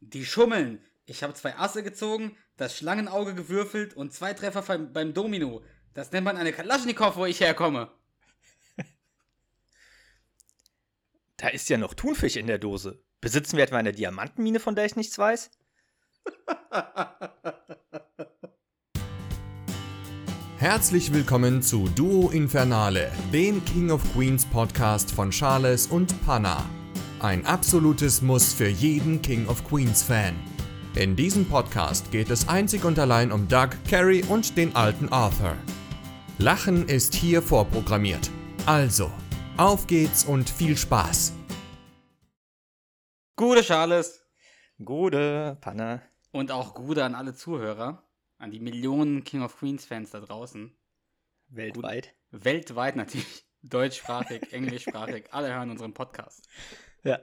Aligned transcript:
Die 0.00 0.24
schummeln. 0.24 0.84
Ich 1.04 1.22
habe 1.22 1.34
zwei 1.34 1.56
Asse 1.56 1.82
gezogen, 1.82 2.36
das 2.56 2.74
Schlangenauge 2.76 3.34
gewürfelt 3.34 3.94
und 3.94 4.12
zwei 4.12 4.32
Treffer 4.32 4.62
beim, 4.62 4.92
beim 4.92 5.12
Domino. 5.14 5.62
Das 5.92 6.10
nennt 6.12 6.24
man 6.24 6.36
eine 6.36 6.52
Kalaschnikow, 6.52 7.16
wo 7.16 7.26
ich 7.26 7.40
herkomme. 7.40 7.90
Da 11.36 11.48
ist 11.48 11.68
ja 11.70 11.78
noch 11.78 11.94
Thunfisch 11.94 12.36
in 12.36 12.46
der 12.46 12.58
Dose. 12.58 13.02
Besitzen 13.20 13.56
wir 13.56 13.64
etwa 13.64 13.78
eine 13.78 13.92
Diamantenmine, 13.92 14.60
von 14.60 14.74
der 14.74 14.84
ich 14.84 14.96
nichts 14.96 15.16
weiß? 15.18 15.50
Herzlich 20.58 21.12
willkommen 21.14 21.62
zu 21.62 21.88
Duo 21.88 22.28
Infernale, 22.30 23.10
dem 23.32 23.64
King 23.64 23.90
of 23.90 24.02
Queens 24.12 24.44
Podcast 24.44 25.10
von 25.10 25.30
Charles 25.30 25.86
und 25.86 26.22
Panna. 26.26 26.68
Ein 27.22 27.44
absolutes 27.44 28.22
Muss 28.22 28.54
für 28.54 28.68
jeden 28.68 29.20
King 29.20 29.46
of 29.46 29.62
Queens 29.68 30.02
Fan. 30.02 30.34
In 30.94 31.16
diesem 31.16 31.46
Podcast 31.46 32.10
geht 32.10 32.30
es 32.30 32.48
einzig 32.48 32.82
und 32.86 32.98
allein 32.98 33.30
um 33.30 33.46
Doug, 33.46 33.72
Carrie 33.86 34.24
und 34.24 34.56
den 34.56 34.74
alten 34.74 35.10
Arthur. 35.10 35.54
Lachen 36.38 36.88
ist 36.88 37.14
hier 37.14 37.42
vorprogrammiert. 37.42 38.30
Also, 38.64 39.12
auf 39.58 39.86
geht's 39.86 40.24
und 40.24 40.48
viel 40.48 40.78
Spaß. 40.78 41.34
Gute 43.36 43.60
Charles. 43.60 44.24
Gute, 44.82 45.58
Panna. 45.60 46.00
Und 46.32 46.50
auch 46.50 46.72
Gude 46.72 47.04
an 47.04 47.14
alle 47.14 47.34
Zuhörer, 47.34 48.02
an 48.38 48.50
die 48.50 48.60
Millionen 48.60 49.24
King 49.24 49.42
of 49.42 49.58
Queens 49.58 49.84
Fans 49.84 50.10
da 50.12 50.20
draußen. 50.20 50.74
Weltweit. 51.48 52.14
Gut, 52.30 52.44
weltweit 52.46 52.96
natürlich. 52.96 53.44
Deutschsprachig, 53.60 54.40
englischsprachig, 54.54 55.34
alle 55.34 55.52
hören 55.52 55.68
unseren 55.68 55.92
Podcast. 55.92 56.48
Ja. 57.04 57.20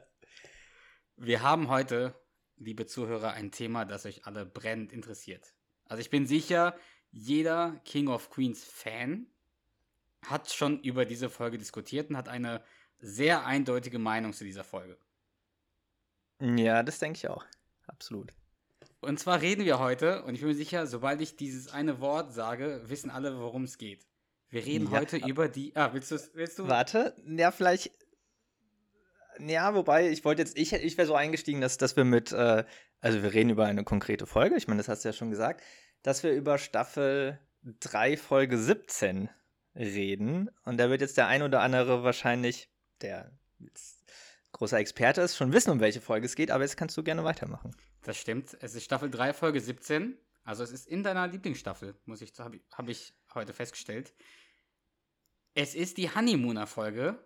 Wir 1.15 1.41
haben 1.41 1.69
heute, 1.69 2.15
liebe 2.57 2.85
Zuhörer, 2.85 3.33
ein 3.33 3.51
Thema, 3.51 3.85
das 3.85 4.05
euch 4.05 4.25
alle 4.25 4.45
brennend 4.45 4.91
interessiert. 4.93 5.53
Also 5.85 6.01
ich 6.01 6.09
bin 6.09 6.27
sicher, 6.27 6.75
jeder 7.11 7.79
King 7.85 8.07
of 8.07 8.29
Queens 8.29 8.63
Fan 8.63 9.27
hat 10.25 10.51
schon 10.51 10.79
über 10.81 11.05
diese 11.05 11.29
Folge 11.29 11.57
diskutiert 11.57 12.09
und 12.09 12.17
hat 12.17 12.27
eine 12.27 12.63
sehr 12.99 13.45
eindeutige 13.45 13.99
Meinung 13.99 14.33
zu 14.33 14.43
dieser 14.43 14.63
Folge. 14.63 14.97
Ja, 16.39 16.83
das 16.83 16.99
denke 16.99 17.17
ich 17.17 17.27
auch. 17.29 17.45
Absolut. 17.87 18.33
Und 18.99 19.19
zwar 19.19 19.41
reden 19.41 19.65
wir 19.65 19.79
heute, 19.79 20.23
und 20.23 20.33
ich 20.35 20.41
bin 20.41 20.49
mir 20.49 20.55
sicher, 20.55 20.87
sobald 20.87 21.21
ich 21.21 21.35
dieses 21.35 21.69
eine 21.71 21.99
Wort 21.99 22.33
sage, 22.33 22.81
wissen 22.85 23.09
alle, 23.09 23.39
worum 23.39 23.63
es 23.63 23.77
geht. 23.77 24.05
Wir 24.49 24.65
reden 24.65 24.91
Ja. 24.91 24.99
heute 24.99 25.17
über 25.17 25.47
die. 25.47 25.75
Ah, 25.75 25.93
willst, 25.93 26.11
willst 26.35 26.59
du? 26.59 26.67
Warte, 26.67 27.15
ja, 27.25 27.51
vielleicht. 27.51 27.91
Ja, 29.39 29.75
wobei, 29.75 30.09
ich 30.09 30.25
wollte 30.25 30.41
jetzt, 30.41 30.57
ich, 30.57 30.73
ich 30.73 30.97
wäre 30.97 31.07
so 31.07 31.15
eingestiegen, 31.15 31.61
dass, 31.61 31.77
dass 31.77 31.95
wir 31.95 32.03
mit, 32.03 32.31
äh, 32.31 32.63
also 32.99 33.23
wir 33.23 33.33
reden 33.33 33.49
über 33.49 33.65
eine 33.65 33.83
konkrete 33.83 34.25
Folge, 34.25 34.55
ich 34.55 34.67
meine, 34.67 34.79
das 34.79 34.87
hast 34.87 35.03
du 35.03 35.09
ja 35.09 35.13
schon 35.13 35.29
gesagt, 35.29 35.63
dass 36.01 36.23
wir 36.23 36.31
über 36.31 36.57
Staffel 36.57 37.39
3, 37.63 38.17
Folge 38.17 38.57
17 38.57 39.29
reden. 39.75 40.49
Und 40.63 40.77
da 40.77 40.89
wird 40.89 41.01
jetzt 41.01 41.17
der 41.17 41.27
ein 41.27 41.43
oder 41.43 41.61
andere 41.61 42.03
wahrscheinlich, 42.03 42.69
der 43.01 43.31
jetzt 43.59 44.03
großer 44.53 44.79
Experte 44.79 45.21
ist, 45.21 45.35
schon 45.35 45.53
wissen, 45.53 45.71
um 45.71 45.79
welche 45.79 46.01
Folge 46.01 46.25
es 46.25 46.35
geht, 46.35 46.51
aber 46.51 46.63
jetzt 46.63 46.77
kannst 46.77 46.97
du 46.97 47.03
gerne 47.03 47.23
weitermachen. 47.23 47.75
Das 48.03 48.17
stimmt. 48.17 48.57
Es 48.61 48.73
ist 48.73 48.85
Staffel 48.85 49.09
3, 49.09 49.33
Folge 49.33 49.61
17. 49.61 50.17
Also 50.43 50.63
es 50.63 50.71
ist 50.71 50.87
in 50.87 51.03
deiner 51.03 51.27
Lieblingsstaffel, 51.27 51.95
muss 52.05 52.21
ich, 52.21 52.31
habe 52.39 52.91
ich, 52.91 53.13
heute 53.35 53.53
festgestellt. 53.53 54.13
Es 55.53 55.75
ist 55.75 55.97
die 55.97 56.09
Honeymooner-Folge, 56.13 57.19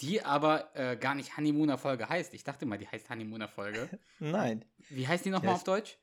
die 0.00 0.22
aber 0.22 0.70
äh, 0.74 0.96
gar 0.96 1.14
nicht 1.14 1.36
Honeymooner-Folge 1.36 2.08
heißt. 2.08 2.34
Ich 2.34 2.44
dachte 2.44 2.66
mal, 2.66 2.78
die 2.78 2.88
heißt 2.88 3.08
Honeymooner-Folge. 3.10 3.88
Nein. 4.18 4.64
Wie 4.88 5.06
heißt 5.06 5.24
die 5.24 5.30
nochmal 5.30 5.50
Ja, 5.52 5.56
auf 5.56 5.64
Deutsch? 5.64 5.98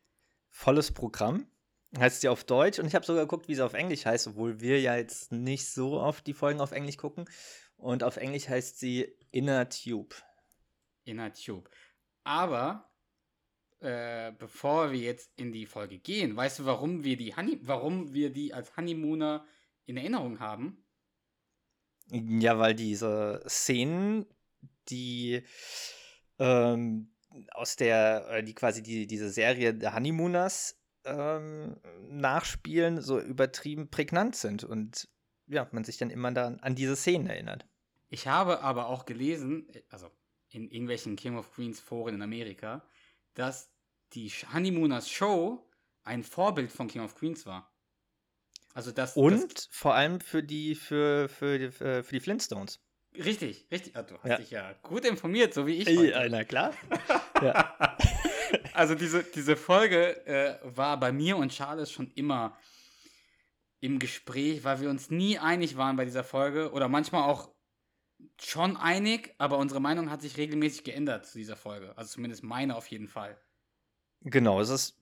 volles 0.50 0.92
Programm. 0.92 1.48
Heißt 1.98 2.22
sie 2.22 2.28
auf 2.28 2.44
Deutsch 2.44 2.80
und 2.80 2.86
ich 2.86 2.96
habe 2.96 3.06
sogar 3.06 3.24
geguckt, 3.24 3.48
wie 3.48 3.56
sie 3.56 3.64
auf 3.64 3.74
Englisch 3.74 4.06
heißt, 4.06 4.28
obwohl 4.28 4.60
wir 4.60 4.80
ja 4.82 4.98
jetzt 4.98 5.32
nicht 5.32 5.70
so 5.70 6.00
oft 6.02 6.28
die 6.28 6.34
Folgen 6.34 6.60
auf 6.60 6.74
Englisch 6.74 6.98
gucken. 6.98 7.26
Und 7.78 8.04
auf 8.04 8.18
Englisch 8.18 8.50
heißt 8.50 8.80
sie 8.80 9.16
Inner 9.32 9.70
Tube. 9.70 10.14
Inner 11.06 11.32
Tube. 11.32 11.70
Aber 12.26 12.90
äh, 13.80 14.32
bevor 14.34 14.92
wir 14.92 15.00
jetzt 15.00 15.32
in 15.40 15.52
die 15.54 15.66
Folge 15.66 15.98
gehen, 16.00 16.36
weißt 16.36 16.60
du, 16.60 16.66
warum 16.66 17.04
wir 17.06 17.16
die 17.16 17.36
Honey, 17.36 17.60
warum 17.62 18.14
wir 18.14 18.32
die 18.32 18.54
als 18.54 18.76
Honeymooner 18.76 19.46
in 19.86 19.96
Erinnerung 19.98 20.40
haben? 20.40 20.84
Ja, 22.10 22.58
weil 22.58 22.74
diese 22.74 23.44
Szenen, 23.48 24.26
die 24.90 25.44
ähm, 26.40 27.12
aus 27.52 27.76
der, 27.76 28.28
äh, 28.30 28.44
die 28.44 28.54
quasi 28.54 28.82
die, 28.82 29.08
diese 29.08 29.30
Serie 29.30 29.74
der 29.74 29.94
Honeymooners 29.94 30.80
ähm, 31.04 31.78
nachspielen, 32.10 33.02
so 33.02 33.20
übertrieben 33.20 33.90
prägnant 33.90 34.36
sind 34.36 34.64
und 34.64 35.10
ja, 35.48 35.68
man 35.72 35.84
sich 35.84 35.98
dann 35.98 36.10
immer 36.10 36.32
dann 36.32 36.60
an 36.60 36.76
diese 36.76 36.96
Szenen 36.96 37.28
erinnert. 37.28 37.66
Ich 38.10 38.28
habe 38.28 38.62
aber 38.62 38.88
auch 38.88 39.06
gelesen, 39.06 39.68
also 39.90 40.10
in 40.50 40.70
irgendwelchen 40.70 41.16
King 41.16 41.38
of 41.38 41.52
Queens 41.52 41.80
Foren 41.80 42.16
in 42.16 42.22
Amerika, 42.22 42.84
dass 43.34 43.72
die 44.14 44.30
Honeymooners 44.30 45.10
Show 45.10 45.70
ein 46.04 46.24
Vorbild 46.24 46.72
von 46.72 46.88
King 46.88 47.02
of 47.02 47.16
Queens 47.16 47.46
war. 47.46 47.72
Also 48.78 48.92
das 48.92 49.18
Und 49.18 49.56
das, 49.58 49.68
vor 49.72 49.96
allem 49.96 50.20
für 50.22 50.44
die, 50.44 50.76
für, 50.76 51.30
für, 51.30 51.58
die, 51.58 51.72
für 51.72 52.04
die 52.12 52.20
Flintstones. 52.20 52.80
richtig, 53.16 53.66
richtig. 53.72 53.96
Ah, 53.96 54.04
du 54.04 54.20
hast 54.20 54.30
Ja. 54.30 54.38
dich 54.38 54.52
ja 54.52 54.74
gut 54.84 55.04
informiert, 55.04 55.52
so 55.56 55.66
wie 55.66 55.78
ich. 55.78 55.88
heute. 55.98 56.28
na 56.30 56.44
klar. 56.52 56.74
ja. 57.42 57.98
Also 58.74 58.94
diese, 58.96 59.24
diese 59.24 59.58
Folge 59.58 60.26
äh, 60.28 60.60
war 60.64 61.00
bei 61.00 61.12
mir 61.12 61.36
und 61.38 61.52
Charles 61.52 61.92
schon 61.92 62.12
immer 62.12 62.56
im 63.82 63.98
Gespräch, 63.98 64.64
weil 64.64 64.80
wir 64.80 64.90
uns 64.92 65.10
nie 65.10 65.40
einig 65.40 65.76
waren 65.76 65.96
bei 65.98 66.06
dieser 66.06 66.24
Folge 66.24 66.72
oder 66.72 66.88
manchmal 66.88 67.24
auch 67.24 67.50
schon 68.40 68.78
einig, 68.78 69.34
aber 69.40 69.58
unsere 69.58 69.82
Meinung 69.82 70.12
hat 70.12 70.22
sich 70.22 70.38
regelmäßig 70.38 70.84
geändert 70.84 71.26
zu 71.26 71.40
dieser 71.40 71.56
Folge. 71.56 71.98
Also 71.98 72.14
zumindest 72.14 72.44
meine 72.44 72.76
auf 72.76 72.88
jeden 72.88 73.08
Fall. 73.08 73.42
Genau, 74.22 74.62
es 74.62 74.70
ist 74.70 74.98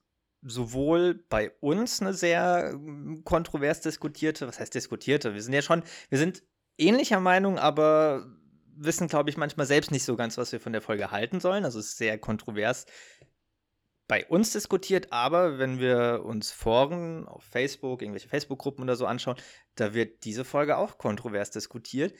sowohl 0.45 1.15
bei 1.29 1.51
uns 1.59 2.01
eine 2.01 2.13
sehr 2.13 2.71
ähm, 2.73 3.23
kontrovers 3.23 3.81
diskutierte, 3.81 4.47
was 4.47 4.59
heißt 4.59 4.73
diskutierte? 4.73 5.33
Wir 5.33 5.41
sind 5.41 5.53
ja 5.53 5.61
schon, 5.61 5.83
wir 6.09 6.17
sind 6.17 6.43
ähnlicher 6.77 7.19
Meinung, 7.19 7.57
aber 7.57 8.25
wissen, 8.77 9.07
glaube 9.07 9.29
ich, 9.29 9.37
manchmal 9.37 9.65
selbst 9.65 9.91
nicht 9.91 10.03
so 10.03 10.15
ganz, 10.15 10.37
was 10.37 10.51
wir 10.51 10.59
von 10.59 10.73
der 10.73 10.81
Folge 10.81 11.11
halten 11.11 11.39
sollen. 11.39 11.65
Also 11.65 11.79
es 11.79 11.87
ist 11.87 11.97
sehr 11.97 12.17
kontrovers 12.17 12.85
bei 14.07 14.25
uns 14.27 14.51
diskutiert, 14.51 15.11
aber 15.11 15.57
wenn 15.57 15.79
wir 15.79 16.21
uns 16.23 16.51
Foren 16.51 17.27
auf 17.27 17.43
Facebook, 17.43 18.01
irgendwelche 18.01 18.29
Facebook-Gruppen 18.29 18.83
oder 18.83 18.95
so 18.95 19.07
anschauen, 19.07 19.37
da 19.75 19.93
wird 19.95 20.25
diese 20.25 20.45
Folge 20.45 20.77
auch 20.77 20.99
kontrovers 20.99 21.49
diskutiert 21.49 22.13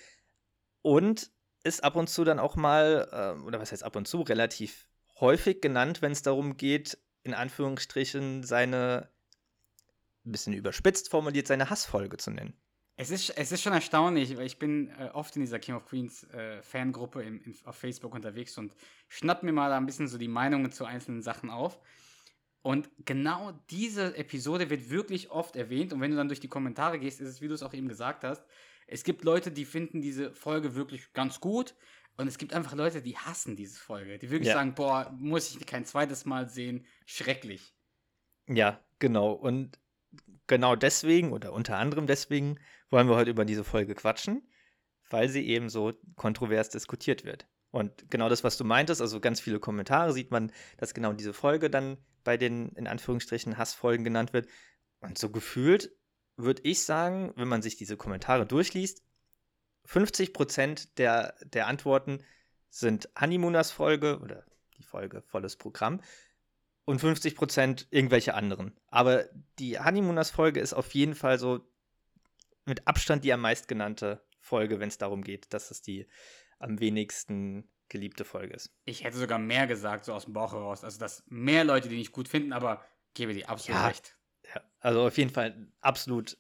und 0.82 1.30
ist 1.64 1.84
ab 1.84 1.96
und 1.96 2.10
zu 2.10 2.24
dann 2.24 2.40
auch 2.40 2.56
mal, 2.56 3.08
ähm, 3.12 3.46
oder 3.46 3.60
was 3.60 3.72
heißt 3.72 3.84
ab 3.84 3.96
und 3.96 4.08
zu, 4.08 4.22
relativ 4.22 4.88
häufig 5.20 5.62
genannt, 5.62 6.02
wenn 6.02 6.12
es 6.12 6.24
darum 6.24 6.58
geht, 6.58 6.98
in 7.26 7.34
Anführungsstrichen 7.34 8.44
seine, 8.44 9.10
ein 10.26 10.32
bisschen 10.32 10.54
überspitzt 10.54 11.10
formuliert, 11.10 11.48
seine 11.48 11.70
Hassfolge 11.70 12.18
zu 12.18 12.32
nennen. 12.32 12.54
Es 12.98 13.10
ist, 13.10 13.32
es 13.32 13.52
ist 13.52 13.62
schon 13.62 13.74
erstaunlich, 13.74 14.38
weil 14.38 14.46
ich 14.46 14.58
bin 14.58 14.90
äh, 14.98 15.10
oft 15.12 15.36
in 15.36 15.42
dieser 15.42 15.60
King 15.60 15.76
of 15.76 15.86
Queens 15.86 16.24
äh, 16.32 16.62
Fangruppe 16.62 17.24
in, 17.24 17.42
in, 17.42 17.56
auf 17.66 17.76
Facebook 17.76 18.14
unterwegs 18.14 18.58
und 18.58 18.74
schnapp 19.10 19.44
mir 19.44 19.52
mal 19.52 19.70
da 19.70 19.76
ein 19.76 19.86
bisschen 19.86 20.08
so 20.08 20.18
die 20.18 20.30
Meinungen 20.30 20.72
zu 20.72 20.86
einzelnen 20.86 21.22
Sachen 21.22 21.50
auf. 21.50 21.80
Und 22.62 22.90
genau 23.04 23.52
diese 23.70 24.16
Episode 24.16 24.70
wird 24.70 24.90
wirklich 24.90 25.30
oft 25.30 25.56
erwähnt. 25.56 25.94
Und 25.94 26.02
wenn 26.02 26.12
du 26.12 26.18
dann 26.18 26.30
durch 26.30 26.40
die 26.40 26.48
Kommentare 26.48 26.98
gehst, 26.98 27.20
ist 27.20 27.28
es, 27.28 27.42
wie 27.42 27.48
du 27.48 27.54
es 27.54 27.64
auch 27.64 27.74
eben 27.74 27.90
gesagt 27.90 28.24
hast, 28.24 28.44
es 28.88 29.04
gibt 29.04 29.24
Leute, 29.24 29.52
die 29.52 29.66
finden 29.66 30.02
diese 30.02 30.32
Folge 30.32 30.76
wirklich 30.76 31.12
ganz 31.14 31.40
gut. 31.40 31.76
Und 32.18 32.28
es 32.28 32.38
gibt 32.38 32.54
einfach 32.54 32.74
Leute, 32.76 33.02
die 33.02 33.18
hassen 33.18 33.56
diese 33.56 33.78
Folge. 33.80 34.18
Die 34.18 34.30
wirklich 34.30 34.48
Ja. 34.48 34.54
sagen, 34.56 34.74
boah, 34.74 35.14
muss 35.18 35.56
ich 35.56 35.66
kein 35.66 35.86
zweites 35.86 36.26
Mal 36.26 36.48
sehen. 36.48 36.86
Schrecklich. 37.06 37.74
Ja, 38.48 38.80
genau. 39.00 39.32
Und 39.34 39.80
genau 40.48 40.76
deswegen 40.76 41.34
oder 41.34 41.52
unter 41.54 41.78
anderem 41.78 42.08
deswegen 42.08 42.60
wollen 42.90 43.08
wir 43.10 43.16
heute 43.16 43.32
über 43.32 43.46
diese 43.46 43.64
Folge 43.64 43.96
quatschen, 43.96 44.48
weil 45.10 45.28
sie 45.30 45.46
eben 45.48 45.70
so 45.70 45.94
kontrovers 46.16 46.70
diskutiert 46.70 47.26
wird. 47.26 47.48
Und 47.72 48.10
genau 48.10 48.30
das, 48.30 48.46
was 48.46 48.56
du 48.56 48.64
meintest, 48.64 49.02
also 49.02 49.20
ganz 49.20 49.42
viele 49.42 49.60
Kommentare 49.60 50.14
sieht 50.14 50.32
man, 50.32 50.52
dass 50.78 50.94
genau 50.94 51.12
diese 51.12 51.34
Folge 51.34 51.70
dann 51.70 51.98
bei 52.24 52.38
den 52.38 52.70
in 52.70 52.88
Anführungsstrichen 52.88 53.58
Hassfolgen 53.58 54.06
genannt 54.06 54.32
wird. 54.32 54.48
Und 55.02 55.18
so 55.18 55.30
gefühlt 55.30 55.92
würde 56.38 56.62
ich 56.64 56.84
sagen, 56.84 57.34
wenn 57.36 57.50
man 57.50 57.62
sich 57.62 57.76
diese 57.76 57.98
Kommentare 57.98 58.46
durchliest, 58.46 59.04
50% 59.86 60.96
der, 60.98 61.36
der 61.46 61.68
Antworten 61.68 62.24
sind 62.70 63.10
Honeymooners 63.20 63.72
Folge 63.72 64.20
oder 64.20 64.46
die 64.78 64.84
Folge 64.84 65.22
volles 65.22 65.56
Programm 65.56 66.02
und 66.86 67.02
50% 67.02 67.88
irgendwelche 67.90 68.34
anderen. 68.34 68.78
Aber 68.88 69.26
die 69.60 69.80
Honeymooners 69.80 70.30
Folge 70.30 70.60
ist 70.60 70.74
auf 70.74 70.94
jeden 70.94 71.16
Fall 71.16 71.40
so 71.40 71.68
mit 72.66 72.88
Abstand 72.88 73.24
die 73.24 73.34
am 73.34 73.42
meist 73.42 73.68
genannte 73.68 74.24
Folge, 74.40 74.80
wenn 74.80 74.90
es 74.90 74.98
darum 74.98 75.24
geht, 75.24 75.54
dass 75.54 75.72
es 75.72 75.82
die 75.82 76.08
am 76.60 76.80
wenigsten 76.80 77.70
geliebte 77.90 78.26
Folge 78.26 78.54
ist. 78.54 78.72
Ich 78.86 79.04
hätte 79.04 79.18
sogar 79.18 79.40
mehr 79.40 79.68
gesagt, 79.68 80.06
so 80.06 80.14
aus 80.14 80.26
dem 80.26 80.34
Bauch 80.34 80.54
heraus. 80.54 80.84
Also, 80.84 81.00
dass 81.00 81.24
mehr 81.28 81.64
Leute 81.64 81.90
die 81.90 81.98
nicht 81.98 82.12
gut 82.12 82.28
finden, 82.28 82.54
aber 82.54 82.84
gebe 83.14 83.34
dir 83.34 83.50
absolut 83.50 83.82
Ja. 83.82 83.88
recht. 83.88 84.18
Ja, 84.54 84.62
also 84.80 85.06
auf 85.08 85.18
jeden 85.18 85.32
Fall 85.32 85.68
absolut, 85.82 86.38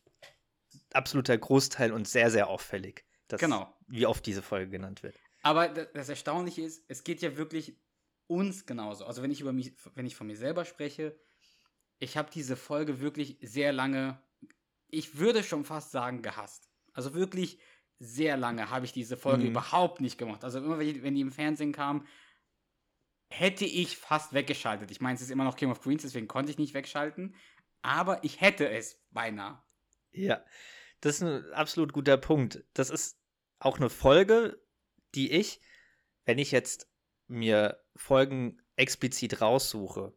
absoluter 0.93 1.37
Großteil 1.37 1.91
und 1.91 2.07
sehr, 2.07 2.29
sehr 2.29 2.47
auffällig, 2.47 3.04
dass, 3.27 3.39
Genau. 3.39 3.73
wie 3.87 4.05
oft 4.05 4.25
diese 4.25 4.41
Folge 4.41 4.69
genannt 4.71 5.03
wird. 5.03 5.15
Aber 5.41 5.67
da- 5.69 5.85
das 5.85 6.09
Erstaunliche 6.09 6.61
ist, 6.61 6.83
es 6.87 7.03
geht 7.03 7.21
ja 7.21 7.37
wirklich 7.37 7.77
uns 8.27 8.65
genauso. 8.65 9.05
Also 9.05 9.21
wenn 9.21 9.31
ich 9.31 9.41
über 9.41 9.53
mich, 9.53 9.73
wenn 9.93 10.05
ich 10.05 10.15
von 10.15 10.27
mir 10.27 10.35
selber 10.37 10.65
spreche, 10.65 11.19
ich 11.99 12.17
habe 12.17 12.29
diese 12.31 12.55
Folge 12.55 12.99
wirklich 12.99 13.37
sehr 13.41 13.71
lange, 13.71 14.21
ich 14.89 15.17
würde 15.17 15.43
schon 15.43 15.63
fast 15.65 15.91
sagen, 15.91 16.21
gehasst. 16.21 16.69
Also 16.93 17.13
wirklich 17.13 17.59
sehr 17.99 18.35
lange 18.37 18.69
habe 18.69 18.85
ich 18.85 18.91
diese 18.91 19.15
Folge 19.17 19.43
Mhm. 19.43 19.51
überhaupt 19.51 20.01
nicht 20.01 20.17
gemacht. 20.17 20.43
Also 20.43 20.59
immer, 20.59 20.79
wenn 20.79 20.93
die- 20.93 21.03
wenn 21.03 21.15
die 21.15 21.21
im 21.21 21.31
Fernsehen 21.31 21.71
kam, 21.71 22.05
hätte 23.29 23.65
ich 23.65 23.97
fast 23.97 24.33
weggeschaltet. 24.33 24.91
Ich 24.91 25.01
meine, 25.01 25.15
es 25.15 25.21
ist 25.21 25.31
immer 25.31 25.43
noch 25.43 25.55
King 25.55 25.71
of 25.71 25.81
Queens, 25.81 26.03
deswegen 26.03 26.27
konnte 26.27 26.51
ich 26.51 26.57
nicht 26.57 26.73
wegschalten. 26.73 27.35
Aber 27.81 28.23
ich 28.23 28.41
hätte 28.41 28.69
es 28.69 28.99
beinahe. 29.11 29.61
Ja, 30.11 30.43
das 31.05 31.17
ist 31.17 31.21
ein 31.21 31.53
absolut 31.53 31.93
guter 31.93 32.17
Punkt. 32.17 32.63
Das 32.73 32.89
ist 32.89 33.19
auch 33.59 33.77
eine 33.77 33.91
Folge, 33.91 34.59
die 35.13 35.31
ich, 35.31 35.61
wenn 36.25 36.39
ich 36.39 36.51
jetzt 36.51 36.87
mir 37.27 37.79
Folgen 37.95 38.59
explizit 38.75 39.39
raussuche, 39.39 40.13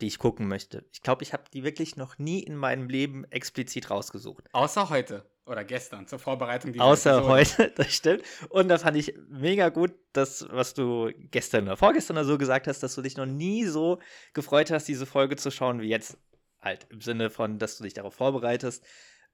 die 0.00 0.06
ich 0.06 0.18
gucken 0.18 0.46
möchte, 0.46 0.84
ich 0.92 1.02
glaube, 1.02 1.24
ich 1.24 1.32
habe 1.32 1.44
die 1.52 1.64
wirklich 1.64 1.96
noch 1.96 2.16
nie 2.16 2.40
in 2.44 2.54
meinem 2.54 2.88
Leben 2.88 3.24
explizit 3.24 3.90
rausgesucht. 3.90 4.44
Außer 4.52 4.88
heute 4.88 5.28
oder 5.46 5.64
gestern 5.64 6.06
zur 6.06 6.20
Vorbereitung 6.20 6.72
dieser 6.72 6.84
Außer 6.84 7.18
Episode. 7.18 7.32
heute, 7.32 7.70
das 7.76 7.92
stimmt. 7.92 8.22
Und 8.50 8.68
da 8.68 8.78
fand 8.78 8.96
ich 8.96 9.14
mega 9.28 9.70
gut, 9.70 9.94
das, 10.12 10.46
was 10.48 10.74
du 10.74 11.10
gestern 11.32 11.64
oder 11.64 11.76
vorgestern 11.76 12.16
oder 12.16 12.26
so 12.26 12.38
gesagt 12.38 12.68
hast, 12.68 12.84
dass 12.84 12.94
du 12.94 13.02
dich 13.02 13.16
noch 13.16 13.26
nie 13.26 13.64
so 13.64 13.98
gefreut 14.32 14.70
hast, 14.70 14.86
diese 14.86 15.06
Folge 15.06 15.34
zu 15.34 15.50
schauen, 15.50 15.80
wie 15.80 15.88
jetzt. 15.88 16.18
Halt 16.58 16.86
im 16.90 17.00
Sinne 17.00 17.30
von, 17.30 17.58
dass 17.60 17.78
du 17.78 17.84
dich 17.84 17.94
darauf 17.94 18.14
vorbereitest 18.14 18.84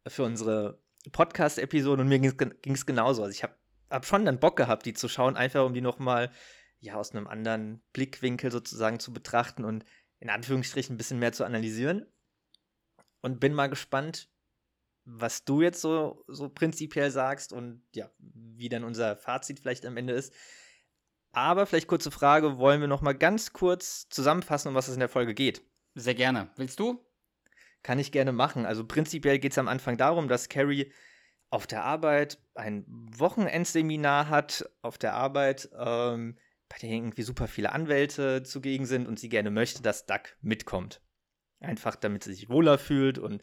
für 0.07 0.25
unsere 0.25 0.83
Podcast-Episode. 1.11 2.03
Und 2.03 2.09
mir 2.09 2.19
ging 2.19 2.75
es 2.75 2.87
genauso. 2.87 3.23
Also 3.23 3.35
ich 3.35 3.43
habe 3.43 3.55
hab 3.91 4.07
schon 4.07 4.25
dann 4.25 4.41
Bock 4.41 4.57
gehabt, 4.57 4.87
die 4.87 4.95
zu 4.95 5.09
schauen, 5.09 5.37
einfach 5.37 5.65
um 5.65 5.75
die 5.75 5.81
nochmal 5.81 6.31
ja, 6.81 6.95
aus 6.95 7.13
einem 7.13 7.29
anderen 7.29 7.83
Blickwinkel 7.93 8.51
sozusagen 8.51 8.99
zu 8.99 9.13
betrachten 9.13 9.65
und 9.65 9.85
in 10.19 10.31
Anführungsstrichen 10.31 10.95
ein 10.95 10.99
bisschen 10.99 11.19
mehr 11.19 11.33
zu 11.33 11.45
analysieren. 11.45 12.07
Und 13.21 13.39
bin 13.39 13.55
mal 13.55 13.69
gespannt, 13.69 14.29
was 15.05 15.45
du 15.45 15.63
jetzt 15.63 15.81
so, 15.81 16.25
so 16.27 16.49
prinzipiell 16.49 17.11
sagst 17.11 17.53
und 17.53 17.83
ja, 17.95 18.11
wie 18.19 18.69
dann 18.69 18.85
unser 18.85 19.17
Fazit 19.17 19.61
vielleicht 19.61 19.87
am 19.87 19.97
Ende 19.97 20.13
ist. 20.13 20.33
Aber 21.33 21.67
vielleicht 21.67 21.87
kurze 21.87 22.11
Frage, 22.11 22.59
wollen 22.59 22.81
wir 22.81 22.89
noch 22.89 23.01
mal 23.01 23.15
ganz 23.15 23.53
kurz 23.53 24.09
zusammenfassen, 24.09 24.69
um 24.69 24.75
was 24.75 24.89
es 24.89 24.95
in 24.95 25.01
der 25.01 25.09
Folge 25.09 25.35
geht? 25.35 25.63
Sehr 25.95 26.15
gerne. 26.15 26.51
Willst 26.57 26.79
du? 26.79 27.05
Kann 27.83 27.99
ich 27.99 28.13
gerne 28.13 28.33
machen. 28.33 28.65
Also 28.65 28.87
prinzipiell 28.87 29.39
geht 29.39 29.53
es 29.53 29.59
am 29.59 29.69
Anfang 29.69 29.97
darum, 29.97 30.29
dass 30.29 30.49
Carrie 30.49 30.93
auf 31.51 31.67
der 31.67 31.85
Arbeit 31.85 32.39
ein 32.55 32.85
Wochenendseminar 32.89 34.29
hat, 34.29 34.71
auf 34.81 34.99
der 34.99 35.15
Arbeit, 35.15 35.69
ähm, 35.79 36.39
bei 36.69 36.79
der 36.79 36.91
irgendwie 36.91 37.23
super 37.23 37.49
viele 37.49 37.73
Anwälte 37.73 38.43
zugegen 38.43 38.87
sind 38.87 39.07
und 39.07 39.19
sie 39.19 39.29
gerne 39.29 39.51
möchte, 39.51 39.83
dass 39.83 40.07
Doug 40.07 40.23
mitkommt. 40.41 41.03
Einfach 41.61 41.97
damit 41.97 42.25
sie 42.25 42.33
sich 42.33 42.49
wohler 42.49 42.79
fühlt 42.79 43.19
und 43.19 43.43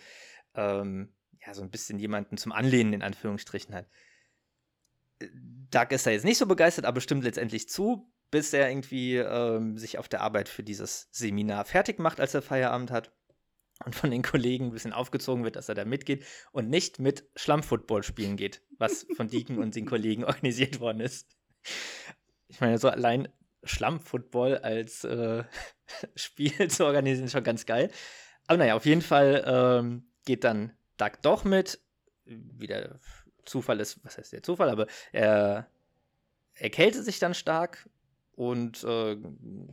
ähm, 0.56 1.14
ja, 1.46 1.54
so 1.54 1.62
ein 1.62 1.70
bisschen 1.70 2.00
jemanden 2.00 2.38
zum 2.38 2.52
Anlehnen 2.52 2.94
in 2.94 3.04
Anführungsstrichen 3.04 3.76
hat. 3.76 3.88
Doug 5.70 5.92
ist 5.92 6.08
da 6.08 6.12
jetzt 6.12 6.26
nicht 6.26 6.38
so 6.38 6.48
begeistert, 6.48 6.86
aber 6.86 7.02
stimmt 7.02 7.26
letztendlich 7.26 7.70
zu, 7.70 8.12
bis 8.32 8.54
er 8.54 8.70
irgendwie 8.70 9.18
ähm, 9.18 9.78
sich 9.78 9.98
auf 10.00 10.08
der 10.08 10.22
Arbeit 10.22 10.50
für 10.50 10.64
dieses 10.64 11.10
Seminar 11.12 11.66
fertig 11.66 12.00
macht, 12.00 12.20
als 12.20 12.34
er 12.34 12.42
Feierabend 12.42 12.90
hat 12.90 13.12
und 13.86 13.96
von 13.96 14.12
den 14.12 14.22
Kollegen 14.22 14.66
ein 14.66 14.72
bisschen 14.72 14.94
aufgezogen 14.94 15.44
wird, 15.44 15.56
dass 15.56 15.70
er 15.70 15.76
da 15.76 15.86
mitgeht 15.86 16.26
und 16.52 16.70
nicht 16.70 17.00
mit 17.00 17.30
Schlammfootball 17.36 18.04
spielen 18.04 18.36
geht, 18.36 18.62
was 18.78 19.06
von 19.16 19.30
Deacon 19.30 19.60
und 19.60 19.76
den 19.76 19.86
Kollegen 19.86 20.24
organisiert 20.26 20.80
worden 20.80 21.00
ist. 21.00 21.28
Ich 22.48 22.60
meine, 22.60 22.78
so 22.78 22.90
allein 22.90 23.30
Schlammfootball 23.64 24.58
als 24.58 25.04
äh, 25.04 25.44
Spiel 26.16 26.68
zu 26.70 26.86
organisieren, 26.86 27.26
ist 27.26 27.32
schon 27.32 27.44
ganz 27.44 27.66
geil. 27.66 27.92
Aber 28.48 28.58
naja, 28.58 28.76
auf 28.76 28.86
jeden 28.86 29.02
Fall 29.02 29.44
ähm, 29.46 30.10
geht 30.26 30.44
dann 30.44 30.74
Doug 30.98 31.12
doch 31.22 31.44
mit. 31.44 31.80
Wie 32.26 32.68
der 32.68 33.00
Zufall 33.46 33.80
ist, 33.80 34.04
was 34.04 34.18
heißt 34.18 34.34
der 34.34 34.44
Zufall, 34.44 34.70
aber 34.70 34.88
er 35.12 35.68
erkältet 36.54 37.06
sich 37.06 37.18
dann 37.20 37.34
stark 37.34 37.90
und 38.34 38.84
äh, 38.84 39.14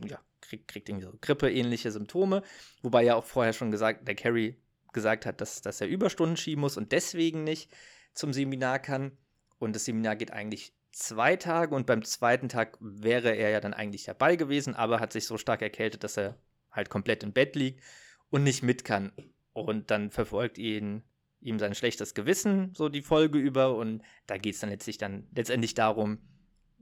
ja, 0.05 0.19
kriegt, 0.41 0.67
kriegt 0.67 0.89
irgendwie 0.89 1.05
so 1.05 1.13
Grippe-ähnliche 1.19 1.91
Symptome. 1.91 2.43
Wobei 2.81 3.03
ja 3.03 3.15
auch 3.15 3.25
vorher 3.25 3.53
schon 3.53 3.71
gesagt, 3.71 4.07
der 4.07 4.15
Carrie 4.15 4.55
gesagt 4.93 5.25
hat, 5.25 5.41
dass, 5.41 5.61
dass 5.61 5.81
er 5.81 5.87
Überstunden 5.87 6.37
schieben 6.37 6.61
muss 6.61 6.77
und 6.77 6.91
deswegen 6.91 7.43
nicht 7.43 7.71
zum 8.13 8.33
Seminar 8.33 8.79
kann. 8.79 9.17
Und 9.59 9.75
das 9.75 9.85
Seminar 9.85 10.15
geht 10.15 10.31
eigentlich 10.31 10.73
zwei 10.91 11.35
Tage 11.35 11.75
und 11.75 11.85
beim 11.85 12.03
zweiten 12.03 12.49
Tag 12.49 12.77
wäre 12.79 13.35
er 13.35 13.49
ja 13.49 13.59
dann 13.59 13.73
eigentlich 13.73 14.05
dabei 14.05 14.35
gewesen, 14.35 14.75
aber 14.75 14.99
hat 14.99 15.13
sich 15.13 15.25
so 15.25 15.37
stark 15.37 15.61
erkältet, 15.61 16.03
dass 16.03 16.17
er 16.17 16.37
halt 16.71 16.89
komplett 16.89 17.23
im 17.23 17.33
Bett 17.33 17.55
liegt 17.55 17.83
und 18.29 18.43
nicht 18.43 18.63
mit 18.63 18.83
kann. 18.83 19.11
Und 19.53 19.91
dann 19.91 20.11
verfolgt 20.11 20.57
ihn 20.57 21.03
ihm 21.39 21.59
sein 21.59 21.75
schlechtes 21.75 22.13
Gewissen 22.13 22.73
so 22.73 22.89
die 22.89 23.01
Folge 23.01 23.37
über 23.37 23.75
und 23.75 24.01
da 24.25 24.37
geht 24.37 24.55
es 24.55 24.61
dann 24.61 24.71
letztlich 24.71 24.97
dann 24.97 25.27
letztendlich 25.35 25.75
darum, 25.75 26.17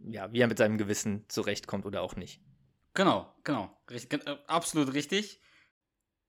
ja, 0.07 0.31
wie 0.31 0.39
er 0.39 0.47
mit 0.47 0.57
seinem 0.57 0.77
Gewissen 0.77 1.25
zurechtkommt 1.27 1.85
oder 1.85 2.01
auch 2.01 2.15
nicht. 2.15 2.41
Genau, 2.95 3.31
genau. 3.43 3.77
Richtig, 3.89 4.25
äh, 4.25 4.37
absolut 4.47 4.93
richtig. 4.93 5.39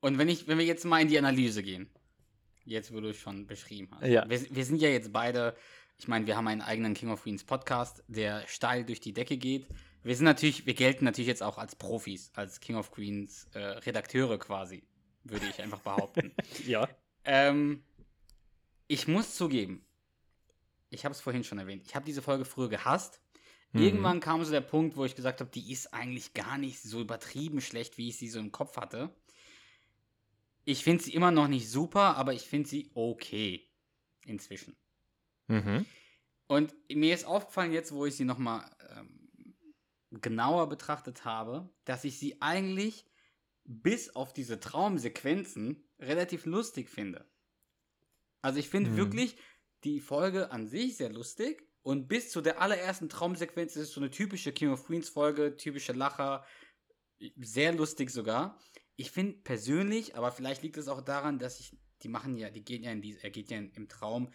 Und 0.01 0.19
wenn, 0.19 0.29
ich, 0.29 0.47
wenn 0.47 0.59
wir 0.59 0.65
jetzt 0.65 0.85
mal 0.85 1.01
in 1.01 1.09
die 1.09 1.19
Analyse 1.19 1.63
gehen, 1.63 1.89
jetzt 2.65 2.93
wo 2.93 3.01
du 3.01 3.09
es 3.09 3.17
schon 3.17 3.47
beschrieben 3.47 3.89
hast. 3.93 4.07
Ja. 4.07 4.29
Wir, 4.29 4.55
wir 4.55 4.65
sind 4.65 4.83
ja 4.83 4.89
jetzt 4.89 5.13
beide, 5.13 5.57
ich 5.97 6.09
meine, 6.09 6.27
wir 6.27 6.37
haben 6.37 6.49
einen 6.49 6.61
eigenen 6.61 6.95
King 6.95 7.11
of 7.11 7.23
Queens 7.23 7.45
Podcast, 7.45 8.05
der 8.09 8.47
steil 8.49 8.85
durch 8.85 9.01
die 9.01 9.13
Decke 9.13 9.37
geht. 9.37 9.69
Wir 10.03 10.15
sind 10.15 10.25
natürlich, 10.25 10.67
wir 10.67 10.75
gelten 10.75 11.05
natürlich 11.05 11.29
jetzt 11.29 11.43
auch 11.43 11.57
als 11.57 11.75
Profis, 11.77 12.31
als 12.35 12.61
King 12.61 12.77
of 12.77 12.91
Queens 12.91 13.49
äh, 13.55 13.59
Redakteure 13.59 14.39
quasi, 14.39 14.85
würde 15.25 15.47
ich 15.47 15.63
einfach 15.63 15.81
behaupten. 15.81 16.33
Ja. 16.67 16.89
Ähm, 17.25 17.83
ich 18.89 19.09
muss 19.09 19.35
zugeben, 19.35 19.85
ich 20.91 21.05
habe 21.05 21.13
es 21.13 21.21
vorhin 21.21 21.43
schon 21.43 21.59
erwähnt, 21.59 21.83
ich 21.85 21.95
habe 21.95 22.05
diese 22.05 22.23
Folge 22.23 22.45
früher 22.45 22.69
gehasst. 22.69 23.21
Mhm. 23.73 23.81
Irgendwann 23.83 24.21
kam 24.21 24.45
so 24.45 24.51
der 24.51 24.61
Punkt, 24.61 24.97
wo 24.97 25.05
ich 25.05 25.15
gesagt 25.15 25.41
habe, 25.41 25.51
die 25.51 25.73
ist 25.73 25.93
eigentlich 25.95 26.35
gar 26.35 26.59
nicht 26.59 26.81
so 26.83 27.01
übertrieben 27.01 27.61
schlecht, 27.61 27.99
wie 27.99 28.09
ich 28.09 28.17
sie 28.17 28.29
so 28.29 28.39
im 28.39 28.53
Kopf 28.53 28.77
hatte. 28.77 29.15
Ich 30.65 30.83
finde 30.85 31.03
sie 31.03 31.15
immer 31.15 31.31
noch 31.31 31.49
nicht 31.49 31.71
super, 31.71 32.17
aber 32.17 32.35
ich 32.35 32.43
finde 32.43 32.69
sie 32.69 32.91
okay 32.95 33.69
inzwischen. 34.27 34.77
Mhm. 35.49 35.87
Und 36.49 36.75
mir 36.89 37.15
ist 37.15 37.25
aufgefallen 37.25 37.73
jetzt, 37.73 37.93
wo 37.93 38.07
ich 38.07 38.15
sie 38.17 38.25
nochmal 38.25 38.71
ähm, 38.91 39.57
genauer 40.11 40.69
betrachtet 40.69 41.25
habe, 41.25 41.69
dass 41.85 42.05
ich 42.05 42.19
sie 42.19 42.41
eigentlich 42.41 43.07
bis 43.65 44.15
auf 44.15 44.33
diese 44.33 44.61
Traumsequenzen 44.61 45.89
relativ 45.99 46.47
lustig 46.47 46.89
finde. 46.89 47.27
Also 48.43 48.59
ich 48.59 48.69
finde 48.69 48.91
Mhm. 48.91 48.97
wirklich 48.97 49.37
die 49.85 50.01
Folge 50.01 50.51
an 50.51 50.67
sich 50.67 50.97
sehr 50.97 51.11
lustig 51.11 51.66
und 51.87 52.09
bis 52.09 52.31
zu 52.31 52.41
der 52.41 52.61
allerersten 52.61 53.09
Traumsequenz 53.09 53.77
ist 53.77 53.83
es 53.83 53.93
so 53.93 54.01
eine 54.01 54.11
typische 54.11 54.51
King 54.51 54.71
of 54.71 54.85
Queens 54.85 55.09
Folge, 55.09 55.57
typische 55.57 55.93
Lacher, 55.93 56.45
sehr 57.37 57.73
lustig 57.73 58.11
sogar. 58.11 58.59
Ich 58.97 59.13
finde 59.13 59.35
persönlich, 59.35 60.17
aber 60.17 60.33
vielleicht 60.33 60.65
liegt 60.65 60.79
es 60.79 60.89
auch 60.89 61.01
daran, 61.01 61.39
dass 61.39 61.61
ich, 61.61 61.79
die 62.03 62.09
machen 62.09 62.37
ja, 62.37 62.51
die 62.51 62.65
gehen 62.65 62.83
ja 62.83 62.91
in 62.91 63.03
diese, 63.03 63.23
er 63.23 63.31
geht 63.31 63.53
ja 63.53 63.59
in, 63.59 63.71
im 63.75 63.87
Traum 63.87 64.33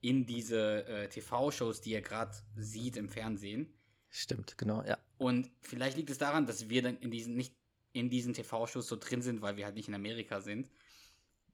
in 0.00 0.24
diese 0.24 0.86
äh, 0.86 1.10
TV-Shows, 1.10 1.82
die 1.82 1.92
er 1.92 2.00
gerade 2.00 2.34
sieht 2.56 2.96
im 2.96 3.10
Fernsehen. 3.10 3.78
Stimmt, 4.08 4.56
genau, 4.56 4.82
ja. 4.82 4.96
Und 5.18 5.50
vielleicht 5.60 5.98
liegt 5.98 6.08
es 6.08 6.16
daran, 6.16 6.46
dass 6.46 6.70
wir 6.70 6.80
dann 6.80 6.96
in 6.96 7.10
diesen, 7.10 7.34
nicht 7.34 7.54
in 7.92 8.08
diesen 8.08 8.32
TV-Shows 8.32 8.88
so 8.88 8.96
drin 8.96 9.20
sind, 9.20 9.42
weil 9.42 9.58
wir 9.58 9.66
halt 9.66 9.74
nicht 9.74 9.88
in 9.88 9.94
Amerika 9.94 10.40
sind, 10.40 10.70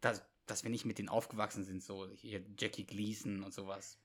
dass, 0.00 0.22
dass 0.46 0.62
wir 0.62 0.70
nicht 0.70 0.84
mit 0.84 0.98
denen 0.98 1.08
aufgewachsen 1.08 1.64
sind, 1.64 1.82
so 1.82 2.08
hier 2.08 2.40
Jackie 2.56 2.86
Gleason 2.86 3.42
und 3.42 3.52
sowas. 3.52 3.98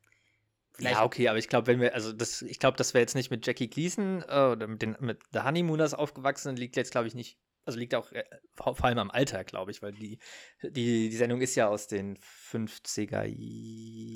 Ja, 0.79 1.03
okay, 1.03 1.27
aber 1.29 1.37
ich 1.39 1.47
glaube, 1.47 1.67
wenn 1.67 1.79
wir, 1.79 1.93
also 1.93 2.11
das, 2.13 2.41
ich 2.41 2.59
glaube, 2.59 2.77
dass 2.77 2.93
wir 2.93 3.01
jetzt 3.01 3.15
nicht 3.15 3.31
mit 3.31 3.45
Jackie 3.45 3.67
Gleason 3.69 4.23
äh, 4.27 4.49
oder 4.51 4.67
mit 4.67 4.81
den 4.81 4.95
mit 4.99 5.21
The 5.33 5.39
Honeymooners 5.41 5.93
aufgewachsen 5.93 6.49
sind, 6.49 6.59
liegt 6.59 6.75
jetzt, 6.75 6.91
glaube 6.91 7.07
ich, 7.07 7.15
nicht, 7.15 7.37
also 7.65 7.79
liegt 7.79 7.95
auch 7.95 8.11
äh, 8.11 8.23
vor, 8.55 8.83
allem 8.83 8.97
am 8.99 9.11
Alter, 9.11 9.43
glaube 9.43 9.71
ich, 9.71 9.81
weil 9.81 9.91
die, 9.93 10.19
die, 10.63 11.09
die 11.09 11.15
Sendung 11.15 11.41
ist 11.41 11.55
ja 11.55 11.67
aus 11.67 11.87
den 11.87 12.17
50er. 12.51 13.25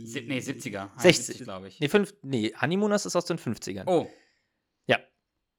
Sieb- 0.07 0.27
nee, 0.27 0.39
70er. 0.39 0.89
60, 0.99 1.39
glaube 1.43 1.67
ich. 1.69 1.79
Nee, 1.79 1.89
fünf, 1.89 2.13
nee, 2.21 2.53
Honeymooners 2.59 3.05
ist 3.05 3.15
aus 3.15 3.25
den 3.25 3.37
50ern. 3.39 3.83
Oh, 3.87 4.07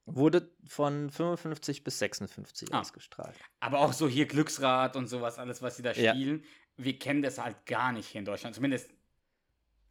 Wurde 0.07 0.51
von 0.65 1.11
55 1.11 1.83
bis 1.83 1.99
56 1.99 2.73
Ah. 2.73 2.79
ausgestrahlt. 2.81 3.35
aber 3.59 3.79
auch 3.79 3.93
so 3.93 4.07
hier 4.09 4.25
Glücksrad 4.25 4.95
und 4.95 5.07
sowas, 5.07 5.37
alles, 5.37 5.61
was 5.61 5.77
sie 5.77 5.83
da 5.83 5.93
Ja. 5.93 6.13
spielen. 6.13 6.43
Wir 6.75 6.97
kennen 6.97 7.21
das 7.21 7.37
halt 7.37 7.65
gar 7.67 7.91
nicht 7.91 8.07
hier 8.07 8.19
in 8.19 8.25
Deutschland. 8.25 8.55
Zumindest 8.55 8.89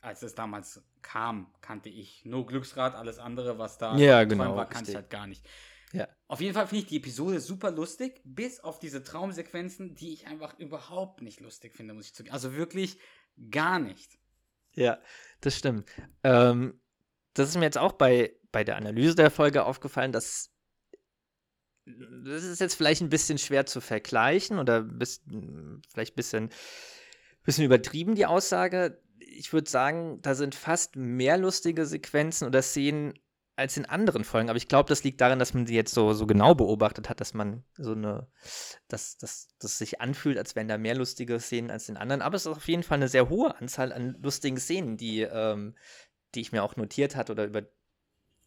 als 0.01 0.23
es 0.23 0.35
damals 0.35 0.83
kam, 1.03 1.53
kannte 1.61 1.89
ich 1.89 2.25
nur 2.25 2.47
Glücksrad, 2.47 2.95
alles 2.95 3.19
andere, 3.19 3.59
was 3.59 3.79
da 3.79 3.97
Ja, 3.97 4.25
genau, 4.25 4.57
war, 4.57 4.69
kannte 4.69 4.91
ich 4.91 4.97
halt 4.97 5.11
gar 5.11 5.27
nicht. 5.27 5.47
Ja. 5.93 6.09
Auf 6.29 6.41
jeden 6.41 6.55
Fall 6.55 6.67
finde 6.69 6.83
ich 6.83 6.89
die 6.89 6.99
Episode 6.99 7.41
super 7.41 7.71
lustig, 7.71 8.21
bis 8.25 8.61
auf 8.61 8.79
diese 8.79 9.03
Traumsequenzen, 9.03 9.97
die 9.97 10.13
ich 10.13 10.27
einfach 10.27 10.59
überhaupt 10.59 11.21
nicht 11.21 11.41
lustig 11.41 11.75
finde, 11.75 11.95
muss 11.95 12.07
ich 12.07 12.15
zugeben. 12.15 12.33
Also 12.33 12.55
wirklich 12.55 12.99
gar 13.51 13.79
nicht. 13.79 14.19
Ja, 14.73 15.01
das 15.41 15.57
stimmt. 15.57 15.91
Ähm, 16.23 16.81
das 17.35 17.49
ist 17.49 17.57
mir 17.57 17.65
jetzt 17.65 17.79
auch 17.79 17.93
bei, 17.93 18.37
bei 18.53 18.63
der 18.63 18.77
Analyse 18.77 19.17
der 19.17 19.31
Folge 19.31 19.65
aufgefallen, 19.65 20.13
dass 20.13 20.51
das 21.87 22.45
ist 22.45 22.61
jetzt 22.61 22.75
vielleicht 22.75 23.01
ein 23.01 23.09
bisschen 23.09 23.39
schwer 23.39 23.67
zu 23.67 23.81
vergleichen 23.81 24.59
oder 24.59 24.83
bis, 24.83 25.23
vielleicht 25.93 26.13
ein 26.13 26.17
bisschen, 26.17 26.51
bisschen 27.43 27.65
übertrieben, 27.65 28.15
die 28.15 28.27
Aussage. 28.27 29.03
Ich 29.21 29.53
würde 29.53 29.71
sagen, 29.71 30.21
da 30.23 30.35
sind 30.35 30.55
fast 30.55 30.97
mehr 30.97 31.37
lustige 31.39 31.87
Sequenzen 31.87 32.47
oder 32.47 32.63
Szenen 32.63 33.15
als 33.61 33.77
in 33.77 33.85
anderen 33.85 34.25
Folgen. 34.25 34.49
Aber 34.49 34.57
ich 34.57 34.69
glaube, 34.69 34.89
das 34.89 35.05
liegt 35.05 35.21
daran, 35.21 35.39
dass 35.39 35.55
man 35.55 35.67
sie 35.67 35.75
jetzt 35.75 35.93
so, 35.93 36.13
so 36.15 36.27
genau 36.27 36.55
beobachtet 36.55 37.09
hat, 37.09 37.21
dass 37.21 37.35
man 37.35 37.63
so 37.77 37.93
eine, 37.93 38.27
dass 38.89 39.19
das 39.19 39.49
sich 39.61 40.01
anfühlt, 40.01 40.39
als 40.39 40.57
wären 40.57 40.69
da 40.69 40.79
mehr 40.79 40.97
lustige 40.97 41.39
Szenen 41.39 41.71
als 41.71 41.89
in 41.89 41.97
anderen. 41.97 42.23
Aber 42.23 42.37
es 42.37 42.47
ist 42.47 42.57
auf 42.57 42.67
jeden 42.67 42.83
Fall 42.83 42.97
eine 42.97 43.09
sehr 43.09 43.29
hohe 43.29 43.55
Anzahl 43.57 43.93
an 43.93 44.17
lustigen 44.23 44.57
Szenen, 44.57 44.97
die, 44.97 45.21
ähm, 45.21 45.77
die 46.35 46.41
ich 46.41 46.53
mir 46.53 46.63
auch 46.63 46.77
notiert 46.77 47.17
hatte 47.17 47.33
oder 47.33 47.45
über 47.45 47.63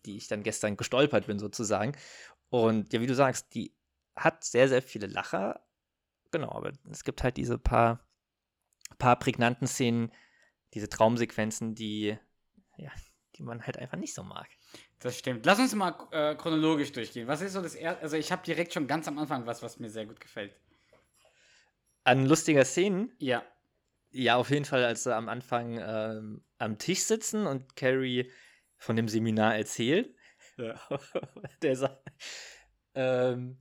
die 0.06 0.18
ich 0.18 0.28
dann 0.28 0.44
gestern 0.44 0.76
gestolpert 0.76 1.28
bin, 1.28 1.40
sozusagen. 1.40 1.94
Und 2.50 2.92
ja, 2.92 3.00
wie 3.00 3.08
du 3.08 3.16
sagst, 3.16 3.54
die 3.54 3.74
hat 4.16 4.44
sehr, 4.44 4.68
sehr 4.68 4.82
viele 4.82 5.08
Lacher. 5.08 5.66
Genau, 6.32 6.52
aber 6.52 6.72
es 6.92 7.04
gibt 7.04 7.24
halt 7.24 7.38
diese 7.38 7.58
paar, 7.58 8.00
paar 8.98 9.18
prägnanten 9.18 9.68
Szenen, 9.68 10.12
diese 10.74 10.90
Traumsequenzen, 10.90 11.76
die, 11.76 12.18
ja, 12.78 12.92
die 13.36 13.44
man 13.44 13.66
halt 13.66 13.78
einfach 13.78 13.98
nicht 13.98 14.14
so 14.14 14.24
mag. 14.24 14.48
Das 15.00 15.18
stimmt. 15.18 15.46
Lass 15.46 15.60
uns 15.60 15.76
mal 15.76 15.96
äh, 16.12 16.36
chronologisch 16.36 16.92
durchgehen. 16.92 17.28
Was 17.28 17.42
ist 17.42 17.54
so 17.54 17.62
das 17.62 17.76
erste? 17.76 18.02
Also, 18.02 18.18
ich 18.18 18.32
habe 18.32 18.44
direkt 18.44 18.74
schon 18.74 18.88
ganz 18.88 19.08
am 19.08 19.18
Anfang 19.18 19.46
was, 19.46 19.62
was 19.62 19.80
mir 19.80 19.90
sehr 19.90 20.06
gut 20.06 20.20
gefällt. 20.20 20.56
An 22.04 22.26
lustiger 22.26 22.66
Szenen, 22.66 23.14
Ja. 23.20 23.44
ja, 24.12 24.36
auf 24.36 24.50
jeden 24.50 24.66
Fall, 24.66 24.84
als 24.84 25.04
sie 25.04 25.16
am 25.16 25.30
Anfang 25.30 25.80
ähm, 25.80 26.44
am 26.58 26.78
Tisch 26.78 27.02
sitzen 27.04 27.48
und 27.48 27.76
Carrie 27.76 28.30
von 28.78 28.96
dem 28.96 29.08
Seminar 29.08 29.56
erzählt. 29.56 30.14
ja. 30.58 30.76
der 31.62 31.76
sagt, 31.76 32.12
ähm, 32.96 33.58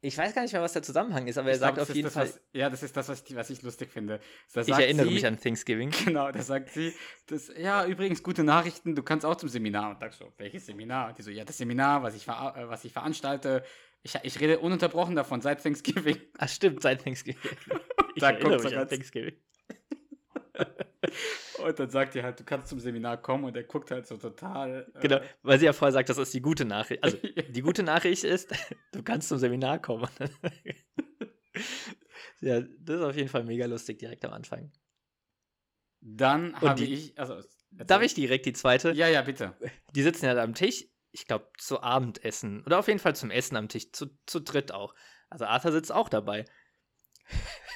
ich 0.00 0.16
weiß 0.16 0.34
gar 0.34 0.42
nicht 0.42 0.52
mehr, 0.52 0.62
was 0.62 0.72
der 0.72 0.82
Zusammenhang 0.82 1.26
ist, 1.26 1.38
aber 1.38 1.48
er 1.48 1.54
Ich 1.54 1.60
glaub, 1.60 1.68
sagt 1.70 1.78
das 1.78 1.90
auf 1.90 1.96
jeden 1.96 2.06
das, 2.06 2.14
Fall, 2.14 2.26
Was, 2.28 2.40
ja, 2.52 2.70
das 2.70 2.82
ist 2.82 2.96
das, 2.96 3.08
was 3.08 3.22
ich, 3.26 3.34
was 3.34 3.50
ich 3.50 3.62
lustig 3.62 3.90
finde. 3.90 4.20
Ich 4.54 4.68
erinnere 4.68 5.06
sie, 5.08 5.14
mich 5.14 5.26
an 5.26 5.38
Thanksgiving. 5.40 5.90
Genau, 6.04 6.30
da 6.30 6.40
sagt 6.42 6.70
sie, 6.70 6.94
das, 7.26 7.50
ja, 7.58 7.84
übrigens, 7.84 8.22
gute 8.22 8.44
Nachrichten, 8.44 8.94
du 8.94 9.02
kannst 9.02 9.26
auch 9.26 9.36
zum 9.36 9.48
Seminar. 9.48 9.90
Und 9.90 10.00
sagst 10.00 10.18
so, 10.20 10.32
welches 10.36 10.66
Seminar? 10.66 11.12
Die 11.14 11.22
so, 11.22 11.30
ja, 11.30 11.44
das 11.44 11.58
Seminar, 11.58 12.02
was 12.02 12.14
ich, 12.14 12.24
ver 12.24 12.54
äh, 12.56 12.68
was 12.68 12.84
ich 12.84 12.92
veranstalte. 12.92 13.64
Ich, 14.02 14.14
ich 14.22 14.38
rede 14.40 14.60
ununterbrochen 14.60 15.16
davon 15.16 15.40
seit 15.40 15.62
Thanksgiving. 15.62 16.16
Ach 16.38 16.48
stimmt, 16.48 16.82
seit 16.82 17.02
Thanksgiving. 17.02 17.38
Ich 18.14 18.20
Da 18.22 18.30
erinnere 18.30 18.50
guckt's 18.50 18.64
mich 18.64 18.72
so 18.72 18.76
an 18.78 18.80
ganz- 18.82 18.90
Thanksgiving. 18.90 19.36
Und 21.64 21.78
dann 21.78 21.90
sagt 21.90 22.14
die 22.14 22.22
halt, 22.22 22.38
du 22.40 22.44
kannst 22.44 22.68
zum 22.68 22.80
Seminar 22.80 23.16
kommen 23.20 23.44
und 23.44 23.56
er 23.56 23.64
guckt 23.64 23.90
halt 23.90 24.06
so 24.06 24.16
total. 24.16 24.90
äh, 24.94 25.00
Genau, 25.00 25.20
weil 25.42 25.58
sie 25.58 25.66
ja 25.66 25.72
vorher 25.72 25.92
sagt, 25.92 26.08
das 26.08 26.18
ist 26.18 26.34
die 26.34 26.42
gute 26.42 26.64
Nachricht. 26.64 27.02
Also, 27.02 27.18
die 27.48 27.60
gute 27.62 27.82
Nachricht 27.82 28.24
ist, 28.24 28.50
du 28.92 29.02
kannst 29.02 29.28
zum 29.28 29.38
Seminar 29.38 29.80
kommen. 29.80 30.08
ja, 32.40 32.60
das 32.60 32.96
ist 32.96 33.02
auf 33.02 33.16
jeden 33.16 33.28
Fall 33.28 33.44
mega 33.44 33.66
lustig 33.66 33.98
direkt 33.98 34.24
am 34.24 34.32
Anfang. 34.32 34.72
Dann 36.00 36.54
Und 36.54 36.60
habe 36.62 36.84
die- 36.84 36.94
ich. 36.94 37.18
Also, 37.18 37.40
Darf 37.70 38.02
ich 38.02 38.14
direkt 38.14 38.46
die 38.46 38.54
zweite? 38.54 38.92
Ja, 38.92 39.08
ja, 39.08 39.20
bitte. 39.20 39.54
Die 39.94 40.02
sitzen 40.02 40.24
ja 40.24 40.32
da 40.34 40.42
am 40.42 40.54
Tisch, 40.54 40.86
ich 41.10 41.26
glaube, 41.26 41.50
zu 41.58 41.82
Abendessen. 41.82 42.64
Oder 42.64 42.78
auf 42.78 42.88
jeden 42.88 42.98
Fall 42.98 43.14
zum 43.14 43.30
Essen 43.30 43.56
am 43.56 43.68
Tisch, 43.68 43.92
zu, 43.92 44.06
zu 44.26 44.40
dritt 44.40 44.72
auch. 44.72 44.94
Also 45.28 45.44
Arthur 45.44 45.72
sitzt 45.72 45.92
auch 45.92 46.08
dabei. 46.08 46.46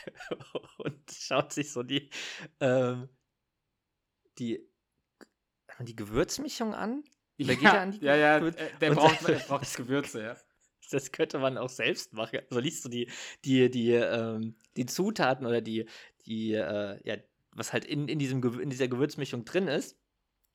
und 0.79 0.99
schaut 1.11 1.53
sich 1.53 1.73
so 1.73 1.83
die, 1.83 2.11
ähm, 2.61 3.09
die, 4.39 4.67
die 5.81 5.97
Gewürzmischung 5.97 6.75
an. 6.75 7.05
Ja, 7.37 7.55
er 7.55 7.81
an 7.81 7.91
die 7.93 8.05
ja, 8.05 8.17
ja, 8.17 8.39
Gewürz- 8.39 8.57
äh, 8.57 8.71
der 8.81 8.91
braucht, 8.93 9.29
er 9.29 9.39
braucht 9.41 9.77
Gewürze, 9.77 10.23
ja. 10.23 10.37
Das 10.91 11.11
könnte 11.11 11.39
man 11.39 11.57
auch 11.57 11.71
selbst 11.71 12.13
machen. 12.13 12.41
Also 12.51 12.61
liest 12.61 12.85
du 12.85 12.89
die, 12.89 13.11
die, 13.45 13.71
die, 13.71 13.93
ähm, 13.93 14.57
die 14.77 14.87
Zutaten 14.87 15.47
oder 15.47 15.61
die, 15.61 15.87
die, 16.27 16.53
äh, 16.53 17.01
ja, 17.05 17.17
was 17.53 17.73
halt 17.73 17.85
in, 17.85 18.09
in, 18.09 18.19
diesem, 18.19 18.43
in 18.61 18.71
dieser 18.71 18.89
Gewürzmischung 18.89 19.45
drin 19.45 19.69
ist. 19.69 19.97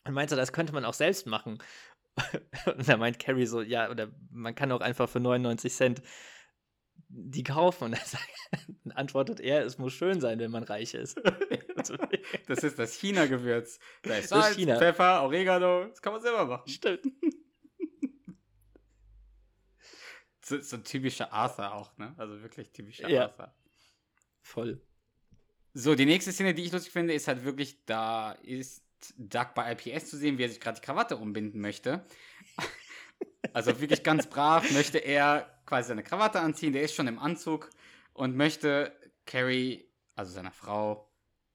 Und 0.05 0.13
meinte, 0.13 0.35
das 0.35 0.53
könnte 0.53 0.73
man 0.73 0.85
auch 0.85 0.93
selbst 0.93 1.25
machen. 1.25 1.57
Und 2.65 2.87
da 2.87 2.97
meint 2.97 3.19
Carrie 3.19 3.45
so, 3.45 3.61
ja, 3.61 3.89
oder 3.89 4.11
man 4.29 4.55
kann 4.55 4.71
auch 4.71 4.81
einfach 4.81 5.09
für 5.09 5.19
99 5.19 5.73
Cent 5.73 6.01
die 7.09 7.43
kaufen. 7.43 7.85
Und 7.85 7.97
dann, 8.83 8.91
antwortet 8.93 9.39
er, 9.39 9.65
es 9.65 9.77
muss 9.77 9.93
schön 9.93 10.21
sein, 10.21 10.39
wenn 10.39 10.51
man 10.51 10.63
reich 10.63 10.93
ist. 10.93 11.19
Das 12.47 12.63
ist 12.63 12.79
das 12.79 12.95
China-Gewürz. 12.95 13.79
Da 14.01 14.15
ist 14.15 14.29
Salz, 14.29 14.55
China. 14.55 14.77
Pfeffer, 14.77 15.21
Oregano. 15.21 15.85
Das 15.85 16.01
kann 16.01 16.11
man 16.11 16.21
selber 16.21 16.45
machen. 16.45 16.67
Stimmt. 16.67 17.05
So, 20.43 20.61
so 20.61 20.77
ein 20.77 20.83
typischer 20.85 21.33
Arthur 21.33 21.73
auch, 21.73 21.97
ne? 21.97 22.15
Also 22.17 22.41
wirklich 22.41 22.71
typischer 22.71 23.09
Ja. 23.09 23.23
Arthur. 23.23 23.53
Voll. 24.41 24.81
So, 25.73 25.93
die 25.93 26.05
nächste 26.05 26.31
Szene, 26.31 26.53
die 26.53 26.63
ich 26.63 26.71
lustig 26.71 26.93
finde, 26.93 27.13
ist 27.13 27.27
halt 27.27 27.43
wirklich, 27.43 27.83
da 27.85 28.31
ist 28.31 28.81
Doug 29.17 29.47
bei 29.55 29.73
IPS 29.73 30.09
zu 30.09 30.15
sehen, 30.17 30.37
wie 30.37 30.43
er 30.43 30.49
sich 30.49 30.61
gerade 30.61 30.79
die 30.79 30.85
Krawatte 30.85 31.17
umbinden 31.17 31.59
möchte. 31.59 32.05
Also 33.51 33.79
wirklich 33.81 34.03
ganz 34.03 34.27
brav 34.27 34.71
möchte 34.71 34.99
er 34.99 35.56
quasi 35.67 35.89
seine 35.89 36.03
Krawatte 36.03 36.39
anziehen, 36.39 36.73
der 36.73 36.81
ist 36.81 36.95
schon 36.95 37.07
im 37.07 37.19
Anzug 37.19 37.69
und 38.13 38.35
möchte 38.35 38.91
Carrie, 39.25 39.87
also 40.15 40.31
seiner 40.31 40.51
Frau, 40.51 41.11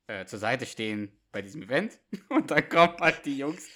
äh, 0.06 0.24
zur 0.26 0.38
Seite 0.38 0.66
stehen 0.66 1.10
bei 1.32 1.42
diesem 1.42 1.62
Event. 1.62 1.98
Und 2.28 2.50
dann 2.50 2.68
kommen 2.68 2.98
halt 3.00 3.24
die 3.24 3.38
Jungs, 3.38 3.66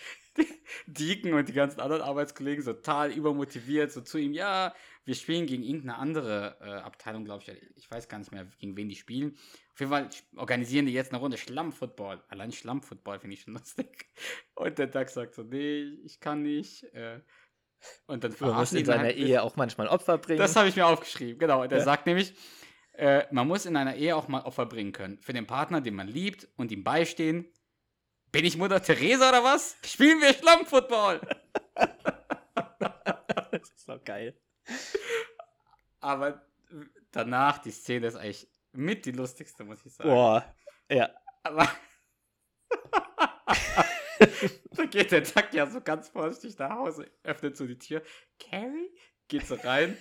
Deacon 0.86 1.32
und 1.32 1.48
die 1.48 1.54
ganzen 1.54 1.80
anderen 1.80 2.02
Arbeitskollegen 2.02 2.62
total 2.62 3.10
übermotiviert, 3.10 3.90
so 3.90 4.02
zu 4.02 4.18
ihm, 4.18 4.34
ja, 4.34 4.74
wir 5.06 5.14
spielen 5.14 5.46
gegen 5.46 5.62
irgendeine 5.62 5.96
andere 5.96 6.58
äh, 6.60 6.70
Abteilung, 6.80 7.24
glaube 7.24 7.42
ich. 7.42 7.76
Ich 7.76 7.90
weiß 7.90 8.08
gar 8.08 8.18
nicht 8.18 8.32
mehr, 8.32 8.46
gegen 8.58 8.76
wen 8.76 8.88
die 8.88 8.96
spielen. 8.96 9.36
Auf 9.72 9.80
jeden 9.80 9.92
Fall 9.92 10.10
organisieren 10.36 10.86
die 10.86 10.92
jetzt 10.92 11.12
eine 11.12 11.20
Runde 11.20 11.38
Schlammfootball. 11.38 12.22
Allein 12.28 12.52
Schlammfootball 12.52 13.20
finde 13.20 13.34
ich 13.34 13.42
schon 13.42 13.52
lustig. 13.54 14.08
Und 14.54 14.78
der 14.78 14.88
Doug 14.88 15.08
sagt 15.08 15.34
so, 15.34 15.42
nee, 15.42 15.84
ich 16.04 16.20
kann 16.20 16.42
nicht. 16.42 16.84
Äh, 16.92 17.20
und 18.06 18.24
dann 18.24 18.34
Man 18.40 18.54
muss 18.54 18.72
in 18.72 18.84
seiner 18.84 19.04
halt 19.04 19.16
Ehe 19.16 19.42
auch 19.42 19.56
manchmal 19.56 19.88
Opfer 19.88 20.18
bringen. 20.18 20.38
das 20.38 20.56
habe 20.56 20.68
ich 20.68 20.76
mir 20.76 20.86
aufgeschrieben, 20.86 21.38
genau. 21.38 21.62
Und 21.62 21.72
er 21.72 21.78
Ja. 21.78 21.84
sagt 21.84 22.06
nämlich, 22.06 22.34
äh, 22.94 23.24
man 23.30 23.46
muss 23.48 23.66
in 23.66 23.76
einer 23.76 23.94
Ehe 23.96 24.16
auch 24.16 24.28
mal 24.28 24.42
Opfer 24.42 24.66
bringen 24.66 24.92
können. 24.92 25.18
Für 25.20 25.32
den 25.32 25.46
Partner, 25.46 25.80
den 25.80 25.94
man 25.94 26.08
liebt 26.08 26.48
und 26.56 26.70
ihm 26.72 26.82
beistehen. 26.84 27.50
Bin 28.32 28.44
ich 28.44 28.56
Mutter 28.56 28.82
Teresa 28.82 29.28
oder 29.30 29.44
was? 29.44 29.76
Spielen 29.84 30.20
wir 30.20 30.32
Schlammfootball! 30.34 31.20
das 33.50 33.70
ist 33.76 33.88
doch 33.88 34.02
geil. 34.04 34.38
Aber 36.00 36.42
danach, 37.12 37.58
die 37.58 37.70
Szene 37.70 38.06
ist 38.08 38.16
eigentlich 38.16 38.48
mit 38.72 39.06
die 39.06 39.12
lustigste, 39.12 39.64
muss 39.64 39.84
ich 39.86 39.94
sagen. 39.94 40.10
Boah. 40.10 40.44
Ja. 40.90 41.10
Aber 41.44 41.68
da 44.72 44.84
geht 44.84 45.12
der 45.12 45.22
Duck 45.22 45.52
ja 45.52 45.66
so 45.66 45.80
ganz 45.80 46.08
vorsichtig 46.08 46.58
nach 46.58 46.70
Hause, 46.70 47.10
öffnet 47.22 47.56
so 47.56 47.66
die 47.66 47.78
Tür. 47.78 48.02
Carrie 48.38 48.90
geht 49.28 49.46
so 49.46 49.54
rein 49.56 49.96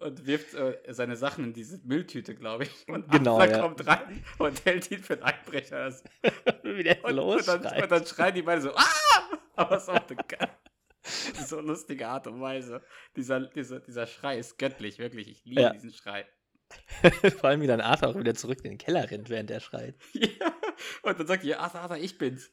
und 0.00 0.26
wirft 0.26 0.54
äh, 0.54 0.78
seine 0.88 1.16
Sachen 1.16 1.44
in 1.44 1.52
diese 1.52 1.78
Mülltüte, 1.84 2.34
glaube 2.34 2.64
ich. 2.64 2.88
Und 2.88 3.10
Genau, 3.10 3.38
Arthur 3.38 3.56
ja. 3.56 3.62
kommt 3.62 3.86
rein 3.86 4.24
und 4.38 4.64
hält 4.64 4.90
ihn 4.90 4.98
für 5.02 5.14
einen 5.14 5.22
Einbrecher. 5.22 5.94
Wie 6.62 6.82
der 6.82 7.04
Und, 7.04 7.18
und, 7.18 7.48
dann, 7.48 7.82
und 7.82 7.90
dann 7.90 8.06
schreien 8.06 8.34
die 8.34 8.42
beide 8.42 8.60
so, 8.62 8.74
ah! 8.74 8.84
Aber 9.56 9.78
so 9.78 9.92
auf 9.92 10.04
eine 10.10 10.50
so 11.46 11.60
lustige 11.60 12.08
Art 12.08 12.26
und 12.26 12.40
Weise. 12.40 12.82
Dieser, 13.16 13.40
dieser, 13.40 13.80
dieser 13.80 14.06
Schrei 14.06 14.38
ist 14.38 14.58
göttlich, 14.58 14.98
wirklich. 14.98 15.28
Ich 15.28 15.44
liebe 15.44 15.60
Ja. 15.62 15.70
diesen 15.70 15.92
Schrei. 15.92 16.26
Vor 17.38 17.50
allem, 17.50 17.60
wie 17.60 17.66
dann 17.66 17.80
Arthur 17.80 18.08
auch 18.08 18.18
wieder 18.18 18.34
zurück 18.34 18.58
in 18.64 18.70
den 18.72 18.78
Keller 18.78 19.08
rennt, 19.10 19.28
während 19.28 19.50
er 19.50 19.60
schreit. 19.60 19.96
Ja. 20.12 20.52
Und 21.02 21.18
dann 21.18 21.26
sagt 21.26 21.44
die, 21.44 21.54
Arthur, 21.54 21.80
Arthur, 21.82 21.98
ich 21.98 22.18
bin's. 22.18 22.50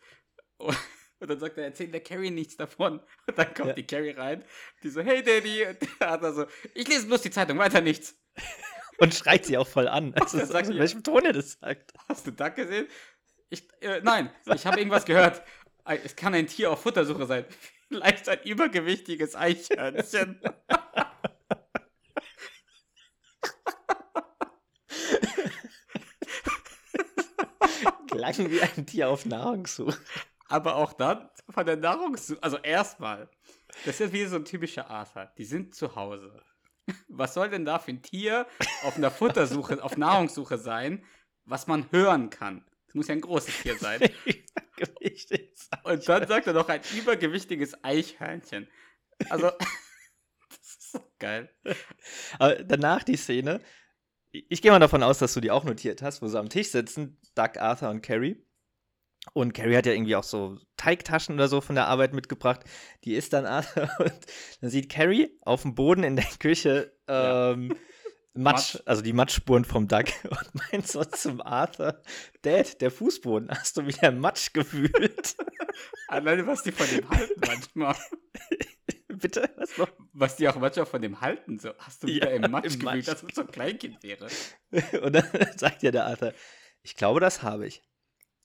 Und 0.57 0.77
und 1.21 1.29
dann 1.29 1.39
sagt 1.39 1.57
er, 1.57 1.65
erzähl 1.65 1.87
der 1.87 2.01
Carrie 2.01 2.31
nichts 2.31 2.57
davon. 2.57 2.99
Und 3.27 3.37
dann 3.37 3.53
kommt 3.53 3.67
Ja. 3.69 3.73
die 3.73 3.85
Carrie 3.87 4.11
rein, 4.11 4.43
die 4.83 4.89
so, 4.89 5.01
hey 5.01 5.23
Daddy. 5.23 5.65
Und 5.67 5.77
der 5.99 6.09
Arthur 6.09 6.33
so, 6.33 6.45
ich 6.73 6.87
lese 6.87 7.05
bloß 7.07 7.21
die 7.21 7.29
Zeitung, 7.31 7.57
weiter 7.59 7.79
nichts. 7.81 8.15
Und 8.97 9.13
schreit 9.15 9.45
sie 9.45 9.57
auch 9.57 9.67
voll 9.67 9.87
an. 9.87 10.13
Also, 10.19 10.43
sagt 10.45 10.69
in 10.69 10.77
welchem 10.79 11.03
Ton 11.03 11.23
er 11.25 11.33
das 11.33 11.53
sagt. 11.53 11.93
Hast 12.09 12.27
du 12.27 12.31
Duck 12.31 12.55
gesehen? 12.55 12.87
Ich, 13.49 13.67
äh, 13.81 14.01
nein, 14.03 14.31
ich 14.53 14.65
habe 14.65 14.77
irgendwas 14.79 15.05
gehört. 15.05 15.41
Ei- 15.83 15.99
Es 16.03 16.15
kann 16.15 16.33
ein 16.33 16.47
Tier 16.47 16.71
auf 16.71 16.81
Futtersuche 16.81 17.25
sein. 17.25 17.45
Vielleicht 17.87 18.29
ein 18.29 18.39
übergewichtiges 18.43 19.35
Eichhörnchen. 19.35 20.39
Klang 28.07 28.51
wie 28.51 28.61
ein 28.61 28.85
Tier 28.85 29.09
auf 29.09 29.25
Nahrungssuche. 29.25 29.97
Aber 30.51 30.75
auch 30.75 30.93
dann 30.93 31.29
von 31.49 31.65
der 31.65 31.77
Nahrungssuche, 31.77 32.41
also 32.43 32.57
erstmal, 32.57 33.29
das 33.85 33.99
ist 33.99 34.13
wie 34.13 34.25
so 34.25 34.35
ein 34.35 34.45
typischer 34.45 34.89
Arthur. 34.89 35.31
Die 35.37 35.45
sind 35.45 35.75
zu 35.75 35.95
Hause. 35.95 36.43
Was 37.07 37.33
soll 37.33 37.49
denn 37.49 37.65
da 37.65 37.79
für 37.79 37.91
ein 37.91 38.01
Tier 38.01 38.47
auf 38.83 38.97
einer 38.97 39.11
Futtersuche, 39.11 39.83
auf 39.83 39.97
Nahrungssuche 39.97 40.57
sein, 40.57 41.05
was 41.45 41.67
man 41.67 41.91
hören 41.91 42.29
kann? 42.29 42.65
Das 42.85 42.95
muss 42.95 43.07
ja 43.07 43.15
ein 43.15 43.21
großes 43.21 43.61
Tier 43.61 43.77
sein. 43.77 44.01
Und 45.83 46.07
dann 46.09 46.27
sagt 46.27 46.47
er 46.47 46.53
noch 46.53 46.69
ein 46.69 46.81
übergewichtiges 46.97 47.83
Eichhörnchen. 47.83 48.67
Also, 49.29 49.51
das 50.49 50.59
ist 50.59 50.91
so 50.91 50.99
geil. 51.19 51.49
Aber 52.39 52.55
danach 52.63 53.03
die 53.03 53.15
Szene, 53.15 53.61
ich 54.31 54.61
gehe 54.61 54.71
mal 54.71 54.79
davon 54.79 55.03
aus, 55.03 55.19
dass 55.19 55.33
du 55.33 55.41
die 55.41 55.51
auch 55.51 55.63
notiert 55.63 56.01
hast, 56.01 56.21
wo 56.21 56.27
sie 56.27 56.39
am 56.39 56.49
Tisch 56.49 56.69
sitzen, 56.69 57.19
Doug, 57.35 57.57
Arthur 57.57 57.89
und 57.89 58.01
Carrie. 58.01 58.45
Und 59.33 59.53
Carrie 59.53 59.75
hat 59.75 59.85
ja 59.85 59.93
irgendwie 59.93 60.15
auch 60.15 60.23
so 60.23 60.57
Teigtaschen 60.77 61.35
oder 61.35 61.47
so 61.47 61.61
von 61.61 61.75
der 61.75 61.87
Arbeit 61.87 62.13
mitgebracht. 62.13 62.61
Die 63.03 63.13
isst 63.13 63.33
dann 63.33 63.45
Arthur 63.45 63.89
und 63.99 64.13
dann 64.61 64.69
sieht 64.69 64.89
Carrie 64.89 65.37
auf 65.41 65.61
dem 65.61 65.75
Boden 65.75 66.03
in 66.03 66.15
der 66.15 66.25
Küche 66.39 66.93
ähm, 67.07 67.69
ja. 67.69 67.75
Matsch, 68.33 68.75
Matsch, 68.75 68.83
also 68.85 69.01
die 69.01 69.13
Matschspuren 69.13 69.65
vom 69.65 69.87
Duck 69.87 70.05
und 70.23 70.55
meint 70.71 70.87
so 70.87 71.03
zum 71.03 71.41
Arthur, 71.41 72.01
Dad, 72.41 72.79
der 72.79 72.89
Fußboden, 72.89 73.49
hast 73.49 73.75
du 73.75 73.85
wieder 73.85 74.11
Matsch 74.11 74.53
gewühlt? 74.53 75.35
Alleine, 76.07 76.47
was 76.47 76.63
die 76.63 76.71
von 76.71 76.87
dem 76.87 77.09
halten 77.09 77.41
manchmal. 77.45 77.95
Bitte? 79.07 79.49
Was 79.57 79.77
noch? 79.77 79.89
Was 80.13 80.35
die 80.37 80.47
auch 80.47 80.55
manchmal 80.55 80.85
von 80.85 81.01
dem 81.01 81.19
halten, 81.19 81.59
so 81.59 81.71
hast 81.77 82.03
du 82.03 82.07
wieder 82.07 82.29
ja, 82.31 82.37
im 82.37 82.51
Matsch 82.51 82.75
im 82.75 82.79
gewühlt, 82.79 83.09
als 83.09 83.23
ob 83.23 83.29
es 83.29 83.35
so 83.35 83.41
ein 83.41 83.51
Kleinkind 83.51 84.01
wäre. 84.01 84.27
und 85.01 85.13
dann 85.13 85.25
sagt 85.57 85.83
ja 85.83 85.91
der 85.91 86.05
Arthur, 86.05 86.33
ich 86.83 86.95
glaube, 86.95 87.19
das 87.19 87.43
habe 87.43 87.67
ich. 87.67 87.83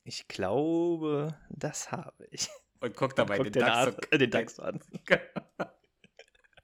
Ich 0.07 0.29
glaube, 0.29 1.37
das 1.51 1.91
habe 1.91 2.29
ich. 2.31 2.49
Und 2.79 2.95
guckt 2.95 3.19
dabei 3.19 3.41
und 3.41 3.53
den, 3.53 3.65
den, 3.65 3.85
so, 3.85 4.19
den 4.19 4.31
Dachs 4.31 4.61
an. 4.61 4.81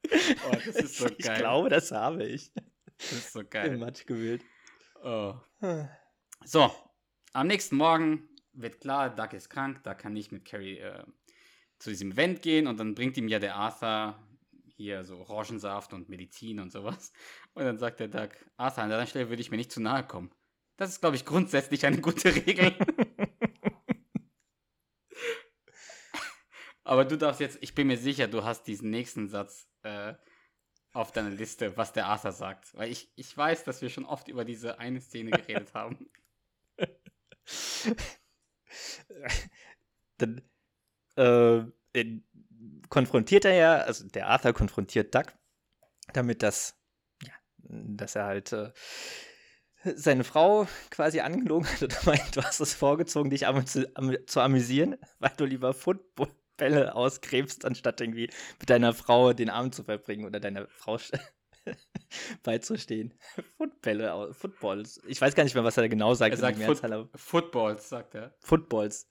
oh, 0.06 0.52
das 0.64 0.76
ist 0.76 0.98
so 0.98 1.06
geil. 1.06 1.16
Ich 1.18 1.34
glaube, 1.34 1.68
das 1.68 1.90
habe 1.90 2.24
ich. 2.24 2.52
Das 2.98 3.12
ist 3.12 3.32
so 3.32 3.42
geil. 3.44 3.72
Im 3.72 3.80
Matsch 3.80 4.06
gewählt. 4.06 4.44
Oh. 5.02 5.34
So, 6.44 6.70
am 7.32 7.48
nächsten 7.48 7.74
Morgen 7.74 8.28
wird 8.52 8.80
klar, 8.80 9.10
Doug 9.12 9.32
ist 9.32 9.50
krank, 9.50 9.82
da 9.82 9.94
kann 9.94 10.14
ich 10.14 10.30
mit 10.30 10.44
Carrie 10.44 10.78
äh, 10.78 11.02
zu 11.80 11.90
diesem 11.90 12.12
Event 12.12 12.42
gehen 12.42 12.68
und 12.68 12.78
dann 12.78 12.94
bringt 12.94 13.16
ihm 13.16 13.26
ja 13.26 13.40
der 13.40 13.56
Arthur 13.56 14.16
hier 14.76 15.02
so 15.02 15.18
Orangensaft 15.18 15.92
und 15.94 16.08
Medizin 16.08 16.60
und 16.60 16.70
sowas. 16.70 17.12
Und 17.54 17.64
dann 17.64 17.78
sagt 17.78 17.98
der 17.98 18.06
Doug, 18.06 18.28
Arthur, 18.56 18.84
an 18.84 18.90
deiner 18.90 19.06
Stelle 19.06 19.30
würde 19.30 19.42
ich 19.42 19.50
mir 19.50 19.56
nicht 19.56 19.72
zu 19.72 19.80
nahe 19.80 20.06
kommen. 20.06 20.30
Das 20.76 20.90
ist, 20.90 21.00
glaube 21.00 21.16
ich, 21.16 21.24
grundsätzlich 21.24 21.86
eine 21.86 22.00
gute 22.00 22.34
Regel. 22.46 22.74
Aber 26.84 27.04
du 27.04 27.16
darfst 27.16 27.40
jetzt, 27.40 27.58
ich 27.60 27.74
bin 27.74 27.86
mir 27.86 27.96
sicher, 27.96 28.28
du 28.28 28.44
hast 28.44 28.64
diesen 28.64 28.90
nächsten 28.90 29.28
Satz 29.28 29.68
äh, 29.82 30.14
auf 30.92 31.12
deiner 31.12 31.30
Liste, 31.30 31.76
was 31.76 31.92
der 31.92 32.06
Arthur 32.06 32.32
sagt. 32.32 32.74
Weil 32.74 32.90
ich, 32.90 33.12
ich 33.16 33.36
weiß, 33.36 33.64
dass 33.64 33.82
wir 33.82 33.90
schon 33.90 34.04
oft 34.04 34.28
über 34.28 34.44
diese 34.44 34.78
eine 34.78 35.00
Szene 35.00 35.30
geredet 35.30 35.74
haben. 35.74 36.10
Dann 40.18 40.42
äh, 41.16 41.62
konfrontiert 42.88 43.44
er 43.44 43.54
ja, 43.54 43.76
also 43.78 44.06
der 44.08 44.28
Arthur 44.28 44.52
konfrontiert 44.52 45.14
Doug, 45.14 45.26
damit 46.12 46.42
das, 46.42 46.76
ja, 47.22 47.32
dass 47.58 48.16
er 48.16 48.24
halt 48.24 48.52
äh, 48.52 48.72
seine 49.84 50.24
Frau 50.24 50.66
quasi 50.90 51.20
angelogen 51.20 51.66
hat 51.66 51.82
und 51.82 52.06
meint, 52.06 52.36
du 52.36 52.42
hast 52.42 52.60
es 52.60 52.74
vorgezogen, 52.74 53.30
dich 53.30 53.46
am, 53.46 53.66
zu, 53.66 53.90
am, 53.96 54.16
zu 54.26 54.40
amüsieren, 54.40 54.96
weil 55.18 55.32
du 55.36 55.44
lieber 55.44 55.74
Football 55.74 56.30
Bälle 56.62 56.94
ausgräbst, 56.94 57.64
anstatt 57.64 58.00
irgendwie 58.00 58.30
mit 58.60 58.70
deiner 58.70 58.92
Frau 58.92 59.32
den 59.32 59.50
Abend 59.50 59.74
zu 59.74 59.82
verbringen 59.82 60.24
oder 60.24 60.38
deiner 60.38 60.68
Frau 60.68 60.96
beizustehen. 62.44 63.14
Footbälle, 63.56 64.32
Footballs. 64.32 65.02
Ich 65.08 65.20
weiß 65.20 65.34
gar 65.34 65.42
nicht 65.42 65.54
mehr, 65.54 65.64
was 65.64 65.76
er 65.76 65.88
genau 65.88 66.14
sagt. 66.14 66.34
Er 66.34 66.38
sagt 66.38 66.62
Foot 66.62 67.10
Footballs, 67.16 67.88
sagt 67.88 68.14
er. 68.14 68.32
Footballs 68.38 69.08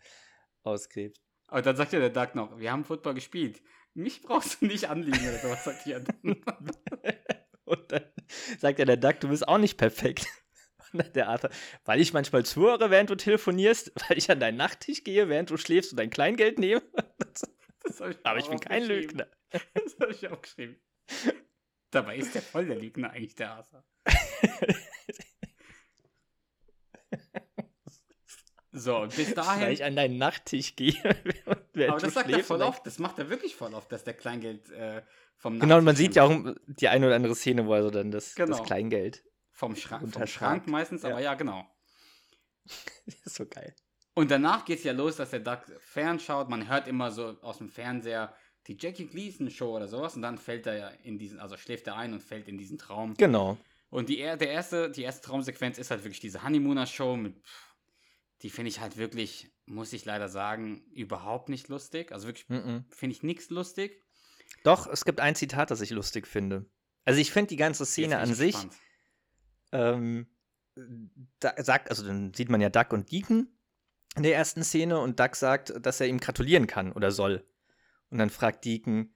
ausgräbst. 0.63 1.21
Aber 1.47 1.61
dann 1.61 1.75
sagt 1.75 1.91
ja 1.91 1.99
der 1.99 2.09
Doug 2.09 2.35
noch, 2.35 2.57
wir 2.57 2.71
haben 2.71 2.85
Football 2.85 3.15
gespielt. 3.15 3.61
Mich 3.93 4.21
brauchst 4.21 4.61
du 4.61 4.67
nicht 4.67 4.89
anliegen 4.89 5.27
oder 5.27 5.39
sowas, 5.39 5.65
sagt 5.65 5.85
er. 5.87 6.01
Und 7.65 7.91
dann 7.91 8.05
sagt 8.59 8.79
ja 8.79 8.85
der 8.85 8.95
Duck, 8.95 9.19
du 9.19 9.27
bist 9.27 9.45
auch 9.45 9.57
nicht 9.57 9.77
perfekt. 9.77 10.25
Der 10.93 11.29
Arthur, 11.29 11.49
weil 11.85 11.99
ich 11.99 12.13
manchmal 12.13 12.45
zuhöre, 12.45 12.89
während 12.89 13.09
du 13.09 13.15
telefonierst, 13.15 13.91
weil 14.07 14.17
ich 14.17 14.29
an 14.29 14.39
deinen 14.39 14.57
Nachttisch 14.57 15.03
gehe, 15.03 15.29
während 15.29 15.49
du 15.49 15.57
schläfst 15.57 15.91
und 15.91 15.97
dein 15.97 16.09
Kleingeld 16.09 16.59
nehme. 16.59 16.81
Das, 17.83 17.99
das 17.99 18.09
ich 18.11 18.17
Aber 18.25 18.37
ich 18.37 18.47
bin 18.47 18.59
kein 18.59 18.83
Lügner. 18.83 19.27
Das 19.73 19.97
habe 19.99 20.11
ich 20.11 20.27
auch 20.29 20.41
geschrieben. 20.41 20.79
Dabei 21.89 22.17
ist 22.17 22.35
der 22.35 22.41
voll 22.41 22.67
der 22.67 22.77
Lügner 22.77 23.09
eigentlich, 23.11 23.35
der 23.35 23.53
Arthur. 23.53 23.83
So, 28.71 28.97
und 28.99 29.15
bis 29.15 29.33
dahin. 29.33 29.61
Weil 29.61 29.73
ich 29.73 29.83
an 29.83 29.95
deinen 29.95 30.17
Nachttisch 30.17 30.75
gehe. 30.75 30.95
aber 31.03 31.99
das 31.99 32.13
sagt 32.13 32.29
er 32.29 32.43
voll 32.43 32.61
oft, 32.61 32.85
das 32.85 32.99
macht 32.99 33.19
er 33.19 33.29
wirklich 33.29 33.55
voll 33.55 33.73
oft, 33.73 33.91
dass 33.91 34.03
der 34.03 34.13
Kleingeld 34.13 34.71
äh, 34.71 35.01
vom 35.35 35.53
Nachttisch 35.53 35.67
Genau, 35.67 35.77
und 35.77 35.83
man 35.83 35.95
sieht 35.95 36.15
ja 36.15 36.23
auch 36.23 36.55
die 36.67 36.87
eine 36.87 37.07
oder 37.07 37.15
andere 37.15 37.35
Szene, 37.35 37.65
wo 37.65 37.73
er 37.73 37.83
so 37.83 37.89
dann 37.89 38.11
das, 38.11 38.35
genau. 38.35 38.49
das 38.49 38.63
Kleingeld 38.63 39.23
vom 39.61 39.75
Schrank, 39.75 40.11
vom 40.11 40.25
Schrank 40.25 40.65
meistens, 40.65 41.03
ja. 41.03 41.09
aber 41.09 41.19
ja, 41.19 41.35
genau. 41.35 41.63
ist 43.05 43.35
so 43.35 43.45
geil. 43.45 43.75
Und 44.15 44.31
danach 44.31 44.65
geht 44.65 44.79
es 44.79 44.83
ja 44.83 44.91
los, 44.91 45.17
dass 45.17 45.29
der 45.29 45.39
Duck 45.39 45.65
fernschaut. 45.79 46.49
Man 46.49 46.67
hört 46.67 46.87
immer 46.87 47.11
so 47.11 47.37
aus 47.41 47.59
dem 47.59 47.69
Fernseher 47.69 48.35
die 48.65 48.75
Jackie 48.79 49.05
Gleason 49.05 49.51
Show 49.51 49.75
oder 49.75 49.87
sowas 49.87 50.15
und 50.15 50.23
dann 50.23 50.39
fällt 50.39 50.65
er 50.65 50.77
ja 50.77 50.87
in 51.03 51.19
diesen, 51.19 51.39
also 51.39 51.57
schläft 51.57 51.85
er 51.85 51.95
ein 51.95 52.11
und 52.11 52.21
fällt 52.21 52.47
in 52.47 52.57
diesen 52.57 52.79
Traum. 52.79 53.13
Genau. 53.13 53.57
Und 53.91 54.09
die, 54.09 54.17
der 54.17 54.49
erste, 54.49 54.89
die 54.89 55.03
erste 55.03 55.27
Traumsequenz 55.27 55.77
ist 55.77 55.91
halt 55.91 56.03
wirklich 56.03 56.19
diese 56.19 56.43
Honeymooner 56.43 56.87
Show 56.87 57.15
mit, 57.15 57.35
die 58.41 58.49
finde 58.49 58.69
ich 58.69 58.79
halt 58.79 58.97
wirklich, 58.97 59.51
muss 59.65 59.93
ich 59.93 60.05
leider 60.05 60.27
sagen, 60.27 60.83
überhaupt 60.91 61.49
nicht 61.49 61.67
lustig. 61.67 62.11
Also 62.11 62.27
wirklich 62.27 62.49
mm 62.49 62.55
-mm. 62.55 62.83
finde 62.89 63.15
ich 63.15 63.21
nichts 63.21 63.51
lustig. 63.51 64.01
Doch, 64.63 64.87
es 64.87 65.05
gibt 65.05 65.19
ein 65.19 65.35
Zitat, 65.35 65.69
das 65.69 65.81
ich 65.81 65.91
lustig 65.91 66.25
finde. 66.27 66.65
Also 67.03 67.19
ich 67.19 67.31
finde 67.31 67.49
die 67.49 67.57
ganze 67.57 67.85
Szene 67.85 68.17
an 68.17 68.33
sich, 68.33 68.53
gespannt 68.53 68.75
ähm, 69.71 70.27
da 71.39 71.53
sagt, 71.57 71.89
also 71.89 72.05
dann 72.05 72.33
sieht 72.33 72.49
man 72.49 72.61
ja 72.61 72.69
Duck 72.69 72.93
und 72.93 73.11
Deacon 73.11 73.47
in 74.15 74.23
der 74.23 74.35
ersten 74.35 74.63
Szene 74.63 74.99
und 74.99 75.19
Duck 75.19 75.35
sagt, 75.35 75.73
dass 75.85 75.99
er 76.01 76.07
ihm 76.07 76.19
gratulieren 76.19 76.67
kann 76.67 76.91
oder 76.91 77.11
soll. 77.11 77.45
Und 78.09 78.17
dann 78.17 78.29
fragt 78.29 78.65
Deacon, 78.65 79.13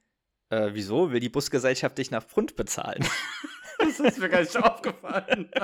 äh, 0.48 0.70
wieso? 0.72 1.12
Will 1.12 1.20
die 1.20 1.28
Busgesellschaft 1.28 1.98
dich 1.98 2.10
nach 2.10 2.24
Pfund 2.24 2.56
bezahlen? 2.56 3.06
das 3.78 4.00
ist 4.00 4.18
mir 4.18 4.28
gar 4.28 4.40
nicht 4.40 4.56
aufgefallen. 4.56 5.50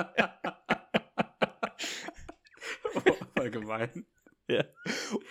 oh, 2.95 3.01
voll 3.35 3.49
gemein. 3.49 4.05
Ja. 4.47 4.65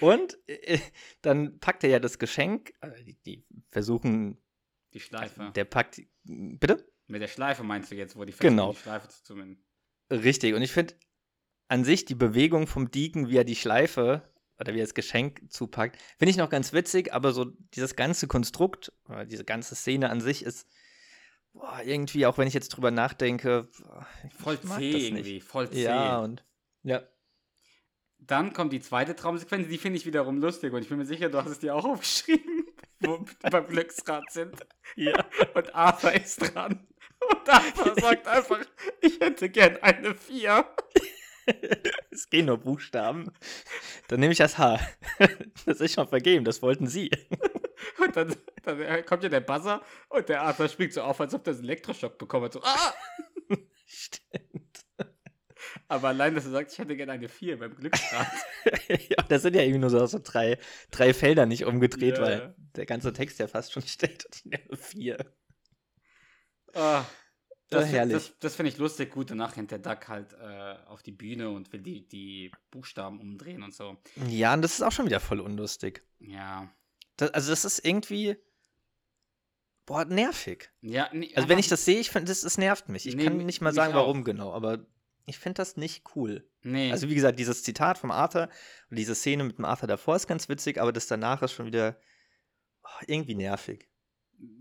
Und 0.01 0.39
äh, 0.47 0.79
dann 1.21 1.59
packt 1.59 1.85
er 1.85 1.91
ja 1.91 1.99
das 2.01 2.19
Geschenk. 2.19 2.73
Äh, 2.81 3.05
die, 3.05 3.23
die, 3.23 3.47
versuchen. 3.71 4.39
Die 4.95 5.01
Schleife. 5.01 5.53
Der 5.55 5.65
packt. 5.65 6.01
Bitte? 6.25 6.92
Mit 7.13 7.21
der 7.21 7.29
Schleife 7.29 7.63
meinst 7.63 7.91
du 7.91 7.95
jetzt, 7.95 8.17
wo 8.17 8.25
die 8.25 8.33
genau. 8.33 8.73
die 8.73 8.79
Schleife 8.79 9.07
zu 9.07 9.23
zumindest. 9.23 9.63
Richtig, 10.11 10.55
und 10.55 10.63
ich 10.63 10.73
finde 10.73 10.95
an 11.69 11.85
sich 11.85 12.07
die 12.07 12.15
Bewegung 12.15 12.67
vom 12.67 12.91
Deacon, 12.91 13.29
wie 13.29 13.37
er 13.37 13.45
die 13.45 13.55
Schleife 13.55 14.23
oder 14.59 14.73
wie 14.73 14.79
er 14.79 14.85
das 14.85 14.95
Geschenk 14.95 15.43
zupackt, 15.51 15.99
finde 16.19 16.31
ich 16.31 16.39
noch 16.39 16.49
ganz 16.49 16.73
witzig, 16.73 17.13
aber 17.13 17.33
so 17.33 17.45
dieses 17.75 17.97
ganze 17.97 18.29
Konstrukt, 18.29 18.93
oder 19.11 19.27
diese 19.27 19.45
ganze 19.45 19.75
Szene 19.75 20.09
an 20.09 20.23
sich 20.23 20.43
ist 20.43 20.67
boah, 21.53 21.83
irgendwie, 21.85 22.25
auch 22.25 22.39
wenn 22.39 22.49
ich 22.49 22.55
jetzt 22.55 22.71
drüber 22.71 22.91
nachdenke, 22.91 23.69
boah, 23.79 24.07
voll 24.39 24.59
zäh 24.59 25.09
irgendwie, 25.09 25.41
voll 25.43 25.69
zäh. 25.71 25.83
Ja, 25.83 26.21
und 26.21 26.43
ja. 26.83 27.03
Dann 28.21 28.55
kommt 28.55 28.73
die 28.73 28.81
zweite 28.81 29.15
Traumsequenz, 29.15 29.69
die 29.69 29.77
finde 29.77 29.99
ich 29.99 30.07
wiederum 30.07 30.39
lustig 30.39 30.73
und 30.73 30.81
ich 30.81 30.89
bin 30.89 30.97
mir 30.97 31.05
sicher, 31.05 31.29
du 31.29 31.45
hast 31.45 31.51
es 31.51 31.59
dir 31.59 31.75
auch 31.75 31.85
aufgeschrieben, 31.93 32.65
wo 33.01 33.21
wir 33.21 33.51
beim 33.51 33.67
Glücksrad 33.67 34.33
sind. 34.33 34.57
Ja. 34.97 35.27
Und 35.55 35.75
Arthur 35.75 36.15
ist 36.15 36.55
dran. 36.55 36.87
Und 37.31 37.49
Arthur 37.49 37.95
sagt 38.01 38.27
einfach, 38.27 38.61
ich 39.01 39.21
hätte 39.21 39.49
gern 39.49 39.77
eine 39.83 40.15
4. 40.15 40.65
es 42.11 42.31
gehen 42.31 42.47
nur 42.47 42.59
Buchstaben. 42.59 43.33
Dann 44.09 44.21
nehme 44.21 44.33
ich 44.33 44.39
das 44.39 44.59
H. 44.59 44.81
Das 45.67 45.81
ist 45.81 45.95
schon 45.95 46.09
vergeben, 46.09 46.45
das 46.45 46.63
wollten 46.63 46.87
Sie. 46.87 47.11
Und 47.99 48.17
dann, 48.17 48.35
dann 48.65 49.07
kommt 49.07 49.23
ja 49.23 49.29
der 49.29 49.41
Buzzer 49.41 49.83
und 50.09 50.29
der 50.29 50.43
Arthur 50.43 50.69
springt 50.69 50.93
so 50.93 51.03
auf, 51.03 51.21
als 51.21 51.35
ob 51.35 51.45
der 51.45 51.55
einen 51.55 51.65
Elektroschock 51.65 52.19
bekommen 52.19 52.47
hat. 52.47 52.53
So, 52.53 52.63
ah! 52.63 52.95
Stimmt. 53.87 54.63
Aber 55.89 56.09
allein, 56.09 56.35
dass 56.35 56.45
er 56.45 56.53
sagt, 56.53 56.73
ich 56.73 56.79
hätte 56.79 56.97
gerne 56.97 57.13
eine 57.13 57.29
4 57.29 57.59
beim 57.59 57.77
Glücksrad. 57.77 58.27
ja, 58.89 59.23
das 59.29 59.43
sind 59.43 59.55
ja 59.55 59.63
irgendwie 59.63 59.81
nur 59.81 59.91
so, 59.91 60.05
so 60.07 60.19
drei, 60.23 60.59
drei 60.91 61.15
Felder 61.15 61.47
nicht 61.47 61.65
umgedreht, 61.65 62.19
yeah. 62.19 62.23
weil 62.23 62.55
der 62.77 62.87
ganze 62.87 63.13
Text 63.13 63.39
ja 63.39 63.47
fast 63.47 63.73
schon 63.73 63.83
steht. 63.83 64.27
Eine 64.45 64.77
4. 64.77 65.19
Ah. 66.75 67.05
Das, 67.71 67.87
herrlich. 67.91 68.15
das, 68.15 68.39
das 68.39 68.55
finde 68.57 68.71
ich 68.71 68.77
lustig. 68.79 69.13
Gut, 69.13 69.31
danach 69.31 69.57
rennt 69.57 69.71
der 69.71 69.79
Duck 69.79 70.09
halt 70.09 70.35
äh, 70.35 70.77
auf 70.87 71.03
die 71.03 71.13
Bühne 71.13 71.49
und 71.51 71.73
will 71.73 71.81
die, 71.81 72.07
die 72.07 72.53
Buchstaben 72.71 73.19
umdrehen 73.19 73.63
und 73.63 73.73
so. 73.75 73.97
Ja, 74.29 74.53
und 74.53 74.61
das 74.63 74.75
ist 74.75 74.83
auch 74.83 74.93
schon 74.93 75.07
wieder 75.07 75.21
voll 75.21 75.41
unlustig. 75.41 76.05
Ja. 76.19 76.71
Das, 77.17 77.31
also, 77.31 77.51
das 77.51 77.65
ist 77.65 77.85
irgendwie. 77.85 78.37
Boah, 79.87 80.05
nervig. 80.05 80.71
Ja, 80.83 81.09
nee, 81.13 81.33
Also, 81.35 81.49
wenn 81.49 81.59
ich 81.59 81.69
das 81.69 81.85
sehe, 81.85 81.99
ich 81.99 82.11
finde, 82.11 82.31
das, 82.31 82.43
das 82.43 82.59
nervt 82.59 82.89
mich. 82.89 83.07
Ich 83.07 83.17
Nee, 83.17 83.25
kann 83.25 83.39
nicht 83.39 83.61
mal 83.63 83.73
sagen, 83.73 83.95
auch. 83.95 84.01
warum 84.01 84.23
genau, 84.23 84.53
aber 84.53 84.87
ich 85.27 85.39
finde 85.39 85.55
das 85.57 85.77
nicht 85.77 86.05
cool. 86.15 86.47
Nee. 86.63 86.93
Also, 86.93 87.09
wie 87.09 87.15
gesagt, 87.15 87.39
dieses 87.39 87.63
Zitat 87.63 87.97
vom 87.99 88.11
Arthur 88.11 88.49
und 88.91 88.99
diese 88.99 89.15
Szene 89.15 89.45
mit 89.45 89.59
dem 89.59 89.65
Arthur 89.65 89.89
davor 89.89 90.17
ist 90.17 90.27
ganz 90.27 90.49
witzig, 90.49 90.79
aber 90.81 90.93
das 90.93 91.07
danach 91.07 91.43
ist 91.43 91.53
schon 91.53 91.67
wieder 91.67 91.97
oh, 92.85 93.05
irgendwie 93.07 93.35
nervig. 93.35 93.89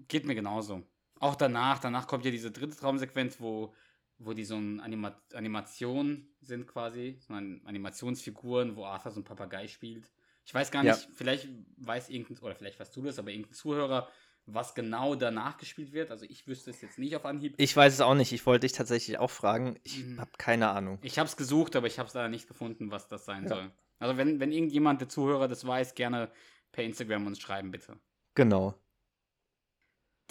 Geht 0.07 0.25
mir 0.25 0.35
genauso. 0.35 0.83
Auch 1.21 1.35
danach, 1.35 1.77
danach 1.77 2.07
kommt 2.07 2.25
ja 2.25 2.31
diese 2.31 2.49
dritte 2.51 2.75
Traumsequenz, 2.75 3.39
wo, 3.39 3.73
wo 4.17 4.33
die 4.33 4.43
so 4.43 4.55
eine 4.55 4.81
Anima 4.81 5.15
Animation 5.33 6.27
sind 6.41 6.65
quasi, 6.65 7.19
so 7.19 7.33
ein 7.35 7.61
Animationsfiguren, 7.63 8.75
wo 8.75 8.85
Arthur 8.85 9.11
so 9.11 9.19
ein 9.21 9.23
Papagei 9.23 9.67
spielt. 9.67 10.11
Ich 10.43 10.53
weiß 10.53 10.71
gar 10.71 10.83
Ja. 10.83 10.95
nicht, 10.95 11.07
vielleicht 11.13 11.47
weiß 11.77 12.09
irgendein, 12.09 12.39
oder 12.39 12.55
vielleicht 12.55 12.79
weißt 12.79 12.95
du 12.95 13.03
das, 13.03 13.19
aber 13.19 13.29
irgendein 13.29 13.53
Zuhörer, 13.53 14.09
was 14.47 14.73
genau 14.73 15.13
danach 15.13 15.57
gespielt 15.57 15.93
wird. 15.93 16.09
Also 16.09 16.25
ich 16.27 16.47
wüsste 16.47 16.71
es 16.71 16.81
jetzt 16.81 16.97
nicht 16.97 17.15
auf 17.15 17.23
Anhieb. 17.25 17.53
Ich 17.57 17.75
weiß 17.77 17.93
es 17.93 18.01
auch 18.01 18.15
nicht. 18.15 18.31
Ich 18.31 18.43
wollte 18.47 18.61
dich 18.65 18.71
tatsächlich 18.71 19.19
auch 19.19 19.29
fragen. 19.29 19.77
Ich 19.83 20.03
Mhm. 20.03 20.19
habe 20.19 20.31
keine 20.39 20.69
Ahnung. 20.69 20.97
Ich 21.03 21.19
habe 21.19 21.27
es 21.27 21.37
gesucht, 21.37 21.75
aber 21.75 21.85
ich 21.85 21.99
habe 21.99 22.07
es 22.07 22.15
leider 22.15 22.29
nicht 22.29 22.47
gefunden, 22.47 22.89
was 22.89 23.07
das 23.07 23.25
sein 23.25 23.43
Ja. 23.43 23.49
soll. 23.49 23.71
Also 23.99 24.17
wenn, 24.17 24.39
wenn 24.39 24.51
irgendjemand, 24.51 24.99
der 25.01 25.07
Zuhörer, 25.09 25.47
das 25.47 25.67
weiß, 25.67 25.93
gerne 25.93 26.31
per 26.71 26.83
Instagram 26.83 27.27
uns 27.27 27.39
schreiben, 27.39 27.69
bitte. 27.69 27.99
Genau. 28.33 28.73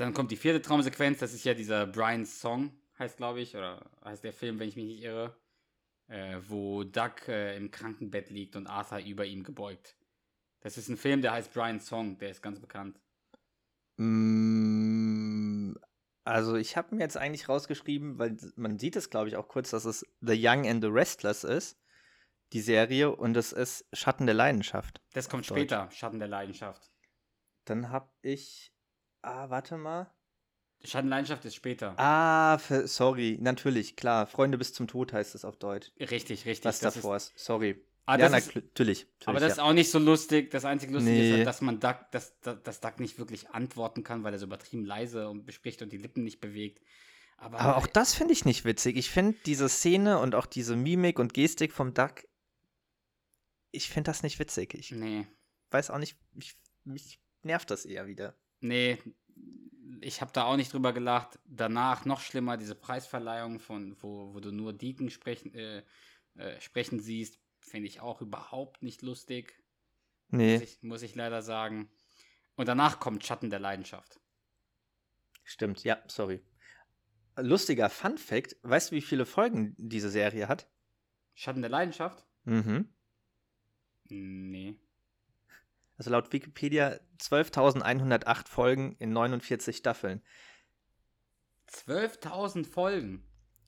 Dann 0.01 0.15
kommt 0.15 0.31
die 0.31 0.37
vierte 0.37 0.63
Traumsequenz, 0.63 1.19
das 1.19 1.35
ist 1.35 1.45
ja 1.45 1.53
dieser 1.53 1.87
Brian's 1.87 2.41
Song, 2.41 2.73
heißt 2.99 3.19
glaube 3.19 3.41
ich, 3.41 3.55
oder 3.55 3.91
heißt 4.03 4.25
der 4.25 4.33
Film, 4.33 4.59
wenn 4.59 4.69
ich 4.69 4.77
mich 4.77 4.87
nicht 4.87 5.03
irre, 5.03 5.37
äh, 6.09 6.39
wo 6.49 6.85
Doug 6.85 7.29
äh, 7.29 7.55
im 7.57 7.71
Krankenbett 7.71 8.31
liegt 8.31 8.57
und 8.57 8.67
Arthur 8.67 9.01
über 9.01 9.27
ihm 9.27 9.43
gebeugt. 9.45 9.99
Das 10.61 10.79
ist 10.79 10.89
ein 10.89 10.97
Film, 10.97 11.21
der 11.21 11.33
heißt 11.33 11.53
Brian's 11.53 11.87
Song, 11.87 12.19
der 12.19 12.31
ist 12.31 12.43
ganz 12.43 12.61
bekannt. 12.61 12.99
Mm, 13.99 15.75
Also, 16.25 16.57
ich 16.57 16.77
habe 16.77 16.95
mir 16.95 17.03
jetzt 17.03 17.17
eigentlich 17.17 17.49
rausgeschrieben, 17.49 18.19
weil 18.19 18.37
man 18.57 18.79
sieht 18.79 18.97
es, 18.97 19.11
glaube 19.11 19.29
ich, 19.29 19.37
auch 19.37 19.49
kurz, 19.49 19.71
dass 19.71 19.85
es 19.85 20.07
The 20.21 20.35
Young 20.39 20.67
and 20.67 20.83
the 20.83 20.91
Restless 20.91 21.45
ist, 21.45 21.79
die 22.53 22.61
Serie, 22.61 23.15
und 23.15 23.37
es 23.37 23.53
ist 23.53 23.87
Schatten 23.93 24.27
der 24.27 24.35
Leidenschaft. 24.35 25.03
Das 25.13 25.29
kommt 25.29 25.43
Auf 25.43 25.49
Deutsch. 25.49 25.59
später, 25.59 25.91
Schatten 25.91 26.19
der 26.19 26.29
Leidenschaft. 26.29 26.91
Dann 27.67 27.91
habe 27.91 28.11
ich. 28.23 28.70
Ah, 29.23 29.51
warte 29.51 29.77
mal. 29.77 30.11
Schatten 30.83 31.09
der 31.09 31.19
Leidenschaft 31.19 31.45
ist 31.45 31.55
später. 31.55 31.95
Ah, 31.99 32.57
für, 32.59 32.89
sorry, 32.89 33.37
natürlich, 33.41 33.97
klar. 33.97 34.27
Freunde 34.27 34.57
bis 34.57 34.73
zum 34.73 34.89
Tod 34.89 35.13
heißt 35.13 35.35
es 35.35 35.45
auf 35.45 35.57
Deutsch. 35.59 35.93
Richtig, 36.01 36.47
richtig. 36.47 36.65
Was 36.65 36.79
das 36.81 36.95
davor 36.95 37.17
ist. 37.17 37.33
Sorry. 37.39 37.85
Ah, 38.07 38.19
ja, 38.19 38.29
na, 38.31 38.39
ist, 38.39 38.51
kl- 38.51 38.63
natürlich. 38.63 39.07
aber 39.25 39.35
natürlich, 39.35 39.41
das 39.43 39.53
ist 39.53 39.59
ja. 39.59 39.65
auch 39.65 39.73
nicht 39.75 39.91
so 39.91 39.99
lustig. 39.99 40.51
Das 40.51 40.65
einzige 40.65 40.95
Lustige 40.95 41.17
ist 41.21 41.31
Nee. 41.31 41.37
halt, 41.37 41.47
dass 41.47 41.61
man 41.61 41.79
Duck, 41.81 41.99
dass, 42.13 42.41
dass, 42.41 42.63
dass 42.63 42.81
Duck 42.81 42.99
nicht 42.99 43.19
wirklich 43.19 43.51
antworten 43.51 44.03
kann, 44.03 44.25
weil 44.25 44.33
er 44.33 44.39
so 44.39 44.47
übertrieben 44.47 44.85
leise 44.87 45.29
und 45.29 45.45
bespricht 45.45 45.83
und 45.83 45.93
die 45.93 45.99
Lippen 45.99 46.25
nicht 46.25 46.41
bewegt. 46.41 46.81
Aber, 47.37 47.61
Aber 47.61 47.77
auch 47.77 47.87
das 47.87 48.15
finde 48.15 48.33
ich 48.33 48.45
nicht 48.47 48.65
witzig. 48.65 48.97
Ich 48.97 49.11
finde 49.11 49.37
diese 49.47 49.69
Szene 49.69 50.19
und 50.19 50.35
auch 50.35 50.47
diese 50.47 50.77
Mimik 50.77 51.19
und 51.19 51.35
Gestik 51.35 51.73
vom 51.73 51.93
Duck, 51.95 52.25
ich 53.71 53.89
finde 53.91 54.09
das 54.11 54.23
nicht 54.23 54.39
witzig. 54.39 54.75
Ich 54.75 54.91
Nee. 54.93 55.27
weiß 55.71 55.91
auch 55.91 55.99
nicht, 55.99 56.17
ich, 56.37 56.57
mich 56.85 57.21
nervt 57.43 57.71
das 57.71 57.85
eher 57.85 58.07
wieder. 58.07 58.35
Nee, 58.61 58.99
ich 60.01 60.21
habe 60.21 60.33
da 60.33 60.45
auch 60.45 60.57
nicht 60.57 60.73
drüber 60.73 60.93
gelacht. 60.93 61.39
Danach 61.47 62.05
noch 62.05 62.21
schlimmer, 62.21 62.57
diese 62.57 62.75
Preisverleihung, 62.75 63.59
von, 63.59 63.97
wo, 64.03 64.35
wo 64.35 64.41
du 64.41 64.53
nur 64.53 64.73
Deacon 64.73 65.11
sprechen, 65.11 65.55
äh, 65.55 65.83
äh, 66.37 66.61
sprechen 66.61 67.01
siehst, 67.01 67.39
finde 67.61 67.89
ich 67.89 68.01
auch 68.01 68.21
überhaupt 68.21 68.83
nicht 68.83 69.03
lustig. 69.03 69.63
Muss, 70.29 70.39
Nee, 70.39 70.57
ich, 70.57 70.83
muss 70.83 71.03
ich 71.03 71.15
leider 71.15 71.43
sagen. 71.43 71.91
Und 72.57 72.69
danach 72.69 73.01
kommt 73.01 73.25
Schatten 73.25 73.51
der 73.51 73.59
Leidenschaft. 73.59 74.21
stimmt, 75.45 75.85
ja, 75.85 76.03
sorry. 76.07 76.41
Lustiger 77.37 77.91
Fun 77.91 78.19
Fact: 78.19 78.57
Weißt 78.63 78.91
du, 78.91 78.97
wie 78.97 79.01
viele 79.03 79.27
Folgen 79.27 79.75
diese 79.79 80.11
Serie 80.11 80.49
hat? 80.49 80.69
Schatten 81.35 81.63
der 81.63 81.71
Leidenschaft? 81.71 82.25
Mhm. 82.45 82.89
Nee. 84.09 84.77
Also 86.01 86.13
laut 86.13 86.33
Wikipedia 86.33 86.99
12.108 87.21 88.49
Folgen 88.49 88.97
in 89.01 89.13
49 89.13 89.77
Staffeln. 89.77 90.23
12.000 91.69 92.67
Folgen. 92.67 93.23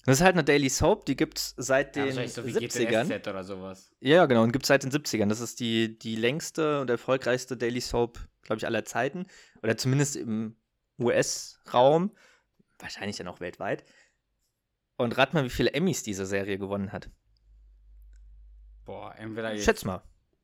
Das 0.06 0.16
ist 0.16 0.24
halt 0.24 0.32
eine 0.32 0.42
Daily 0.42 0.70
Soap, 0.70 1.04
die 1.04 1.14
gibt 1.14 1.36
es 1.36 1.52
seit 1.58 1.94
Ja, 1.94 2.04
den 2.04 2.16
wahrscheinlich 2.16 2.32
so 2.32 2.46
wie 2.46 2.52
70ern. 2.52 3.04
GTSZ 3.04 3.28
oder 3.28 3.44
sowas. 3.44 3.92
Ja, 4.00 4.16
ja, 4.16 4.24
genau, 4.24 4.44
und 4.44 4.52
gibt 4.52 4.64
es 4.64 4.68
seit 4.68 4.82
den 4.82 4.90
70ern. 4.90 5.28
Das 5.28 5.40
ist 5.40 5.60
die, 5.60 5.98
die 5.98 6.16
längste 6.16 6.80
und 6.80 6.88
erfolgreichste 6.88 7.58
Daily 7.58 7.82
Soap, 7.82 8.18
glaube 8.40 8.56
ich, 8.56 8.64
aller 8.64 8.86
Zeiten. 8.86 9.26
Oder 9.62 9.76
zumindest 9.76 10.16
im 10.16 10.56
US-Raum. 10.98 12.16
Wahrscheinlich 12.78 13.18
dann 13.18 13.28
auch 13.28 13.40
weltweit. 13.40 13.84
Und 14.96 15.18
rat 15.18 15.34
mal, 15.34 15.44
wie 15.44 15.50
viele 15.50 15.74
Emmys 15.74 16.02
diese 16.02 16.24
Serie 16.24 16.56
gewonnen 16.56 16.92
hat. 16.92 17.10
Boah, 18.86 19.14
entweder 19.18 19.52
jetzt, 19.52 19.66
Schätz 19.66 19.84
mal. 19.84 20.02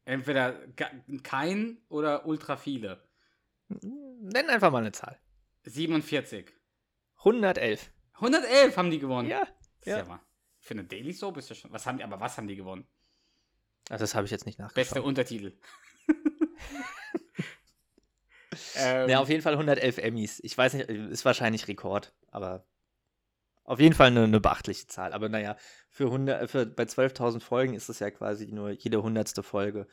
Entweder 0.08 0.58
kein 1.22 1.78
oder 1.88 2.26
ultra 2.26 2.56
viele. 2.56 3.04
Nenn 3.68 4.48
einfach 4.48 4.72
mal 4.72 4.78
eine 4.78 4.92
Zahl. 4.92 5.20
47. 5.64 6.52
111. 7.18 7.92
111 8.14 8.76
haben 8.76 8.90
die 8.90 8.98
gewonnen. 8.98 9.28
Ja. 9.28 9.46
Ja. 9.84 9.98
ja. 9.98 10.20
Für 10.60 10.74
eine 10.74 10.84
Daily 10.84 11.12
Soap 11.12 11.36
ist 11.36 11.50
das 11.50 11.58
schon. 11.58 11.72
Was 11.72 11.86
haben 11.86 11.98
die, 11.98 12.04
aber 12.04 12.20
was 12.20 12.36
haben 12.36 12.48
die 12.48 12.56
gewonnen? 12.56 12.86
Also 13.90 14.02
das 14.02 14.14
habe 14.14 14.24
ich 14.24 14.30
jetzt 14.30 14.46
nicht 14.46 14.58
nachgeschaut. 14.58 14.74
Beste 14.74 15.02
Untertitel. 15.02 15.58
ähm, 18.76 19.08
Ja, 19.08 19.20
auf 19.20 19.28
jeden 19.28 19.42
Fall 19.42 19.52
111 19.52 19.98
Emmys. 19.98 20.40
Ich 20.42 20.56
weiß 20.56 20.74
nicht, 20.74 20.88
ist 20.88 21.24
wahrscheinlich 21.24 21.68
Rekord, 21.68 22.14
aber 22.28 22.66
auf 23.68 23.80
jeden 23.80 23.94
Fall 23.94 24.08
eine, 24.08 24.24
eine 24.24 24.40
beachtliche 24.40 24.86
Zahl. 24.86 25.12
Aber 25.12 25.28
naja, 25.28 25.56
für 25.90 26.04
100, 26.06 26.42
äh, 26.42 26.48
für, 26.48 26.66
bei 26.66 26.84
12.000 26.84 27.40
Folgen 27.40 27.74
ist 27.74 27.88
es 27.88 27.98
ja 28.00 28.10
quasi 28.10 28.46
nur 28.52 28.70
jede 28.70 29.02
hundertste 29.02 29.42
Folge. 29.42 29.86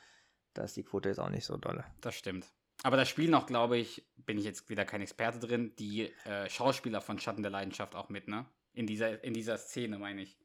Da 0.53 0.63
ist 0.63 0.75
die 0.77 0.83
Quote 0.83 1.09
jetzt 1.09 1.19
auch 1.19 1.29
nicht 1.29 1.45
so 1.45 1.57
dolle. 1.57 1.83
das 2.01 2.15
stimmt. 2.15 2.47
Aber 2.83 2.97
da 2.97 3.05
spielen 3.05 3.33
auch, 3.33 3.45
glaube 3.45 3.77
ich, 3.77 4.05
bin 4.17 4.37
ich 4.37 4.43
jetzt 4.43 4.69
wieder 4.69 4.83
kein 4.85 5.01
Experte 5.01 5.39
drin, 5.39 5.73
die 5.79 6.11
äh, 6.25 6.49
Schauspieler 6.49 7.01
von 7.01 7.17
Schatten 7.19 7.41
der 7.41 7.51
Leidenschaft 7.51 7.95
auch 7.95 8.09
mit, 8.09 8.27
ne? 8.27 8.45
In 8.73 8.85
dieser, 8.85 9.23
in 9.23 9.33
dieser 9.33 9.57
Szene, 9.57 9.97
meine 9.97 10.21
ich. 10.23 10.37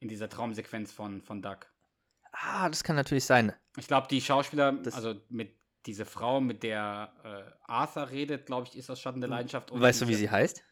In 0.00 0.08
dieser 0.08 0.28
Traumsequenz 0.28 0.92
von, 0.92 1.22
von 1.22 1.40
Duck. 1.42 1.66
Ah, 2.32 2.68
das 2.68 2.82
kann 2.84 2.96
natürlich 2.96 3.24
sein. 3.24 3.52
Ich 3.76 3.86
glaube, 3.86 4.08
die 4.08 4.20
Schauspieler, 4.20 4.72
Das- 4.72 4.94
also 4.94 5.14
mit 5.28 5.56
diese 5.86 6.04
Frau, 6.04 6.40
mit 6.40 6.62
der 6.62 7.12
äh, 7.24 7.52
Arthur 7.70 8.10
redet, 8.10 8.46
glaube 8.46 8.66
ich, 8.68 8.76
ist 8.76 8.90
aus 8.90 9.00
Schatten 9.00 9.20
der 9.20 9.30
Leidenschaft. 9.30 9.70
und 9.70 9.80
weißt 9.80 10.02
du, 10.02 10.08
wie 10.08 10.14
sie 10.14 10.30
heißt? 10.30 10.62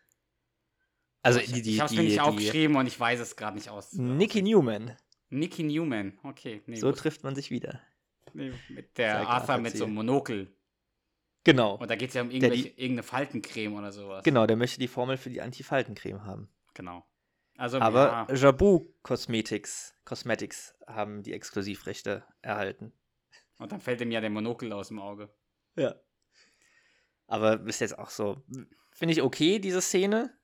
Also 1.23 1.41
ich, 1.41 1.53
die, 1.53 1.63
die, 1.63 1.75
ich 1.75 1.81
habe 1.81 1.87
es 1.87 1.91
die, 1.93 1.97
mir 1.99 2.03
nicht 2.05 2.15
die 2.17 2.21
aufgeschrieben 2.21 2.77
und 2.77 2.87
ich 2.87 2.99
weiß 2.99 3.21
es 3.21 3.37
gerade 3.37 3.57
nicht 3.57 3.69
aus. 3.71 3.93
Nikki 3.93 4.43
Newman. 4.43 4.97
Nicky 5.31 5.63
Newman, 5.63 6.19
okay. 6.23 6.63
Nee, 6.67 6.77
So 6.77 6.89
wusste- 6.89 7.03
trifft 7.03 7.23
man 7.25 7.35
sich 7.35 7.51
wieder. 7.51 7.81
nee, 8.33 8.53
mit 8.69 8.97
der 8.97 9.19
Zeig 9.19 9.29
Arthur 9.29 9.59
mit 9.59 9.77
so 9.77 9.85
einem. 9.85 9.95
Monokel. 9.95 10.55
Genau. 11.45 11.77
Und 11.77 11.91
da 11.91 11.97
geht 11.97 12.09
es 12.11 12.15
ja 12.15 12.23
um 12.23 12.31
irgendwelche, 12.31 12.69
irgendeine 12.69 13.03
Faltencreme 13.03 13.75
oder 13.75 13.93
sowas. 13.93 14.23
Genau, 14.25 14.47
der 14.47 14.57
möchte 14.57 14.79
die 14.81 14.89
Formel 14.89 15.17
für 15.17 15.31
die 15.31 15.41
Antifaltencreme 15.43 16.25
haben. 16.25 16.49
Genau. 16.75 17.05
Also, 17.57 17.79
Aber 17.81 18.27
ja, 18.29 18.35
Jabu 18.35 18.93
Cosmetics, 19.03 19.95
Cosmetics 20.05 20.75
haben 20.87 21.23
die 21.23 21.33
Exklusivrechte 21.33 22.25
erhalten. 22.41 22.93
und 23.59 23.73
dann 23.73 23.81
fällt 23.81 24.01
ihm 24.01 24.11
ja 24.13 24.21
der 24.21 24.31
Monokel 24.31 24.73
aus 24.73 24.89
dem 24.89 24.99
Auge. 25.01 25.29
Ja. 25.77 25.95
Aber 27.27 27.61
ist 27.67 27.81
jetzt 27.81 27.99
auch 27.99 28.11
so, 28.11 28.43
finde 28.93 29.13
ich 29.13 29.23
okay, 29.23 29.59
diese 29.59 29.81
Szene. 29.83 30.38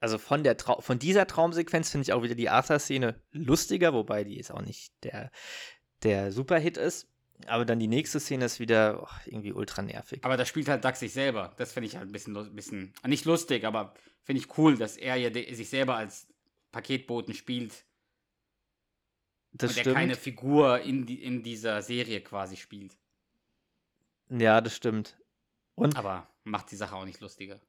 Also 0.00 0.16
von, 0.16 0.42
der 0.42 0.56
Trau 0.56 0.80
von 0.80 0.98
dieser 0.98 1.26
Traumsequenz 1.26 1.90
finde 1.90 2.02
ich 2.02 2.12
auch 2.14 2.22
wieder 2.22 2.34
die 2.34 2.48
Arthur-Szene 2.48 3.22
lustiger, 3.32 3.92
wobei 3.92 4.24
die 4.24 4.36
jetzt 4.36 4.50
auch 4.50 4.62
nicht 4.62 4.92
der, 5.04 5.30
der 6.02 6.32
Superhit 6.32 6.78
ist. 6.78 7.06
Aber 7.46 7.64
dann 7.64 7.78
die 7.78 7.86
nächste 7.86 8.20
Szene 8.20 8.46
ist 8.46 8.60
wieder 8.60 9.02
oh, 9.02 9.16
irgendwie 9.26 9.52
ultra 9.52 9.82
nervig. 9.82 10.24
Aber 10.24 10.36
da 10.36 10.44
spielt 10.44 10.68
halt 10.68 10.84
Duck 10.84 10.96
sich 10.96 11.12
selber. 11.12 11.54
Das 11.56 11.72
finde 11.72 11.86
ich 11.86 11.96
halt 11.96 12.08
ein 12.08 12.12
bisschen, 12.12 12.54
bisschen, 12.54 12.92
nicht 13.06 13.24
lustig, 13.24 13.64
aber 13.64 13.94
finde 14.22 14.40
ich 14.40 14.58
cool, 14.58 14.76
dass 14.76 14.96
er 14.96 15.16
ja 15.16 15.32
sich 15.32 15.68
selber 15.68 15.96
als 15.96 16.26
Paketboten 16.72 17.34
spielt 17.34 17.84
Das 19.52 19.70
und 19.70 19.76
er 19.78 19.82
stimmt. 19.82 19.96
keine 19.96 20.14
Figur 20.16 20.80
in, 20.80 21.06
die, 21.06 21.22
in 21.22 21.42
dieser 21.42 21.82
Serie 21.82 22.20
quasi 22.20 22.56
spielt. 22.56 22.96
Ja, 24.28 24.60
das 24.60 24.76
stimmt. 24.76 25.18
Und 25.74 25.96
Aber 25.96 26.28
macht 26.44 26.70
die 26.70 26.76
Sache 26.76 26.94
auch 26.94 27.04
nicht 27.04 27.20
lustiger. 27.20 27.60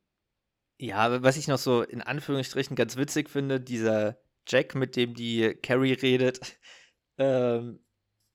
Ja, 0.81 1.21
was 1.21 1.37
ich 1.37 1.47
noch 1.47 1.59
so 1.59 1.83
in 1.83 2.01
Anführungsstrichen 2.01 2.75
ganz 2.75 2.97
witzig 2.97 3.29
finde, 3.29 3.61
dieser 3.61 4.17
Jack, 4.47 4.73
mit 4.73 4.95
dem 4.95 5.13
die 5.13 5.53
Carrie 5.61 5.93
redet, 5.93 6.59
ähm, 7.19 7.85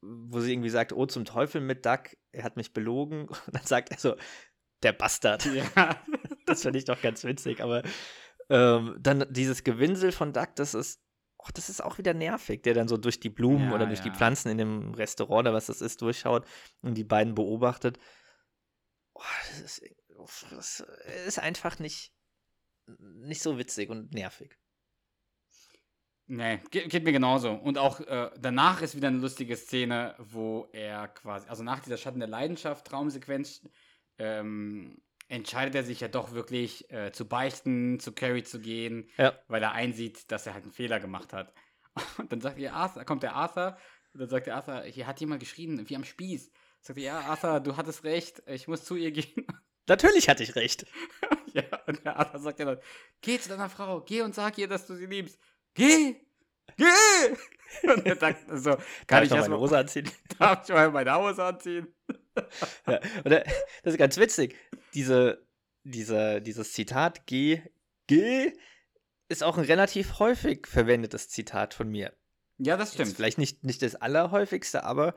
wo 0.01 0.39
sie 0.39 0.53
irgendwie 0.53 0.69
sagt, 0.69 0.93
oh 0.93 1.07
zum 1.07 1.25
Teufel 1.25 1.61
mit 1.61 1.85
Duck, 1.85 2.17
er 2.31 2.45
hat 2.45 2.57
mich 2.57 2.73
belogen. 2.73 3.27
Und 3.47 3.53
dann 3.53 3.65
sagt 3.65 3.91
er 3.91 3.99
so, 3.99 4.15
der 4.85 4.93
Bastard. 4.93 5.45
Ja. 5.47 6.01
Das 6.49 6.63
finde 6.63 6.79
ich 6.79 6.85
doch 6.85 7.03
ganz 7.03 7.25
witzig, 7.25 7.61
aber 7.61 7.83
Ähm, 8.49 8.97
dann 9.01 9.27
dieses 9.31 9.65
Gewinsel 9.65 10.13
von 10.13 10.33
Duck, 10.33 10.55
das 10.55 10.75
ist, 10.75 11.03
oh, 11.39 11.49
das 11.53 11.69
ist 11.69 11.83
auch 11.83 11.99
wieder 11.99 12.15
nervig, 12.15 12.63
der 12.63 12.75
dann 12.75 12.87
so 12.87 12.97
durch 12.97 13.19
die 13.19 13.31
Blumen 13.31 13.71
Ja, 13.71 13.75
oder 13.75 13.87
durch 13.87 13.99
ja. 13.99 14.05
die 14.05 14.13
Pflanzen 14.13 14.51
in 14.51 14.59
dem 14.59 14.95
Restaurant 14.95 15.49
oder 15.49 15.53
was 15.53 15.67
das 15.67 15.81
ist, 15.81 16.01
durchschaut 16.03 16.47
und 16.83 16.95
die 16.95 17.03
beiden 17.03 17.35
beobachtet. 17.35 17.99
Oh, 19.15 19.23
das, 19.49 19.81
ist, 19.81 19.83
das 20.53 20.85
ist 21.27 21.41
einfach 21.41 21.81
nicht, 21.81 22.16
nicht 22.99 23.43
so 23.43 23.59
witzig 23.59 23.91
und 23.91 24.13
nervig. 24.13 24.57
Nee, 26.29 26.59
geht, 26.71 26.91
geht 26.91 27.05
mir 27.05 27.13
genauso. 27.13 27.53
Und 27.53 27.79
auch 27.79 28.01
äh, 28.01 28.31
danach 28.39 28.83
ist 28.83 28.97
wieder 28.97 29.09
eine 29.09 29.19
lustige 29.19 29.57
Szene, 29.57 30.17
wo 30.19 30.69
er 30.73 31.07
quasi, 31.09 31.49
also 31.49 31.63
nach 31.63 31.81
dieser 31.81 31.97
Schatten 31.97 32.19
der 32.19 32.29
Leidenschaft, 32.29 32.87
Traumsequenz, 32.87 33.63
ähm, 34.19 35.01
entscheidet 35.29 35.75
er 35.77 35.85
sich 35.85 36.01
ja 36.01 36.09
doch 36.09 36.33
wirklich 36.33 36.91
äh, 36.91 37.13
zu 37.13 37.29
beichten, 37.29 38.01
zu 38.01 38.13
Carrie 38.13 38.43
zu 38.43 38.61
gehen, 38.61 39.09
Ja. 39.19 39.39
weil 39.47 39.63
er 39.63 39.73
einsieht, 39.73 40.31
dass 40.33 40.47
er 40.47 40.55
halt 40.55 40.65
einen 40.65 40.73
Fehler 40.73 40.99
gemacht 40.99 41.33
hat. 41.33 41.53
Und 42.19 42.33
dann 42.33 42.41
sagt 42.41 42.59
ihr 42.59 42.75
Arthur, 42.75 43.05
kommt 43.05 43.23
der 43.23 43.35
Arthur, 43.35 43.77
und 44.13 44.21
dann 44.21 44.29
sagt 44.31 44.47
der 44.47 44.57
Arthur, 44.57 44.83
hier 44.85 45.07
hat 45.07 45.21
jemand 45.21 45.41
geschrien, 45.41 45.89
wie 45.91 45.97
am 45.97 46.05
Spieß. 46.05 46.51
Sagt 46.81 46.99
er, 46.99 47.05
ja, 47.05 47.21
Arthur, 47.21 47.61
du 47.61 47.77
hattest 47.77 48.03
recht, 48.05 48.43
ich 48.47 48.67
muss 48.67 48.83
zu 48.85 48.97
ihr 48.97 49.13
gehen. 49.13 49.47
Natürlich 49.89 50.29
hatte 50.29 50.43
ich 50.43 50.57
recht. 50.57 50.87
ja, 51.53 51.63
und 51.87 52.05
der 52.05 52.19
Arthur 52.19 52.41
sagt 52.41 52.59
ja 52.59 52.65
dann, 52.65 52.79
geh 53.21 53.39
zu 53.39 53.49
deiner 53.49 53.71
Frau, 53.71 54.01
geh 54.01 54.23
und 54.23 54.35
sag 54.35 54.59
ihr, 54.59 54.69
dass 54.69 54.87
du 54.87 54.95
sie 54.95 55.07
liebst. 55.07 55.39
Geh! 55.75 56.17
Geh! 56.77 56.85
Und 57.83 58.07
er 58.07 58.17
sagt 58.17 58.47
so, 58.59 58.71
Kann 58.71 58.85
kann 59.07 59.25
ich 59.25 59.31
ich 59.31 59.37
noch 59.37 59.49
meine 59.49 59.59
Hose 59.59 59.79
anziehen? 59.79 60.11
darf 60.39 60.69
ich 60.69 60.75
mal 60.75 60.91
meine 60.91 61.15
Hose 61.17 61.45
anziehen? 61.45 61.95
Ja, 62.87 63.01
oder, 63.25 63.45
das 63.83 63.95
ist 63.95 63.99
ganz 63.99 64.17
witzig. 64.19 64.57
Diese, 64.95 65.47
diese, 65.85 66.41
dieses 66.41 66.73
Zitat 66.73 67.27
G, 67.27 67.63
G 68.07 68.53
ist 69.29 69.43
auch 69.43 69.59
ein 69.59 69.65
relativ 69.65 70.19
häufig 70.19 70.67
verwendetes 70.67 71.29
Zitat 71.29 71.75
von 71.75 71.89
mir. 71.89 72.13
Ja, 72.59 72.77
das 72.77 72.91
Jetzt 72.91 72.95
stimmt. 72.95 73.17
vielleicht 73.17 73.39
nicht, 73.39 73.65
nicht 73.65 73.83
das 73.83 73.97
allerhäufigste, 73.97 74.85
aber 74.85 75.15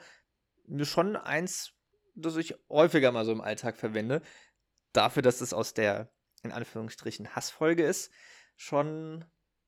schon 0.81 1.15
eins, 1.15 1.73
das 2.15 2.35
ich 2.35 2.55
häufiger 2.69 3.11
mal 3.11 3.25
so 3.25 3.31
im 3.31 3.41
Alltag 3.41 3.77
verwende. 3.77 4.21
Dafür, 4.93 5.21
dass 5.21 5.41
es 5.41 5.53
aus 5.53 5.73
der, 5.73 6.11
in 6.43 6.51
Anführungsstrichen, 6.51 7.35
Hassfolge 7.35 7.83
ist, 7.83 8.11
schon, 8.55 9.25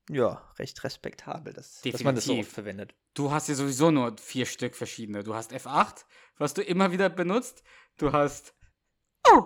ja, 0.10 0.52
recht 0.58 0.84
respektabel, 0.84 1.54
dass, 1.54 1.82
dass 1.82 2.04
man 2.04 2.16
das 2.16 2.26
so 2.26 2.38
oft 2.38 2.52
verwendet. 2.52 2.96
Du 3.14 3.32
hast 3.32 3.48
ja 3.50 3.56
sowieso 3.56 3.92
nur 3.92 4.18
vier 4.18 4.46
Stück 4.46 4.76
verschiedene. 4.76 5.24
Du 5.24 5.36
hast 5.36 5.52
F8, 5.54 6.06
was 6.38 6.54
du 6.54 6.62
immer 6.64 6.92
wieder 6.92 7.10
benutzt. 7.10 7.64
Du 7.98 8.12
hast. 8.12 8.54
Oh! 9.30 9.44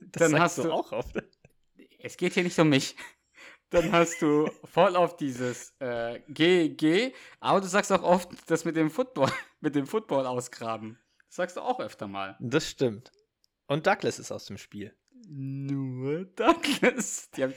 Das 0.00 0.20
Dann 0.20 0.30
sagst 0.32 0.58
hast 0.58 0.58
du- 0.64 0.72
auch 0.72 0.92
oft. 0.92 1.16
Es 1.98 2.16
geht 2.16 2.34
hier 2.34 2.44
nicht 2.44 2.58
um 2.58 2.68
mich. 2.68 2.94
Dann 3.70 3.90
hast 3.90 4.22
du 4.22 4.48
voll 4.64 4.94
auf 4.94 5.16
dieses 5.16 5.74
äh, 5.80 6.20
G, 6.28 6.68
G, 6.68 7.12
aber 7.40 7.60
du 7.60 7.66
sagst 7.66 7.90
auch 7.90 8.02
oft 8.04 8.28
das 8.48 8.64
mit 8.64 8.76
dem 8.76 8.90
Football, 8.90 9.32
mit 9.60 9.74
dem 9.74 9.86
Football 9.88 10.24
ausgraben. 10.26 11.00
Das 11.26 11.36
sagst 11.36 11.56
du 11.56 11.62
auch 11.62 11.80
öfter 11.80 12.06
mal. 12.06 12.36
Das 12.38 12.68
stimmt. 12.70 13.10
Und 13.66 13.86
Douglas 13.86 14.18
ist 14.18 14.30
aus 14.32 14.46
dem 14.46 14.58
Spiel. 14.58 14.94
Nur 15.28 16.24
Douglas. 16.36 17.30
Die 17.32 17.42
hab 17.44 17.50
ich, 17.50 17.56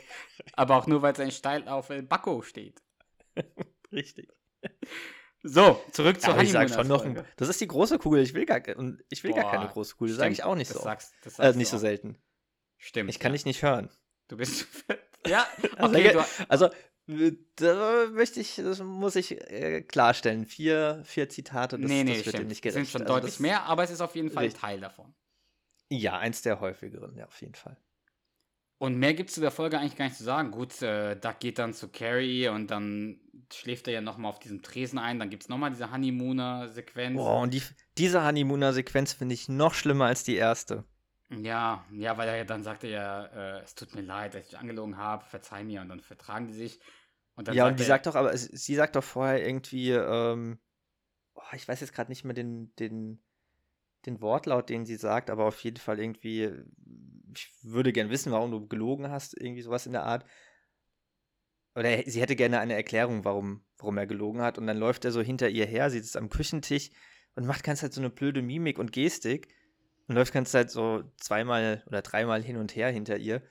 aber 0.54 0.76
auch 0.78 0.88
nur, 0.88 1.02
weil 1.02 1.16
sein 1.16 1.32
Steil 1.32 1.68
auf 1.68 1.90
El 1.90 2.04
Bacco 2.04 2.42
steht. 2.42 2.82
Richtig. 3.92 4.30
So, 5.44 5.82
zurück 5.92 6.20
zur 6.20 6.34
Aber 6.34 6.44
ich 6.44 6.52
sag 6.52 6.70
schon 6.70 6.88
noch, 6.88 7.06
ein, 7.06 7.24
das 7.38 7.48
ist 7.48 7.62
die 7.62 7.68
große 7.68 7.98
Kugel. 7.98 8.22
Ich 8.22 8.34
will 8.34 8.46
gar, 8.46 8.62
und 8.78 9.04
ich 9.10 9.24
will 9.24 9.34
gar 9.34 9.44
Boah, 9.46 9.52
keine 9.52 9.68
große 9.70 9.96
Kugel. 9.96 10.10
Das 10.14 10.18
sage 10.20 10.34
ich 10.34 10.44
auch 10.44 10.56
nicht 10.56 10.70
so. 10.70 10.80
Sagst, 10.80 11.14
das 11.24 11.34
äh, 11.40 11.44
sagst 11.44 11.58
nicht 11.58 11.68
du 11.72 11.72
so 11.72 11.78
auch. 11.78 11.82
selten. 11.82 12.18
Stimmt. 12.78 13.10
Ich 13.10 13.20
kann 13.20 13.32
ja. 13.32 13.34
dich 13.34 13.46
nicht 13.46 13.62
hören. 13.62 13.90
Du 14.28 14.38
bist 14.38 14.58
zu 14.60 14.66
fett. 14.66 15.02
Ja, 15.26 15.48
Also, 15.78 15.96
okay. 15.98 16.14
ja, 16.14 16.28
Also, 16.50 16.66
äh, 17.08 17.32
da 17.56 18.08
möchte 18.12 18.40
ich, 18.42 18.56
das 18.56 18.80
muss 18.80 19.16
ich 19.16 19.32
äh, 19.50 19.82
klarstellen. 19.82 20.46
Vier, 20.46 21.04
vier 21.06 21.30
Zitate, 21.30 21.80
das, 21.80 21.88
nee, 21.90 22.04
nee, 22.04 22.18
das 22.18 22.26
wird 22.26 22.38
dir 22.38 22.40
stimmt. 22.40 22.50
nicht 22.50 22.58
Es 22.66 22.74
gerecht. 22.74 22.76
sind 22.76 22.90
schon 22.90 23.02
Also 23.08 23.14
deutlich 23.22 23.40
mehr, 23.40 23.64
aber 23.64 23.84
es 23.84 23.92
ist 23.92 24.02
auf 24.02 24.16
jeden 24.16 24.32
Fall 24.32 24.44
ein 24.44 24.46
Richtig. 24.48 24.62
Teil 24.62 24.80
davon. 24.82 25.14
Ja, 25.90 26.18
eins 26.20 26.42
der 26.42 26.60
häufigeren, 26.60 27.16
ja, 27.18 27.26
auf 27.26 27.42
jeden 27.42 27.56
Fall. 27.56 27.78
Und 28.78 28.98
mehr 28.98 29.14
gibt 29.14 29.30
es 29.30 29.36
zu 29.36 29.42
der 29.42 29.52
Folge 29.52 29.78
eigentlich 29.78 29.98
gar 29.98 30.06
nicht 30.06 30.18
zu 30.18 30.24
sagen. 30.24 30.52
Gut, 30.52 30.82
äh, 30.82 31.16
Doug 31.16 31.36
geht 31.40 31.60
dann 31.60 31.74
zu 31.74 31.90
Carrie 31.90 32.48
und 32.48 32.72
dann 32.72 33.20
schläft 33.52 33.88
er 33.88 33.94
ja 33.96 34.02
nochmal 34.02 34.30
auf 34.30 34.40
diesem 34.40 34.62
Tresen 34.62 34.98
ein. 35.00 35.20
Dann 35.20 35.30
gibt 35.30 35.44
es 35.44 35.50
nochmal 35.50 35.72
diese 35.72 35.92
Honeymooner-Sequenz. 35.92 37.18
Boah, 37.18 37.42
und 37.42 37.54
die, 37.54 37.62
diese 37.98 38.24
Honeymooner-Sequenz 38.26 39.14
finde 39.14 39.34
ich 39.34 39.50
noch 39.50 39.74
schlimmer 39.74 40.06
als 40.06 40.24
die 40.24 40.36
erste. 40.36 40.86
Ja, 41.30 41.86
ja, 41.92 42.18
weil 42.18 42.28
er 42.30 42.38
ja 42.38 42.44
dann 42.44 42.64
sagte 42.64 42.88
ja, 42.88 43.26
äh, 43.26 43.62
es 43.64 43.76
tut 43.76 43.94
mir 43.96 44.02
leid, 44.02 44.34
dass 44.34 44.44
ich 44.44 44.50
dich 44.50 44.58
angelogen 44.58 44.98
habe, 44.98 45.26
verzeih 45.26 45.64
mir. 45.64 45.82
Und 45.82 45.90
dann 45.90 46.00
vertragen 46.00 46.48
die 46.48 46.54
sich. 46.54 46.80
Und 47.36 47.48
dann 47.48 47.56
ja, 47.56 47.68
und 47.68 47.78
die 47.78 47.84
er- 47.84 47.88
sagt 47.88 48.08
doch, 48.08 48.16
aber 48.16 48.36
sie 48.38 48.56
sie 48.56 48.76
sagt 48.76 48.96
doch 48.96 49.04
vorher 49.04 49.46
irgendwie, 49.46 49.92
ähm, 49.92 50.60
oh, 51.36 51.42
ich 51.54 51.68
weiß 51.68 51.82
jetzt 51.82 51.94
gerade 51.94 52.10
nicht 52.10 52.24
mehr 52.24 52.34
den, 52.34 52.74
den, 52.78 53.22
den 54.06 54.22
Wortlaut, 54.22 54.70
den 54.70 54.86
sie 54.86 54.96
sagt, 54.96 55.30
aber 55.30 55.46
auf 55.46 55.64
jeden 55.64 55.78
Fall 55.78 56.00
irgendwie, 56.00 56.52
ich 57.36 57.52
würde 57.64 57.92
gern 57.94 58.10
wissen, 58.10 58.32
warum 58.32 58.52
du 58.52 58.68
gelogen 58.68 59.10
hast, 59.10 59.40
irgendwie 59.40 59.62
sowas 59.62 59.86
in 59.86 59.92
der 59.92 60.06
Art. 60.06 60.26
Oder 61.76 61.90
er- 61.90 62.10
sie 62.10 62.22
hätte 62.22 62.36
gerne 62.36 62.60
eine 62.60 62.74
Erklärung, 62.74 63.26
warum, 63.26 63.66
warum 63.78 63.98
er 63.98 64.08
gelogen 64.08 64.42
hat. 64.42 64.58
Und 64.58 64.68
dann 64.68 64.78
läuft 64.78 65.06
er 65.06 65.12
so 65.12 65.22
hinter 65.22 65.50
ihr 65.50 65.66
her, 65.66 65.90
sie 65.90 66.00
sitzt 66.00 66.18
am 66.18 66.30
Küchentisch 66.30 66.92
und 67.36 67.46
macht 67.46 67.64
ganz 67.64 67.82
halt 67.82 67.94
so 67.94 68.02
eine 68.02 68.10
blöde 68.10 68.42
Mimik 68.42 68.80
und 68.80 68.92
Gestik 68.92 69.54
und 70.08 70.16
läuft 70.16 70.34
ganz 70.34 70.54
halt 70.54 70.72
so 70.72 71.04
zweimal 71.18 71.84
oder 71.88 72.02
dreimal 72.02 72.42
hin 72.44 72.58
und 72.58 72.76
her 72.76 72.90
hinter 72.90 73.18
ihr. 73.18 73.44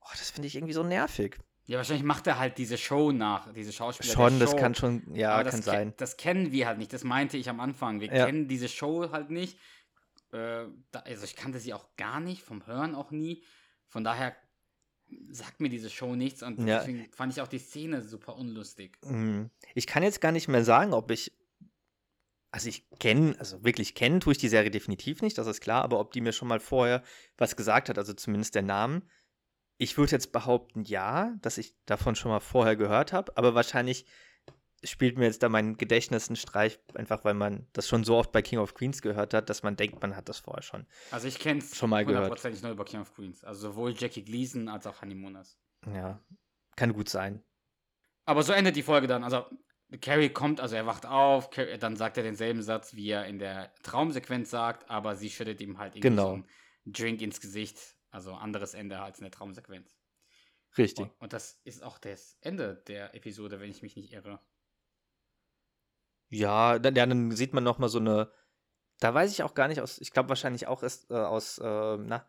Oh, 0.00 0.10
das 0.12 0.30
finde 0.30 0.48
ich 0.48 0.56
irgendwie 0.56 0.74
so 0.74 0.82
nervig. 0.82 1.38
Ja, 1.68 1.76
wahrscheinlich 1.76 2.04
macht 2.04 2.26
er 2.26 2.38
halt 2.38 2.56
diese 2.56 2.78
Show 2.78 3.12
nach, 3.12 3.52
diese 3.52 3.74
Schauspieler. 3.74 4.10
Schon, 4.14 4.40
das 4.40 4.52
Show. 4.52 4.56
kann 4.56 4.74
schon, 4.74 5.02
ja, 5.14 5.34
Aber 5.34 5.44
das 5.44 5.52
kann 5.52 5.60
ke- 5.60 5.66
sein. 5.66 5.94
Das 5.98 6.16
kennen 6.16 6.50
wir 6.50 6.66
halt 6.66 6.78
nicht. 6.78 6.92
Das 6.94 7.04
meinte 7.04 7.36
ich 7.36 7.48
am 7.50 7.60
Anfang. 7.60 8.00
Wir 8.00 8.08
Ja. 8.12 8.24
kennen 8.24 8.48
diese 8.48 8.68
Show 8.70 9.12
halt 9.12 9.28
nicht. 9.28 9.58
Äh, 10.32 10.64
da, 10.90 11.00
also 11.04 11.24
ich 11.24 11.36
kannte 11.36 11.58
sie 11.58 11.74
auch 11.74 11.86
gar 11.98 12.20
nicht, 12.20 12.42
vom 12.42 12.66
Hören 12.66 12.94
auch 12.94 13.10
nie. 13.10 13.44
Von 13.86 14.02
daher 14.02 14.34
sagt 15.30 15.60
mir 15.60 15.68
diese 15.68 15.90
Show 15.90 16.14
nichts 16.16 16.42
und 16.42 16.58
Ja. 16.66 16.78
deswegen 16.78 17.06
fand 17.12 17.32
ich 17.34 17.40
auch 17.42 17.48
die 17.48 17.58
Szene 17.58 18.00
super 18.02 18.36
unlustig. 18.36 18.96
Mm, 19.04 19.44
Ich 19.74 19.86
kann 19.86 20.02
jetzt 20.02 20.20
gar 20.22 20.32
nicht 20.32 20.48
mehr 20.48 20.64
sagen, 20.64 20.94
ob 20.94 21.10
ich. 21.10 21.32
Also 22.50 22.70
ich 22.70 22.88
kenne, 22.98 23.36
also 23.38 23.62
wirklich 23.62 23.94
kennen 23.94 24.20
tue 24.20 24.32
ich 24.32 24.38
die 24.38 24.48
Serie 24.48 24.70
definitiv 24.70 25.20
nicht, 25.20 25.36
das 25.36 25.46
ist 25.46 25.60
klar, 25.60 25.82
aber 25.84 26.00
ob 26.00 26.12
die 26.12 26.22
mir 26.22 26.32
schon 26.32 26.48
mal 26.48 26.60
vorher 26.60 27.02
was 27.36 27.56
gesagt 27.56 27.90
hat, 27.90 27.98
also 27.98 28.14
zumindest 28.14 28.54
der 28.54 28.62
Namen. 28.62 29.02
Ich 29.78 29.96
würde 29.96 30.12
jetzt 30.12 30.32
behaupten, 30.32 30.82
ja, 30.84 31.34
dass 31.40 31.56
ich 31.58 31.74
davon 31.86 32.14
schon 32.16 32.30
mal 32.30 32.40
vorher 32.40 32.76
gehört 32.76 33.12
habe, 33.12 33.36
aber 33.36 33.54
wahrscheinlich 33.54 34.06
spielt 34.84 35.18
mir 35.18 35.24
jetzt 35.24 35.42
da 35.42 35.48
mein 35.48 35.76
Gedächtnis 35.76 36.28
einen 36.28 36.36
Streich, 36.36 36.78
einfach 36.94 37.24
weil 37.24 37.34
man 37.34 37.66
das 37.72 37.88
schon 37.88 38.04
so 38.04 38.16
oft 38.16 38.30
bei 38.30 38.42
King 38.42 38.58
of 38.60 38.74
Queens 38.74 39.02
gehört 39.02 39.34
hat, 39.34 39.50
dass 39.50 39.62
man 39.62 39.76
denkt, 39.76 40.00
man 40.02 40.14
hat 40.14 40.28
das 40.28 40.38
vorher 40.40 40.62
schon. 40.62 40.86
Also 41.10 41.26
ich 41.26 41.38
kenne 41.38 41.60
es 41.60 41.76
Schon 41.76 41.90
mal 41.90 42.04
gehört. 42.04 42.24
hundertprozentig 42.24 42.62
nur 42.62 42.72
über 42.72 42.84
King 42.84 43.00
of 43.00 43.12
Queens. 43.14 43.42
Also 43.44 43.70
sowohl 43.70 43.94
Jackie 43.96 44.22
Gleason 44.24 44.68
als 44.68 44.86
auch 44.86 45.00
Honeymooners. 45.02 45.58
Ja, 45.92 46.20
kann 46.76 46.92
gut 46.92 47.08
sein. 47.08 47.42
Aber 48.24 48.42
so 48.42 48.52
endet 48.52 48.76
die 48.76 48.82
Folge 48.82 49.06
dann. 49.08 49.24
Also 49.24 49.46
Carrie 50.00 50.28
kommt, 50.28 50.60
also 50.60 50.76
er 50.76 50.86
wacht 50.86 51.06
auf, 51.06 51.50
dann 51.80 51.96
sagt 51.96 52.16
er 52.16 52.22
denselben 52.22 52.62
Satz, 52.62 52.94
wie 52.94 53.08
er 53.10 53.26
in 53.26 53.38
der 53.38 53.72
Traumsequenz 53.82 54.50
sagt, 54.50 54.88
aber 54.90 55.16
sie 55.16 55.30
schüttet 55.30 55.60
ihm 55.60 55.78
halt 55.78 55.94
irgendwie 55.94 56.08
Genau. 56.10 56.26
so 56.28 56.34
einen 56.34 56.46
Drink 56.86 57.20
ins 57.22 57.40
Gesicht. 57.40 57.96
Also 58.10 58.34
anderes 58.34 58.74
Ende 58.74 59.00
als 59.00 59.18
in 59.18 59.24
der 59.24 59.32
Traumsequenz. 59.32 59.98
Richtig. 60.76 61.04
Und, 61.04 61.20
und 61.20 61.32
das 61.32 61.60
ist 61.64 61.82
auch 61.82 61.98
das 61.98 62.36
Ende 62.40 62.82
der 62.86 63.14
Episode, 63.14 63.60
wenn 63.60 63.70
ich 63.70 63.82
mich 63.82 63.96
nicht 63.96 64.12
irre. 64.12 64.40
Ja, 66.28 66.78
dann, 66.78 66.94
ja, 66.94 67.06
dann 67.06 67.30
sieht 67.32 67.54
man 67.54 67.64
noch 67.64 67.78
mal 67.78 67.88
so 67.88 67.98
eine. 67.98 68.30
Da 69.00 69.14
weiß 69.14 69.30
ich 69.30 69.42
auch 69.42 69.54
gar 69.54 69.68
nicht 69.68 69.80
aus. 69.80 69.98
Ich 69.98 70.10
glaube 70.12 70.28
wahrscheinlich 70.28 70.66
auch 70.66 70.82
erst 70.82 71.10
äh, 71.10 71.14
aus. 71.14 71.58
Äh, 71.58 71.96
na. 71.98 72.26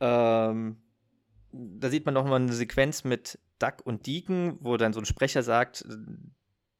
Ähm, 0.00 0.82
da 1.52 1.90
sieht 1.90 2.04
man 2.06 2.14
noch 2.14 2.24
mal 2.24 2.36
eine 2.36 2.52
Sequenz 2.52 3.04
mit 3.04 3.38
Duck 3.58 3.84
und 3.84 4.06
Deacon, 4.06 4.56
wo 4.60 4.76
dann 4.76 4.92
so 4.92 5.00
ein 5.00 5.04
Sprecher 5.04 5.42
sagt, 5.42 5.84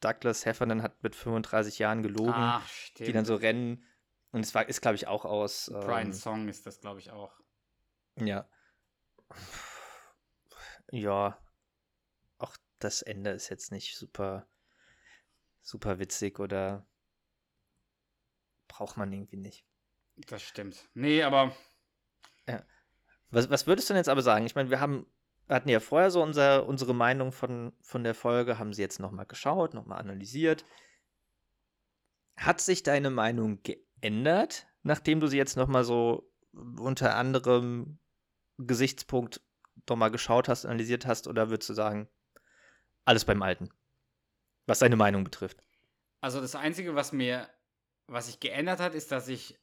Douglas 0.00 0.46
Heffernan 0.46 0.83
hat 0.83 1.02
mit 1.02 1.14
35 1.14 1.78
Jahren 1.78 2.02
gelogen, 2.02 2.33
Ach, 2.35 2.68
die 2.96 3.12
dann 3.12 3.24
so 3.24 3.35
rennen. 3.35 3.85
Und 4.33 4.40
es 4.40 4.54
war, 4.54 4.68
ist, 4.68 4.80
glaube 4.80 4.94
ich, 4.94 5.09
auch 5.09 5.24
aus. 5.24 5.70
Brian 5.72 6.09
Ähm, 6.09 6.12
Song 6.12 6.48
ist 6.48 6.66
das, 6.66 6.80
glaube 6.80 7.00
ich, 7.00 7.11
auch. 7.11 7.40
Ja. 8.26 8.48
Ja. 10.90 11.38
Auch 12.38 12.56
das 12.78 13.02
Ende 13.02 13.30
ist 13.30 13.48
jetzt 13.48 13.70
nicht 13.72 13.96
super, 13.96 14.48
super 15.61 15.98
witzig 15.98 16.38
oder 16.38 16.87
braucht 18.68 18.96
man 18.96 19.12
irgendwie 19.12 19.37
nicht. 19.37 19.64
Das 20.16 20.42
stimmt. 20.42 20.88
Nee, 20.94 21.22
aber 21.22 21.54
Was, 23.30 23.48
was 23.48 23.66
würdest 23.66 23.88
du 23.88 23.94
denn 23.94 24.00
jetzt 24.00 24.09
aber 24.09 24.22
sagen? 24.22 24.44
Ich 24.46 24.54
meine, 24.54 24.70
wir 24.70 24.80
haben, 24.80 25.06
wir 25.46 25.56
hatten 25.56 25.68
ja 25.68 25.80
vorher 25.80 26.11
so 26.11 26.22
unser, 26.22 26.66
unsere 26.66 26.94
Meinung 26.94 27.33
von, 27.33 27.72
von 27.80 28.02
der 28.02 28.14
Folge, 28.14 28.59
haben 28.59 28.72
sie 28.72 28.83
jetzt 28.83 28.98
nochmal 28.98 29.26
geschaut, 29.26 29.74
nochmal 29.74 30.00
analysiert. 30.00 30.64
Hat 32.37 32.61
sich 32.61 32.83
deine 32.83 33.11
Meinung 33.11 33.61
geändert, 33.62 34.66
nachdem 34.83 35.20
du 35.20 35.28
sie 35.28 35.37
jetzt 35.37 35.56
nochmal 35.56 35.85
so 35.85 36.28
unter 36.52 37.14
anderem 37.14 37.99
Gesichtspunkt 38.66 39.40
doch 39.86 39.96
mal 39.96 40.10
geschaut 40.10 40.48
hast, 40.48 40.64
analysiert 40.64 41.06
hast, 41.06 41.26
oder 41.26 41.50
würdest 41.50 41.70
du 41.70 41.74
sagen, 41.74 42.08
alles 43.04 43.24
beim 43.24 43.42
Alten? 43.42 43.70
Was 44.66 44.80
deine 44.80 44.96
Meinung 44.96 45.24
betrifft. 45.24 45.62
Also 46.20 46.40
das 46.40 46.54
Einzige, 46.54 46.94
was 46.94 47.12
mir, 47.12 47.48
was 48.06 48.26
sich 48.26 48.40
geändert 48.40 48.80
hat, 48.80 48.94
ist, 48.94 49.10
dass 49.10 49.28
ich, 49.28 49.58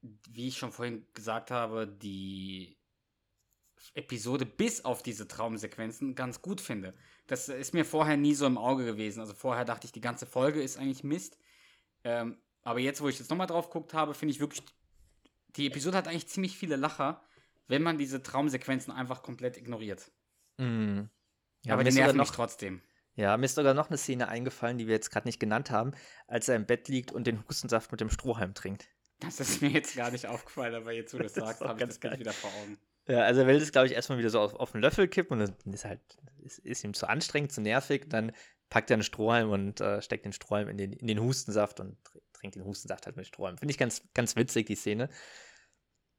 wie 0.00 0.48
ich 0.48 0.58
schon 0.58 0.72
vorhin 0.72 1.06
gesagt 1.12 1.50
habe, 1.50 1.86
die 1.86 2.78
Episode 3.94 4.46
bis 4.46 4.84
auf 4.84 5.02
diese 5.02 5.28
Traumsequenzen 5.28 6.14
ganz 6.14 6.40
gut 6.40 6.60
finde. 6.60 6.94
Das 7.26 7.48
ist 7.48 7.74
mir 7.74 7.84
vorher 7.84 8.16
nie 8.16 8.34
so 8.34 8.46
im 8.46 8.58
Auge 8.58 8.84
gewesen. 8.84 9.20
Also 9.20 9.34
vorher 9.34 9.64
dachte 9.64 9.86
ich, 9.86 9.92
die 9.92 10.00
ganze 10.00 10.26
Folge 10.26 10.62
ist 10.62 10.78
eigentlich 10.78 11.04
Mist. 11.04 11.36
Ähm, 12.04 12.38
aber 12.62 12.78
jetzt, 12.78 13.00
wo 13.00 13.08
ich 13.08 13.18
jetzt 13.18 13.30
nochmal 13.30 13.46
drauf 13.46 13.66
geguckt 13.66 13.92
habe, 13.92 14.14
finde 14.14 14.32
ich 14.32 14.40
wirklich, 14.40 14.62
die 15.56 15.66
Episode 15.66 15.96
hat 15.96 16.08
eigentlich 16.08 16.28
ziemlich 16.28 16.56
viele 16.56 16.76
Lacher, 16.76 17.22
wenn 17.68 17.82
man 17.82 17.98
diese 17.98 18.22
Traumsequenzen 18.22 18.92
einfach 18.92 19.22
komplett 19.22 19.56
ignoriert. 19.56 20.10
Mm. 20.58 21.02
Ja, 21.64 21.74
aber 21.74 21.84
die 21.84 21.92
nerven 21.92 22.16
mich 22.16 22.28
noch, 22.28 22.34
trotzdem. 22.34 22.82
ja, 23.14 23.36
mir 23.36 23.46
ist 23.46 23.54
sogar 23.54 23.74
noch 23.74 23.88
eine 23.88 23.96
Szene 23.98 24.28
eingefallen, 24.28 24.78
die 24.78 24.86
wir 24.86 24.94
jetzt 24.94 25.10
gerade 25.10 25.28
nicht 25.28 25.38
genannt 25.40 25.70
haben, 25.70 25.92
als 26.26 26.48
er 26.48 26.56
im 26.56 26.66
Bett 26.66 26.88
liegt 26.88 27.12
und 27.12 27.26
den 27.26 27.46
Hustensaft 27.48 27.92
mit 27.92 28.00
dem 28.00 28.10
Strohhalm 28.10 28.54
trinkt. 28.54 28.88
Das 29.20 29.38
ist 29.38 29.62
mir 29.62 29.70
jetzt 29.70 29.94
gar 29.94 30.10
nicht 30.10 30.26
aufgefallen, 30.26 30.74
aber 30.74 30.92
jetzt, 30.92 31.14
wo 31.14 31.18
du 31.18 31.22
das 31.24 31.34
sagst, 31.34 31.60
habe 31.60 31.80
ich 31.80 31.86
das 31.86 31.98
Bild 31.98 32.18
wieder 32.18 32.32
vor 32.32 32.50
Augen. 32.62 32.78
Ja, 33.06 33.20
also 33.22 33.40
er 33.40 33.46
will 33.46 33.58
das, 33.58 33.72
glaube 33.72 33.86
ich, 33.86 33.92
erstmal 33.94 34.18
wieder 34.18 34.30
so 34.30 34.40
auf, 34.40 34.54
auf 34.54 34.72
den 34.72 34.80
Löffel 34.80 35.08
kippen 35.08 35.40
und 35.40 35.54
dann 35.64 35.72
ist 35.72 35.84
halt, 35.84 36.00
ist, 36.42 36.58
ist 36.60 36.84
ihm 36.84 36.94
zu 36.94 37.08
anstrengend, 37.08 37.52
zu 37.52 37.60
nervig. 37.60 38.06
Dann 38.08 38.32
packt 38.70 38.90
er 38.90 38.94
einen 38.94 39.02
Strohhalm 39.02 39.50
und 39.50 39.80
äh, 39.80 40.00
steckt 40.02 40.24
den 40.24 40.32
Strohhalm 40.32 40.68
in 40.68 40.76
den, 40.76 40.92
in 40.92 41.06
den 41.06 41.20
Hustensaft 41.20 41.78
und 41.80 41.96
tr- 42.06 42.20
trinkt 42.32 42.56
den 42.56 42.64
Hustensaft 42.64 43.06
halt 43.06 43.16
mit 43.16 43.26
Strohhalm. 43.26 43.58
Finde 43.58 43.70
ich 43.72 43.78
ganz, 43.78 44.02
ganz 44.14 44.34
witzig, 44.36 44.66
die 44.66 44.76
Szene. 44.76 45.08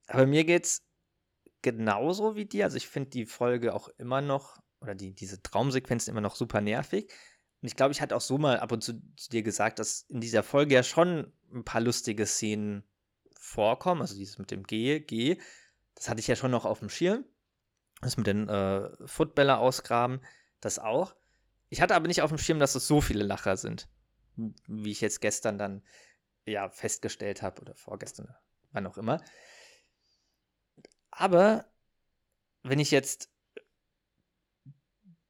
Aber 0.07 0.25
mir 0.25 0.43
geht's 0.43 0.85
genauso 1.63 2.35
wie 2.35 2.45
dir. 2.45 2.65
Also 2.65 2.77
ich 2.77 2.87
finde 2.87 3.09
die 3.09 3.25
Folge 3.25 3.73
auch 3.73 3.89
immer 3.97 4.21
noch, 4.21 4.61
oder 4.79 4.93
die, 4.93 5.15
diese 5.15 5.41
Traumsequenzen 5.41 6.11
immer 6.11 6.21
noch 6.21 6.35
super 6.35 6.61
nervig. 6.61 7.11
Und 7.61 7.67
ich 7.67 7.75
glaube, 7.75 7.93
ich 7.93 8.01
hatte 8.01 8.15
auch 8.15 8.21
so 8.21 8.37
mal 8.37 8.59
ab 8.59 8.71
und 8.71 8.83
zu 8.83 9.01
zu 9.15 9.29
dir 9.31 9.41
gesagt, 9.41 9.79
dass 9.79 10.01
in 10.09 10.21
dieser 10.21 10.43
Folge 10.43 10.75
ja 10.75 10.83
schon 10.83 11.33
ein 11.51 11.63
paar 11.63 11.81
lustige 11.81 12.25
Szenen 12.25 12.83
vorkommen. 13.39 14.01
Also 14.01 14.15
dieses 14.15 14.37
mit 14.37 14.51
dem 14.51 14.63
G, 14.63 14.99
G. 14.99 15.39
Das 15.95 16.09
hatte 16.09 16.19
ich 16.19 16.27
ja 16.27 16.35
schon 16.35 16.51
noch 16.51 16.65
auf 16.65 16.79
dem 16.79 16.89
Schirm. 16.89 17.25
Das 18.01 18.17
mit 18.17 18.27
den 18.27 18.49
äh, 18.49 18.89
Footballer 19.07 19.59
ausgraben, 19.59 20.19
das 20.59 20.77
auch. 20.77 21.15
Ich 21.69 21.81
hatte 21.81 21.95
aber 21.95 22.07
nicht 22.07 22.21
auf 22.21 22.29
dem 22.29 22.37
Schirm, 22.37 22.59
dass 22.59 22.75
es 22.75 22.85
so 22.85 22.99
viele 22.99 23.23
Lacher 23.23 23.55
sind. 23.55 23.87
Wie 24.35 24.91
ich 24.91 24.99
jetzt 24.99 25.21
gestern 25.21 25.57
dann 25.57 25.83
ja 26.45 26.69
festgestellt 26.69 27.41
habe 27.41 27.61
oder 27.61 27.75
vorgestern, 27.75 28.35
wann 28.73 28.87
auch 28.87 28.97
immer. 28.97 29.23
Aber 31.15 31.65
wenn 32.63 32.79
ich 32.79 32.91
jetzt 32.91 33.29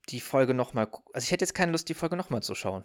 die 0.09 0.19
Folge 0.19 0.53
nochmal, 0.53 0.89
also 1.13 1.23
ich 1.25 1.31
hätte 1.31 1.43
jetzt 1.43 1.53
keine 1.53 1.71
Lust, 1.71 1.87
die 1.89 1.93
Folge 1.93 2.15
nochmal 2.15 2.43
zu 2.43 2.55
schauen. 2.55 2.83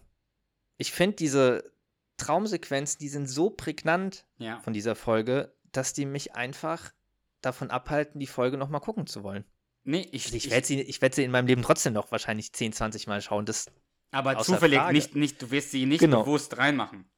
Ich 0.76 0.92
finde 0.92 1.16
diese 1.16 1.72
Traumsequenzen, 2.16 2.98
die 3.00 3.08
sind 3.08 3.26
so 3.28 3.50
prägnant 3.50 4.26
Ja. 4.38 4.60
von 4.60 4.72
dieser 4.72 4.94
Folge, 4.94 5.54
dass 5.72 5.92
die 5.92 6.06
mich 6.06 6.34
einfach 6.34 6.92
davon 7.40 7.70
abhalten, 7.70 8.20
die 8.20 8.26
Folge 8.26 8.56
nochmal 8.56 8.80
gucken 8.80 9.06
zu 9.06 9.22
wollen. 9.22 9.44
Nee, 9.84 10.08
ich, 10.12 10.26
Also 10.26 10.36
ich 10.36 10.50
werde 10.50 10.66
sie, 10.66 10.80
ich 10.80 11.00
werd 11.00 11.14
sie 11.14 11.24
in 11.24 11.30
meinem 11.30 11.46
Leben 11.46 11.62
trotzdem 11.62 11.92
noch 11.92 12.10
wahrscheinlich 12.12 12.52
10, 12.52 12.72
20 12.72 13.06
Mal 13.06 13.22
schauen. 13.22 13.46
Das, 13.46 13.66
aber 14.10 14.38
zufällig 14.38 14.78
Frage. 14.78 14.92
nicht, 14.92 15.14
nicht, 15.14 15.40
du 15.42 15.50
wirst 15.50 15.70
sie 15.70 15.86
nicht 15.86 16.00
Genau. 16.00 16.22
bewusst 16.24 16.56
reinmachen. 16.58 17.08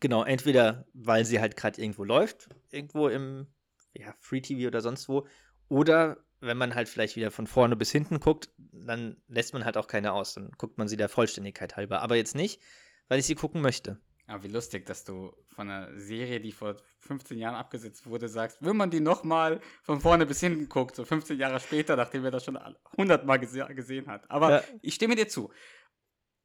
genau, 0.00 0.24
entweder 0.24 0.86
weil 0.94 1.24
sie 1.24 1.40
halt 1.40 1.56
gerade 1.56 1.80
irgendwo 1.80 2.04
läuft, 2.04 2.48
irgendwo 2.70 3.08
im 3.08 3.46
ja, 3.94 4.14
Free 4.20 4.40
TV 4.40 4.66
oder 4.68 4.80
sonst 4.80 5.08
wo, 5.08 5.26
oder 5.68 6.18
wenn 6.40 6.56
man 6.56 6.74
halt 6.74 6.88
vielleicht 6.88 7.16
wieder 7.16 7.30
von 7.30 7.46
vorne 7.46 7.76
bis 7.76 7.92
hinten 7.92 8.18
guckt, 8.18 8.50
dann 8.56 9.20
lässt 9.28 9.52
man 9.52 9.64
halt 9.64 9.76
auch 9.76 9.86
keine 9.86 10.12
aus. 10.12 10.34
Dann 10.34 10.50
guckt 10.56 10.78
man 10.78 10.88
sie 10.88 10.96
der 10.96 11.08
Vollständigkeit 11.10 11.76
halber. 11.76 12.00
Aber 12.00 12.16
jetzt 12.16 12.34
nicht, 12.34 12.62
weil 13.08 13.18
ich 13.20 13.26
sie 13.26 13.34
gucken 13.34 13.60
möchte. 13.60 14.00
Aber 14.26 14.42
wie 14.44 14.48
lustig, 14.48 14.86
dass 14.86 15.04
du 15.04 15.32
von 15.48 15.68
einer 15.68 15.98
Serie, 15.98 16.40
die 16.40 16.52
vor 16.52 16.76
15 17.00 17.36
Jahren 17.36 17.56
abgesetzt 17.56 18.06
wurde, 18.06 18.28
sagst, 18.28 18.58
wenn 18.62 18.76
man 18.76 18.90
die 18.90 19.00
nochmal 19.00 19.60
von 19.82 20.00
vorne 20.00 20.24
bis 20.24 20.40
hinten 20.40 20.68
guckt, 20.68 20.94
so 20.96 21.04
15 21.04 21.38
Jahre 21.38 21.60
später, 21.60 21.96
nachdem 21.96 22.22
wir 22.22 22.30
das 22.30 22.44
schon 22.44 22.56
100 22.56 23.26
Mal 23.26 23.38
gese 23.38 23.66
gesehen 23.74 24.06
hat. 24.06 24.30
Aber 24.30 24.50
Ja. 24.50 24.62
ich 24.82 24.94
stimme 24.94 25.16
dir 25.16 25.28
zu. 25.28 25.52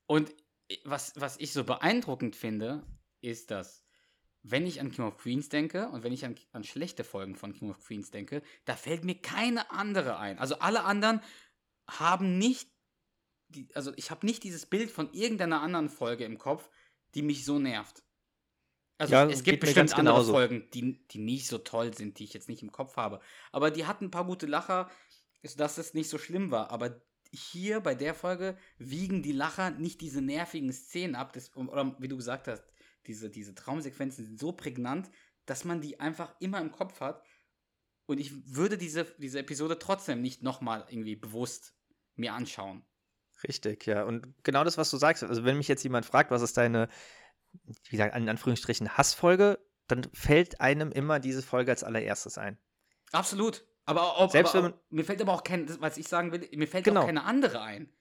Und 0.08 0.36
was, 0.84 1.14
was 1.16 1.38
ich 1.38 1.54
so 1.54 1.64
beeindruckend 1.64 2.36
finde, 2.36 2.84
ist, 3.22 3.52
dass 3.52 3.85
wenn 4.48 4.68
ich 4.68 4.80
an 4.80 4.92
King 4.92 5.06
of 5.06 5.18
Queens 5.18 5.50
denke 5.50 5.90
und 5.90 6.04
wenn 6.04 6.14
ich 6.14 6.24
an, 6.24 6.36
an 6.52 6.64
schlechte 6.64 7.04
Folgen 7.04 7.36
von 7.36 7.54
King 7.54 7.72
of 7.72 7.80
Queens 7.80 8.12
denke, 8.12 8.44
da 8.66 8.76
fällt 8.76 9.04
mir 9.04 9.16
keine 9.16 9.72
andere 9.72 10.18
ein. 10.18 10.38
Also 10.38 10.60
alle 10.60 10.84
anderen 10.84 11.20
haben 11.90 12.38
nicht, 12.38 12.70
die, 13.50 13.68
also 13.74 13.92
ich 13.96 14.12
habe 14.12 14.26
nicht 14.26 14.44
dieses 14.44 14.68
Bild 14.68 14.92
von 14.92 15.12
irgendeiner 15.14 15.62
anderen 15.62 15.90
Folge 15.90 16.26
im 16.26 16.38
Kopf, 16.38 16.70
die 17.16 17.24
mich 17.24 17.44
so 17.44 17.58
nervt. 17.58 18.04
Also 19.00 19.14
Ja, 19.14 19.26
es 19.28 19.44
gibt 19.44 19.62
bestimmt 19.62 19.94
andere 19.94 20.14
genauso. 20.14 20.34
Folgen, 20.34 20.70
die, 20.74 21.06
die 21.08 21.20
nicht 21.20 21.48
so 21.48 21.58
toll 21.58 21.96
sind, 21.96 22.20
die 22.20 22.24
ich 22.26 22.34
jetzt 22.34 22.48
nicht 22.48 22.62
im 22.62 22.72
Kopf 22.72 22.98
habe. 22.98 23.22
Aber 23.52 23.72
die 23.72 23.88
hatten 23.88 24.06
ein 24.06 24.12
paar 24.12 24.26
gute 24.26 24.46
Lacher, 24.46 24.92
dass 25.58 25.80
es 25.80 25.96
nicht 25.96 26.10
so 26.10 26.20
schlimm 26.20 26.52
war. 26.52 26.70
Aber 26.70 27.02
hier 27.32 27.80
bei 27.80 27.96
der 27.96 28.14
Folge 28.14 28.58
wiegen 28.78 29.24
die 29.24 29.32
Lacher 29.32 29.72
nicht 29.72 30.02
diese 30.02 30.22
nervigen 30.22 30.72
Szenen 30.72 31.16
ab. 31.16 31.34
Das, 31.34 31.56
oder 31.56 31.96
wie 32.00 32.08
du 32.08 32.16
gesagt 32.16 32.48
hast, 32.48 32.64
diese, 33.08 33.30
diese 33.30 33.56
Traumsequenzen 33.56 34.26
sind 34.26 34.40
so 34.40 34.52
prägnant, 34.52 35.10
dass 35.46 35.64
man 35.66 35.82
die 35.82 36.00
einfach 36.00 36.36
immer 36.40 36.60
im 36.60 36.72
Kopf 36.72 37.00
hat. 37.02 37.24
Und 38.08 38.20
ich 38.20 38.56
würde 38.56 38.78
diese, 38.78 39.06
diese 39.18 39.40
Episode 39.40 39.80
trotzdem 39.80 40.22
nicht 40.22 40.44
nochmal 40.44 40.86
irgendwie 40.90 41.16
bewusst 41.16 41.76
mir 42.16 42.34
anschauen. 42.34 42.86
Richtig, 43.48 43.86
ja. 43.86 44.04
Und 44.04 44.44
genau 44.44 44.64
das, 44.64 44.78
was 44.78 44.90
du 44.92 44.98
sagst, 44.98 45.24
also 45.24 45.44
wenn 45.44 45.58
mich 45.58 45.68
jetzt 45.68 45.84
jemand 45.84 46.06
fragt, 46.06 46.32
was 46.32 46.42
ist 46.42 46.58
deine, 46.58 46.88
wie 47.90 47.98
gesagt, 47.98 48.16
in 48.16 48.30
Anführungsstrichen 48.30 48.98
Hassfolge, 48.98 49.60
dann 49.88 50.04
fällt 50.14 50.62
einem 50.62 50.92
immer 50.92 51.20
diese 51.20 51.42
Folge 51.42 51.72
als 51.72 51.84
allererstes 51.84 52.38
ein. 52.38 52.58
Absolut. 53.12 53.66
Aber, 53.86 54.20
ob, 54.20 54.32
Selbst 54.32 54.56
aber 54.56 54.66
wenn 54.66 54.74
auch, 54.74 54.80
mir 54.90 55.06
fällt 55.06 55.22
aber 55.22 55.34
auch 55.34 55.44
kein, 55.44 55.80
was 55.80 55.98
ich 55.98 56.08
sagen 56.08 56.32
will, 56.32 56.48
mir 56.54 56.68
fällt 56.68 56.86
Genau. 56.86 57.02
auch 57.02 57.06
keine 57.06 57.24
andere 57.24 57.62
ein. 57.62 57.94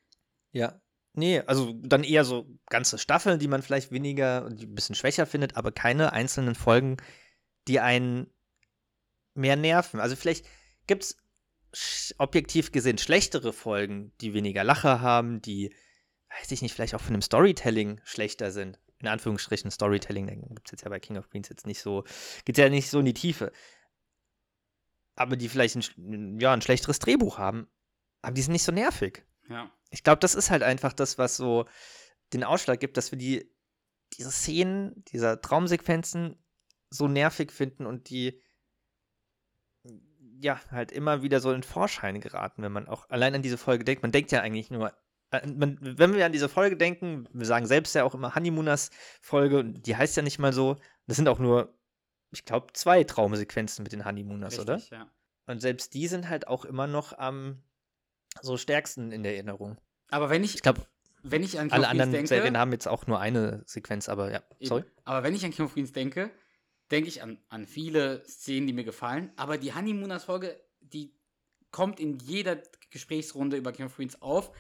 Ja. 0.52 0.80
Nee, 1.16 1.40
also 1.40 1.72
dann 1.80 2.02
eher 2.02 2.24
so 2.24 2.46
ganze 2.68 2.98
Staffeln, 2.98 3.38
die 3.38 3.46
man 3.46 3.62
vielleicht 3.62 3.92
weniger 3.92 4.44
und 4.44 4.60
ein 4.60 4.74
bisschen 4.74 4.96
schwächer 4.96 5.26
findet, 5.26 5.56
aber 5.56 5.70
keine 5.70 6.12
einzelnen 6.12 6.56
Folgen, 6.56 6.96
die 7.68 7.78
einen 7.78 8.26
mehr 9.34 9.54
nerven. 9.54 10.00
Also 10.00 10.16
vielleicht 10.16 10.44
gibt 10.88 11.04
es 11.72 12.14
objektiv 12.18 12.72
gesehen 12.72 12.98
schlechtere 12.98 13.52
Folgen, 13.52 14.12
die 14.20 14.34
weniger 14.34 14.64
Lacher 14.64 15.00
haben, 15.00 15.40
die, 15.40 15.72
weiß 16.40 16.50
ich 16.50 16.62
nicht, 16.62 16.74
vielleicht 16.74 16.96
auch 16.96 17.00
von 17.00 17.14
dem 17.14 17.22
Storytelling 17.22 18.00
schlechter 18.04 18.50
sind. 18.50 18.80
In 18.98 19.06
Anführungsstrichen 19.06 19.70
Storytelling, 19.70 20.26
da 20.26 20.34
gibt 20.34 20.66
es 20.66 20.72
jetzt 20.72 20.82
ja 20.82 20.88
bei 20.88 20.98
King 20.98 21.18
of 21.18 21.30
Queens 21.30 21.48
jetzt 21.48 21.66
nicht 21.66 21.80
so, 21.80 22.04
geht 22.44 22.58
ja 22.58 22.68
nicht 22.68 22.90
so 22.90 22.98
in 22.98 23.04
die 23.04 23.14
Tiefe. 23.14 23.52
Aber 25.14 25.36
die 25.36 25.48
vielleicht 25.48 25.76
ein, 25.76 26.40
ja, 26.40 26.52
ein 26.52 26.62
schlechteres 26.62 26.98
Drehbuch 26.98 27.38
haben, 27.38 27.68
aber 28.22 28.34
die 28.34 28.42
sind 28.42 28.52
nicht 28.52 28.64
so 28.64 28.72
nervig. 28.72 29.24
Ja. 29.48 29.70
Ich 29.94 30.02
glaube, 30.02 30.18
das 30.18 30.34
ist 30.34 30.50
halt 30.50 30.64
einfach 30.64 30.92
das, 30.92 31.18
was 31.18 31.36
so 31.36 31.66
den 32.32 32.42
Ausschlag 32.42 32.80
gibt, 32.80 32.96
dass 32.96 33.12
wir 33.12 33.18
die, 33.18 33.48
diese 34.14 34.32
Szenen, 34.32 35.04
dieser 35.06 35.40
Traumsequenzen 35.40 36.36
so 36.90 37.06
nervig 37.06 37.52
finden 37.52 37.86
und 37.86 38.10
die 38.10 38.42
ja 40.40 40.60
halt 40.70 40.90
immer 40.90 41.22
wieder 41.22 41.38
so 41.38 41.52
in 41.52 41.62
Vorschein 41.62 42.20
geraten, 42.20 42.62
wenn 42.62 42.72
man 42.72 42.88
auch 42.88 43.08
allein 43.08 43.36
an 43.36 43.42
diese 43.42 43.56
Folge 43.56 43.84
denkt. 43.84 44.02
Man 44.02 44.10
denkt 44.10 44.32
ja 44.32 44.40
eigentlich 44.40 44.68
nur, 44.68 44.92
äh, 45.30 45.46
man, 45.46 45.78
wenn 45.80 46.14
wir 46.14 46.26
an 46.26 46.32
diese 46.32 46.48
Folge 46.48 46.76
denken, 46.76 47.28
wir 47.32 47.46
sagen 47.46 47.66
selbst 47.66 47.94
ja 47.94 48.02
auch 48.02 48.14
immer 48.14 48.34
Honeymooners 48.34 48.90
Folge, 49.20 49.60
und 49.60 49.86
die 49.86 49.96
heißt 49.96 50.16
ja 50.16 50.24
nicht 50.24 50.40
mal 50.40 50.52
so. 50.52 50.76
Das 51.06 51.16
sind 51.16 51.28
auch 51.28 51.38
nur, 51.38 51.72
ich 52.32 52.44
glaube, 52.44 52.72
zwei 52.72 53.04
Traumsequenzen 53.04 53.84
mit 53.84 53.92
den 53.92 54.04
Honeymooners, 54.04 54.58
oder? 54.58 54.74
Richtig, 54.74 54.90
ja. 54.90 55.08
Und 55.46 55.60
selbst 55.60 55.94
die 55.94 56.08
sind 56.08 56.28
halt 56.28 56.48
auch 56.48 56.64
immer 56.64 56.88
noch 56.88 57.16
am 57.16 57.62
so 58.42 58.56
stärksten 58.56 59.12
in 59.12 59.22
der 59.22 59.34
Erinnerung. 59.34 59.78
Aber 60.10 60.30
wenn 60.30 60.44
ich, 60.44 60.54
Ich 60.56 60.62
glaube, 60.62 60.82
wenn 61.22 61.42
ich 61.42 61.58
an 61.58 61.68
King 61.68 61.72
alle 61.74 61.88
anderen 61.88 62.12
denke, 62.12 62.28
Serien 62.28 62.58
haben 62.58 62.72
jetzt 62.72 62.86
auch 62.86 63.06
nur 63.06 63.18
eine 63.20 63.62
Sequenz, 63.66 64.08
aber 64.08 64.30
ja, 64.30 64.42
Eben. 64.58 64.68
sorry. 64.68 64.84
Aber 65.04 65.22
wenn 65.22 65.34
ich 65.34 65.44
an 65.44 65.50
King 65.52 65.64
of 65.66 65.72
Queens 65.74 65.92
denke, 65.92 66.30
denke 66.90 67.08
ich 67.08 67.22
an, 67.22 67.38
an 67.48 67.66
viele 67.66 68.22
Szenen, 68.26 68.66
die 68.66 68.72
mir 68.72 68.84
gefallen. 68.84 69.32
Aber 69.36 69.56
die 69.58 69.74
Honeymooners-Folge, 69.74 70.60
die 70.80 71.14
kommt 71.70 71.98
in 71.98 72.18
jeder 72.18 72.62
Gesprächsrunde 72.90 73.56
über 73.56 73.72
King 73.72 73.86
of 73.86 73.96
Queens 73.96 74.20
auf. 74.20 74.52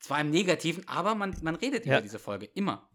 Zwar 0.00 0.20
im 0.20 0.30
Negativen, 0.30 0.86
aber 0.88 1.14
man, 1.14 1.36
man 1.42 1.54
redet 1.54 1.86
Ja. 1.86 1.94
über 1.94 2.02
diese 2.02 2.18
Folge. 2.18 2.46
Immer. 2.46 2.88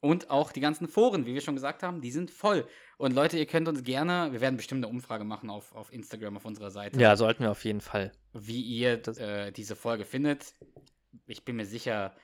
Und 0.00 0.30
auch 0.30 0.50
die 0.52 0.60
ganzen 0.60 0.88
Foren, 0.88 1.26
wie 1.26 1.34
wir 1.34 1.42
schon 1.42 1.54
gesagt 1.54 1.82
haben, 1.82 2.00
die 2.00 2.10
sind 2.10 2.30
voll. 2.30 2.66
Und 2.96 3.12
Leute, 3.14 3.36
ihr 3.38 3.44
könnt 3.46 3.68
uns 3.68 3.82
gerne, 3.82 4.32
wir 4.32 4.40
werden 4.40 4.56
bestimmt 4.56 4.82
eine 4.84 4.92
Umfrage 4.92 5.24
machen 5.24 5.50
auf, 5.50 5.74
auf 5.74 5.92
Instagram, 5.92 6.38
auf 6.38 6.44
unserer 6.46 6.70
Seite, 6.70 6.98
Ja, 6.98 7.16
sollten 7.16 7.42
wir 7.42 7.50
auf 7.50 7.64
jeden 7.64 7.82
Fall. 7.82 8.10
wie 8.32 8.62
ihr 8.62 9.06
äh, 9.18 9.52
diese 9.52 9.76
Folge 9.76 10.04
findet. 10.06 10.54
Ich 11.26 11.44
bin 11.44 11.56
mir 11.56 11.66
sicher, 11.66 12.14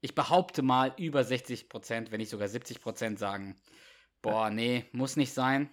ich 0.00 0.14
behaupte 0.14 0.62
mal, 0.62 0.92
über 0.96 1.24
60 1.24 1.68
Prozent, 1.68 2.12
wenn 2.12 2.18
nicht 2.18 2.28
sogar 2.30 2.46
70 2.46 2.80
Prozent 2.80 3.18
sagen, 3.18 3.56
boah, 4.22 4.48
nee, 4.50 4.84
muss 4.92 5.16
nicht 5.16 5.32
sein. 5.32 5.70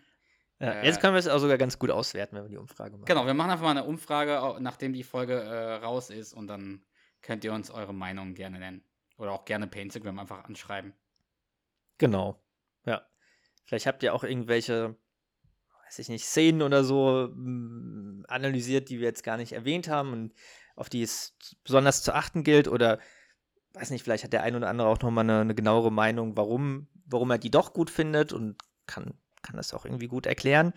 Ja, 0.59 0.71
Äh, 0.71 0.85
jetzt 0.87 0.99
können 0.99 1.13
wir 1.13 1.19
es 1.19 1.27
auch 1.27 1.39
sogar 1.39 1.57
ganz 1.59 1.77
gut 1.77 1.91
auswerten, 1.91 2.35
wenn 2.37 2.43
wir 2.43 2.49
die 2.49 2.57
Umfrage 2.57 2.93
machen. 2.93 3.05
Genau, 3.05 3.25
wir 3.27 3.33
machen 3.35 3.51
einfach 3.51 3.65
mal 3.65 3.71
eine 3.71 3.83
Umfrage, 3.83 4.57
nachdem 4.61 4.93
die 4.93 5.03
Folge 5.03 5.33
äh, 5.35 5.73
raus 5.75 6.09
ist 6.09 6.33
und 6.33 6.47
dann 6.47 6.83
könnt 7.21 7.43
ihr 7.43 7.53
uns 7.53 7.69
eure 7.69 7.93
Meinung 7.93 8.33
gerne 8.33 8.57
nennen. 8.57 8.83
Oder 9.17 9.31
auch 9.31 9.45
gerne 9.45 9.67
per 9.67 9.81
Instagram 9.83 10.17
einfach 10.19 10.43
anschreiben. 10.45 10.93
Genau. 11.97 12.41
Ja. 12.85 13.05
Vielleicht 13.65 13.87
habt 13.87 14.03
ihr 14.03 14.13
auch 14.13 14.23
irgendwelche, 14.23 14.95
weiß 15.85 15.99
ich 15.99 16.09
nicht, 16.09 16.25
Szenen 16.25 16.61
oder 16.61 16.83
so 16.83 17.29
mh, 17.33 18.25
analysiert, 18.27 18.89
die 18.89 18.99
wir 18.99 19.07
jetzt 19.07 19.23
gar 19.23 19.37
nicht 19.37 19.53
erwähnt 19.53 19.87
haben 19.87 20.13
und 20.13 20.33
auf 20.75 20.89
die 20.89 21.01
es 21.01 21.35
besonders 21.63 22.03
zu 22.03 22.13
achten 22.13 22.43
gilt. 22.43 22.67
Oder 22.67 22.99
weiß 23.73 23.89
nicht, 23.89 24.03
vielleicht 24.03 24.23
hat 24.23 24.33
der 24.33 24.43
ein 24.43 24.55
oder 24.55 24.69
andere 24.69 24.87
auch 24.87 24.99
nochmal 24.99 25.23
eine, 25.23 25.41
eine 25.41 25.55
genauere 25.55 25.91
Meinung, 25.91 26.37
warum, 26.37 26.87
warum 27.05 27.31
er 27.31 27.37
die 27.37 27.51
doch 27.51 27.73
gut 27.73 27.89
findet 27.89 28.33
und 28.33 28.57
kann, 28.85 29.13
kann 29.41 29.57
das 29.57 29.73
auch 29.73 29.85
irgendwie 29.85 30.07
gut 30.07 30.25
erklären. 30.25 30.73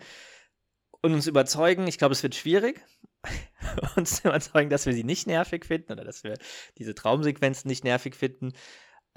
Und 1.01 1.13
uns 1.13 1.27
überzeugen, 1.27 1.87
ich 1.87 1.97
glaube, 1.97 2.13
es 2.13 2.23
wird 2.23 2.35
schwierig, 2.35 2.83
uns 3.95 4.19
überzeugen, 4.19 4.69
dass 4.69 4.85
wir 4.85 4.93
sie 4.93 5.03
nicht 5.03 5.27
nervig 5.27 5.65
finden 5.65 5.93
oder 5.93 6.03
dass 6.03 6.23
wir 6.23 6.37
diese 6.77 6.93
Traumsequenzen 6.93 7.69
nicht 7.69 7.83
nervig 7.83 8.15
finden. 8.15 8.53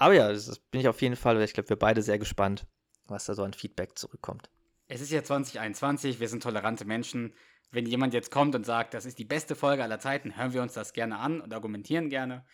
Aber 0.03 0.15
ja, 0.15 0.33
das 0.33 0.59
bin 0.59 0.81
ich 0.81 0.89
auf 0.89 1.01
jeden 1.01 1.15
Fall, 1.15 1.41
ich 1.43 1.53
glaube, 1.53 1.69
wir 1.69 1.77
beide 1.77 2.01
sehr 2.01 2.19
gespannt, 2.19 2.67
was 3.05 3.23
da 3.23 3.35
so 3.35 3.43
an 3.43 3.53
Feedback 3.53 3.97
zurückkommt. 3.97 4.49
Es 4.89 4.99
ist 4.99 5.13
ja 5.13 5.23
2021, 5.23 6.19
wir 6.19 6.27
sind 6.27 6.43
tolerante 6.43 6.83
Menschen. 6.83 7.33
Wenn 7.71 7.85
jemand 7.85 8.13
jetzt 8.13 8.29
kommt 8.29 8.53
und 8.53 8.65
sagt, 8.65 8.93
das 8.93 9.05
ist 9.05 9.17
die 9.17 9.23
beste 9.23 9.55
Folge 9.55 9.81
aller 9.81 10.01
Zeiten, 10.01 10.35
hören 10.35 10.51
wir 10.51 10.61
uns 10.61 10.73
das 10.73 10.91
gerne 10.91 11.19
an 11.19 11.39
und 11.39 11.53
argumentieren 11.53 12.09
gerne. 12.09 12.45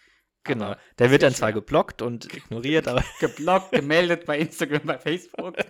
Genau. 0.44 0.66
Aber 0.66 0.78
Der 1.00 1.10
wird 1.10 1.24
dann 1.24 1.34
zwar 1.34 1.52
geblockt 1.52 2.04
und 2.04 2.32
ignoriert, 2.32 2.88
aber 2.88 3.04
Geblockt, 3.20 3.72
gemeldet 3.72 4.28
bei 4.28 4.38
Instagram, 4.38 4.86
bei 4.86 5.00
Facebook. 5.00 5.58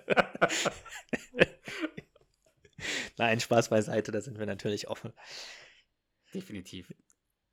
nein, 3.17 3.39
Spaß 3.39 3.69
beiseite, 3.69 4.11
da 4.11 4.19
sind 4.19 4.37
wir 4.37 4.45
natürlich 4.45 4.89
offen. 4.89 5.13
Definitiv. 6.33 6.93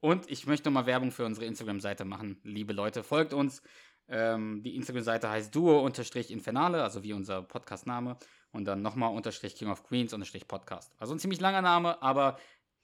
Und 0.01 0.29
ich 0.29 0.49
möchte 0.49 0.69
nochmal 0.69 0.87
Werbung 0.87 1.13
für 1.13 1.25
unsere 1.25 1.47
Instagram-Seite 1.47 2.05
machen. 2.05 2.41
Liebe 2.43 2.73
Leute, 2.73 3.05
folgt 3.05 3.33
uns. 3.33 3.63
Ähm, 4.09 4.63
die 4.63 4.77
Instagram-Seite 4.77 5.29
heißt 5.29 5.55
duo-infernale, 5.55 6.83
also 6.83 7.03
wie 7.03 7.13
unser 7.13 7.43
Podcast-Name. 7.43 8.17
Und 8.53 8.65
dann 8.65 8.83
nochmal 8.83 9.15
unterstrich 9.15 9.57
King 9.57 9.69
of 9.69 9.83
Queens 9.83 10.13
unterstrich 10.13 10.49
Podcast. 10.49 10.95
Also 10.99 11.15
ein 11.15 11.19
ziemlich 11.19 11.41
langer 11.41 11.63
Name, 11.63 12.01
aber 12.03 12.39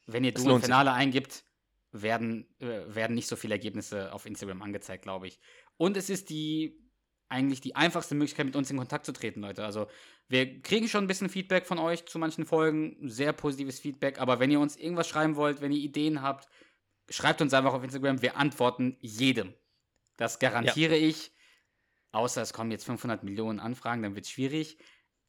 wenn 0.07 0.25
ihr 0.25 0.33
Duo. 0.33 0.57
Infernale 0.57 0.93
eingibt, 0.93 1.45
werden, 1.93 2.47
äh, 2.59 2.95
werden 2.95 3.15
nicht 3.15 3.29
so 3.29 3.37
viele 3.37 3.55
Ergebnisse 3.55 4.13
auf 4.13 4.27
Instagram 4.27 4.63
angezeigt, 4.63 5.03
glaube 5.05 5.29
ich. 5.29 5.39
Und 5.77 5.97
es 5.97 6.11
ist 6.11 6.31
die 6.31 6.79
eigentlich 7.29 7.63
die 7.63 7.75
einfachste 7.75 8.15
Möglichkeit, 8.15 8.47
mit 8.47 8.57
uns 8.57 8.71
in 8.71 8.77
Kontakt 8.77 9.07
zu 9.07 9.13
treten, 9.13 9.41
Leute. 9.41 9.65
Also 9.65 9.87
wir 10.29 10.61
kriegen 10.61 10.87
schon 10.87 11.05
ein 11.05 11.07
bisschen 11.07 11.31
Feedback 11.31 11.67
von 11.67 11.79
euch 11.79 12.05
zu 12.07 12.19
manchen 12.19 12.45
Folgen, 12.45 12.97
sehr 13.09 13.33
positives 13.33 13.81
Feedback, 13.81 14.21
aber 14.21 14.39
wenn 14.39 14.51
ihr 14.51 14.61
uns 14.61 14.77
irgendwas 14.77 15.09
schreiben 15.09 15.37
wollt, 15.37 15.63
wenn 15.63 15.73
ihr 15.73 15.81
Ideen 15.81 16.21
habt, 16.21 16.47
schreibt 17.09 17.41
uns 17.41 17.55
einfach 17.55 17.73
auf 17.73 17.83
Instagram, 17.83 18.21
wir 18.21 18.37
antworten 18.37 18.97
jedem. 19.01 19.55
Das 20.17 20.39
garantiere 20.39 20.97
ich. 20.97 21.33
Außer 22.13 22.43
es 22.43 22.53
kommen 22.53 22.71
jetzt 22.71 22.85
500 22.85 23.23
Millionen 23.23 23.59
Anfragen, 23.59 24.03
dann 24.03 24.15
wird 24.15 24.27
es 24.27 24.31
schwierig. 24.31 24.79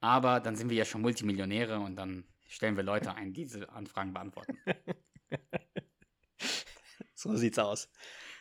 Aber 0.01 0.39
dann 0.39 0.55
sind 0.55 0.69
wir 0.69 0.77
ja 0.77 0.85
schon 0.85 1.01
Multimillionäre 1.01 1.79
und 1.79 1.95
dann 1.95 2.25
stellen 2.47 2.75
wir 2.75 2.83
Leute 2.83 3.15
ein, 3.15 3.33
die 3.33 3.43
diese 3.43 3.69
Anfragen 3.69 4.13
beantworten. 4.13 4.57
So 7.15 7.37
sieht's 7.37 7.57
aus. 7.57 7.89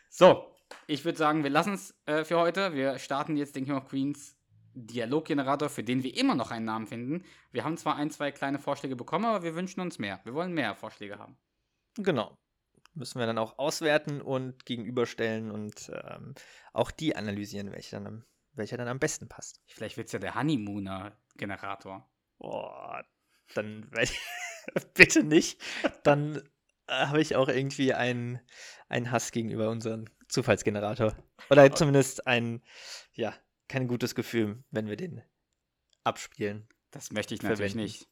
So, 0.09 0.53
ich 0.88 1.05
würde 1.05 1.16
sagen, 1.16 1.45
wir 1.45 1.51
lassen 1.51 1.74
es 1.74 1.95
äh, 2.07 2.24
für 2.24 2.38
heute. 2.38 2.74
Wir 2.74 2.99
starten 2.99 3.36
jetzt 3.36 3.55
den 3.55 3.64
King 3.64 3.76
of 3.76 3.88
Queens 3.88 4.36
Dialoggenerator, 4.74 5.68
für 5.68 5.84
den 5.84 6.03
wir 6.03 6.16
immer 6.16 6.34
noch 6.34 6.51
einen 6.51 6.64
Namen 6.64 6.88
finden. 6.88 7.24
Wir 7.53 7.62
haben 7.62 7.76
zwar 7.76 7.95
ein, 7.95 8.11
zwei 8.11 8.32
kleine 8.32 8.59
Vorschläge 8.59 8.97
bekommen, 8.97 9.26
aber 9.26 9.45
wir 9.45 9.55
wünschen 9.55 9.80
uns 9.80 10.01
mehr. 10.01 10.20
Wir 10.24 10.34
wollen 10.34 10.53
mehr 10.53 10.74
Vorschläge 10.74 11.18
haben. 11.18 11.38
Genau. 11.95 12.36
Müssen 12.95 13.18
wir 13.18 13.26
dann 13.26 13.38
auch 13.38 13.59
auswerten 13.59 14.20
und 14.20 14.66
gegenüberstellen 14.66 15.51
und 15.51 15.90
ähm, 15.95 16.34
auch 16.72 16.90
die 16.90 17.16
analysieren, 17.16 17.72
welche 17.72 17.97
dann, 17.97 18.07
am, 18.07 18.24
welcher 18.53 18.76
dann 18.76 18.88
am 18.88 18.99
besten 18.99 19.28
passt. 19.28 19.62
Vielleicht 19.66 19.97
wird 19.97 20.09
es 20.09 20.12
ja 20.12 20.18
der 20.18 20.34
Honeymooner-Generator. 20.34 22.07
Boah, 22.38 23.05
dann 23.55 23.90
bitte 24.95 25.24
nicht. 25.24 25.61
Dann 26.03 26.43
äh, 26.86 27.07
habe 27.07 27.20
ich 27.20 27.36
auch 27.36 27.49
irgendwie 27.49 27.95
einen, 27.95 28.40
einen 28.88 29.11
Hass 29.11 29.32
gegenüber 29.32 29.70
unserem 29.70 30.07
Zufallsgenerator. 30.28 31.16
Oder 31.51 31.74
zumindest 31.74 32.26
ein, 32.26 32.62
ja, 33.12 33.34
kein 33.68 33.88
gutes 33.88 34.14
Gefühl, 34.14 34.62
wenn 34.70 34.86
wir 34.86 34.97
den 34.97 35.22
abspielen. 36.05 36.68
Das 36.90 37.11
möchte 37.11 37.34
ich 37.34 37.43
natürlich 37.43 37.72
Verwenden. 37.72 37.84
nicht. 37.84 38.09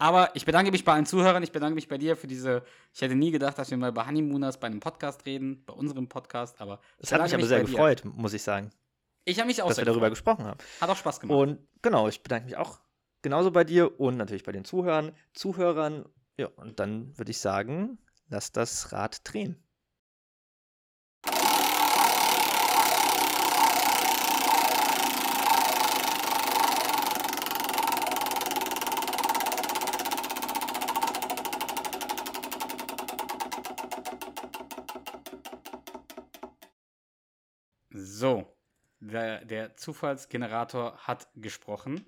Aber 0.00 0.34
ich 0.34 0.46
bedanke 0.46 0.70
mich 0.70 0.82
bei 0.82 0.94
allen 0.94 1.04
Zuhörern. 1.04 1.42
Ich 1.42 1.52
bedanke 1.52 1.74
mich 1.74 1.86
bei 1.86 1.98
dir 1.98 2.16
für 2.16 2.26
diese. 2.26 2.62
Ich 2.94 3.02
hätte 3.02 3.14
nie 3.14 3.30
gedacht, 3.30 3.58
dass 3.58 3.70
wir 3.70 3.76
mal 3.76 3.92
bei 3.92 4.06
Honeymooners 4.06 4.58
bei 4.58 4.66
einem 4.66 4.80
Podcast 4.80 5.26
reden, 5.26 5.62
bei 5.66 5.74
unserem 5.74 6.08
Podcast. 6.08 6.58
Aber 6.58 6.80
Das 6.98 7.12
hat 7.12 7.20
mich 7.22 7.34
aber 7.34 7.44
sehr 7.46 7.58
bei 7.58 7.64
dir. 7.64 7.70
gefreut, 7.72 8.04
muss 8.06 8.32
ich 8.32 8.42
sagen, 8.42 8.70
Ich 9.26 9.38
habe 9.38 9.46
mich 9.48 9.60
auch 9.62 9.68
dass 9.68 9.76
wir 9.76 9.84
darüber 9.84 10.08
gefreut. 10.08 10.12
gesprochen 10.36 10.46
haben. 10.46 10.58
Hat 10.80 10.88
auch 10.88 10.96
Spaß 10.96 11.20
gemacht. 11.20 11.36
Und 11.38 11.58
genau, 11.82 12.08
ich 12.08 12.22
bedanke 12.22 12.46
mich 12.46 12.56
auch 12.56 12.80
genauso 13.20 13.50
bei 13.50 13.62
dir 13.64 14.00
und 14.00 14.16
natürlich 14.16 14.42
bei 14.44 14.52
den 14.52 14.64
Zuhörern, 14.64 15.12
Zuhörern. 15.34 16.06
Ja, 16.38 16.46
und 16.56 16.80
dann 16.80 17.16
würde 17.18 17.30
ich 17.30 17.38
sagen, 17.38 17.98
lass 18.28 18.52
das 18.52 18.92
Rad 18.92 19.20
drehen. 19.30 19.62
So, 37.92 38.46
der, 39.00 39.44
der 39.44 39.69
Zufallsgenerator 39.80 40.96
hat 40.98 41.28
gesprochen. 41.34 42.04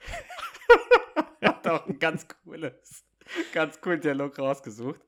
hat 1.42 1.66
auch 1.66 1.86
ein 1.86 1.98
ganz 1.98 2.26
cooles, 2.28 3.04
ganz 3.52 3.80
coolen 3.80 4.00
Dialog 4.00 4.38
rausgesucht. 4.38 5.00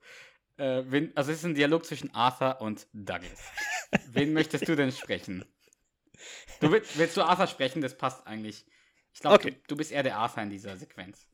Äh, 0.56 0.82
wen, 0.86 1.16
also 1.16 1.32
es 1.32 1.38
ist 1.38 1.44
ein 1.44 1.54
Dialog 1.54 1.84
zwischen 1.86 2.14
Arthur 2.14 2.60
und 2.60 2.86
Douglas. 2.92 3.40
Wen 4.08 4.32
möchtest 4.32 4.68
du 4.68 4.76
denn 4.76 4.92
sprechen? 4.92 5.44
Du 6.60 6.70
willst, 6.70 6.98
willst 6.98 7.16
du 7.16 7.22
Arthur 7.22 7.46
sprechen? 7.46 7.80
Das 7.80 7.96
passt 7.96 8.26
eigentlich. 8.26 8.66
Ich 9.12 9.20
glaube, 9.20 9.36
Okay. 9.36 9.50
du, 9.52 9.56
du 9.68 9.76
bist 9.76 9.90
eher 9.90 10.02
der 10.02 10.18
Arthur 10.18 10.42
in 10.42 10.50
dieser 10.50 10.76
Sequenz. 10.76 11.26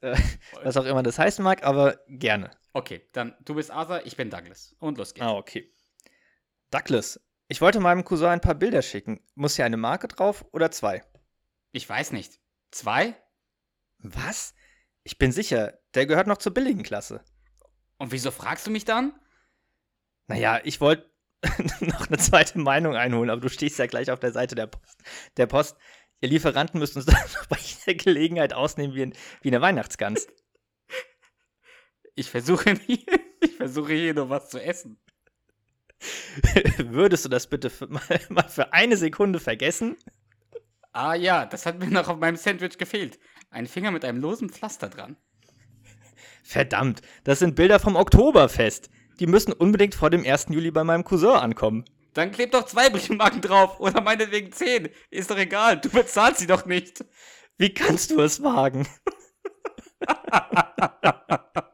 Äh, 0.00 0.16
was 0.62 0.76
auch 0.76 0.84
immer 0.84 1.02
das 1.02 1.18
heißen 1.18 1.42
mag, 1.42 1.64
aber 1.64 1.98
gerne. 2.08 2.50
Okay, 2.72 3.02
dann 3.12 3.34
du 3.44 3.54
bist 3.54 3.70
Arthur, 3.70 4.04
ich 4.06 4.16
bin 4.16 4.30
Douglas. 4.30 4.76
Und 4.78 4.98
los 4.98 5.14
geht's. 5.14 5.26
Ah, 5.26 5.32
okay. 5.34 5.72
Douglas, 6.70 7.20
ich 7.54 7.60
wollte 7.60 7.78
meinem 7.78 8.04
Cousin 8.04 8.30
ein 8.30 8.40
paar 8.40 8.56
Bilder 8.56 8.82
schicken. 8.82 9.20
Muss 9.36 9.54
hier 9.54 9.64
eine 9.64 9.76
Marke 9.76 10.08
drauf 10.08 10.44
oder 10.50 10.72
zwei? 10.72 11.04
Ich 11.70 11.88
weiß 11.88 12.10
nicht. 12.10 12.40
Zwei? 12.72 13.14
Was? 13.98 14.56
Ich 15.04 15.18
bin 15.18 15.30
sicher, 15.30 15.78
der 15.94 16.06
gehört 16.06 16.26
noch 16.26 16.38
zur 16.38 16.52
billigen 16.52 16.82
Klasse. 16.82 17.22
Und 17.96 18.10
wieso 18.10 18.32
fragst 18.32 18.66
du 18.66 18.72
mich 18.72 18.84
dann? 18.84 19.12
Naja, 20.26 20.62
ich 20.64 20.80
wollte 20.80 21.08
noch 21.78 22.08
eine 22.08 22.18
zweite 22.18 22.58
Meinung 22.58 22.96
einholen, 22.96 23.30
aber 23.30 23.42
du 23.42 23.48
stehst 23.48 23.78
ja 23.78 23.86
gleich 23.86 24.10
auf 24.10 24.18
der 24.18 24.32
Seite 24.32 24.56
der 24.56 24.66
Post. 24.66 25.04
Der 25.36 25.46
Post. 25.46 25.76
Ihr 26.22 26.30
Lieferanten 26.30 26.80
müsst 26.80 26.96
uns 26.96 27.06
doch 27.06 27.46
bei 27.46 27.58
jeder 27.58 27.96
Gelegenheit 27.96 28.52
ausnehmen 28.52 28.96
wie, 28.96 29.02
ein, 29.02 29.14
wie 29.42 29.50
eine 29.50 29.60
Weihnachtsgans. 29.60 30.26
Ich 32.16 32.30
versuche 32.30 32.72
nie, 32.88 33.06
ich 33.40 33.54
versuche 33.54 33.92
hier 33.92 34.14
nur 34.14 34.28
was 34.28 34.48
zu 34.50 34.60
essen. 34.60 35.00
Würdest 36.78 37.24
du 37.24 37.28
das 37.28 37.46
bitte 37.46 37.70
für, 37.70 37.86
mal, 37.86 38.02
mal 38.28 38.48
für 38.48 38.72
eine 38.72 38.96
Sekunde 38.96 39.40
vergessen? 39.40 39.96
Ah 40.92 41.14
ja, 41.14 41.44
das 41.46 41.66
hat 41.66 41.78
mir 41.78 41.88
noch 41.88 42.08
auf 42.08 42.18
meinem 42.18 42.36
Sandwich 42.36 42.78
gefehlt. 42.78 43.18
Ein 43.50 43.66
Finger 43.66 43.90
mit 43.90 44.04
einem 44.04 44.20
losen 44.20 44.48
Pflaster 44.48 44.88
dran. 44.88 45.16
Verdammt, 46.42 47.00
das 47.24 47.38
sind 47.38 47.56
Bilder 47.56 47.80
vom 47.80 47.96
Oktoberfest. 47.96 48.90
Die 49.18 49.26
müssen 49.26 49.52
unbedingt 49.52 49.94
vor 49.94 50.10
dem 50.10 50.24
1. 50.24 50.46
Juli 50.50 50.70
bei 50.70 50.84
meinem 50.84 51.04
Cousin 51.04 51.30
ankommen. 51.30 51.84
Dann 52.12 52.30
klebt 52.30 52.54
doch 52.54 52.66
zwei 52.66 52.90
Briefmarken 52.90 53.40
drauf 53.40 53.80
oder 53.80 54.00
meinetwegen 54.00 54.52
zehn. 54.52 54.88
Ist 55.10 55.30
doch 55.30 55.38
egal, 55.38 55.80
du 55.80 55.88
bezahlst 55.88 56.40
sie 56.40 56.46
doch 56.46 56.64
nicht. 56.66 57.04
Wie 57.56 57.74
kannst 57.74 58.10
du 58.10 58.20
es 58.20 58.42
wagen? 58.42 58.86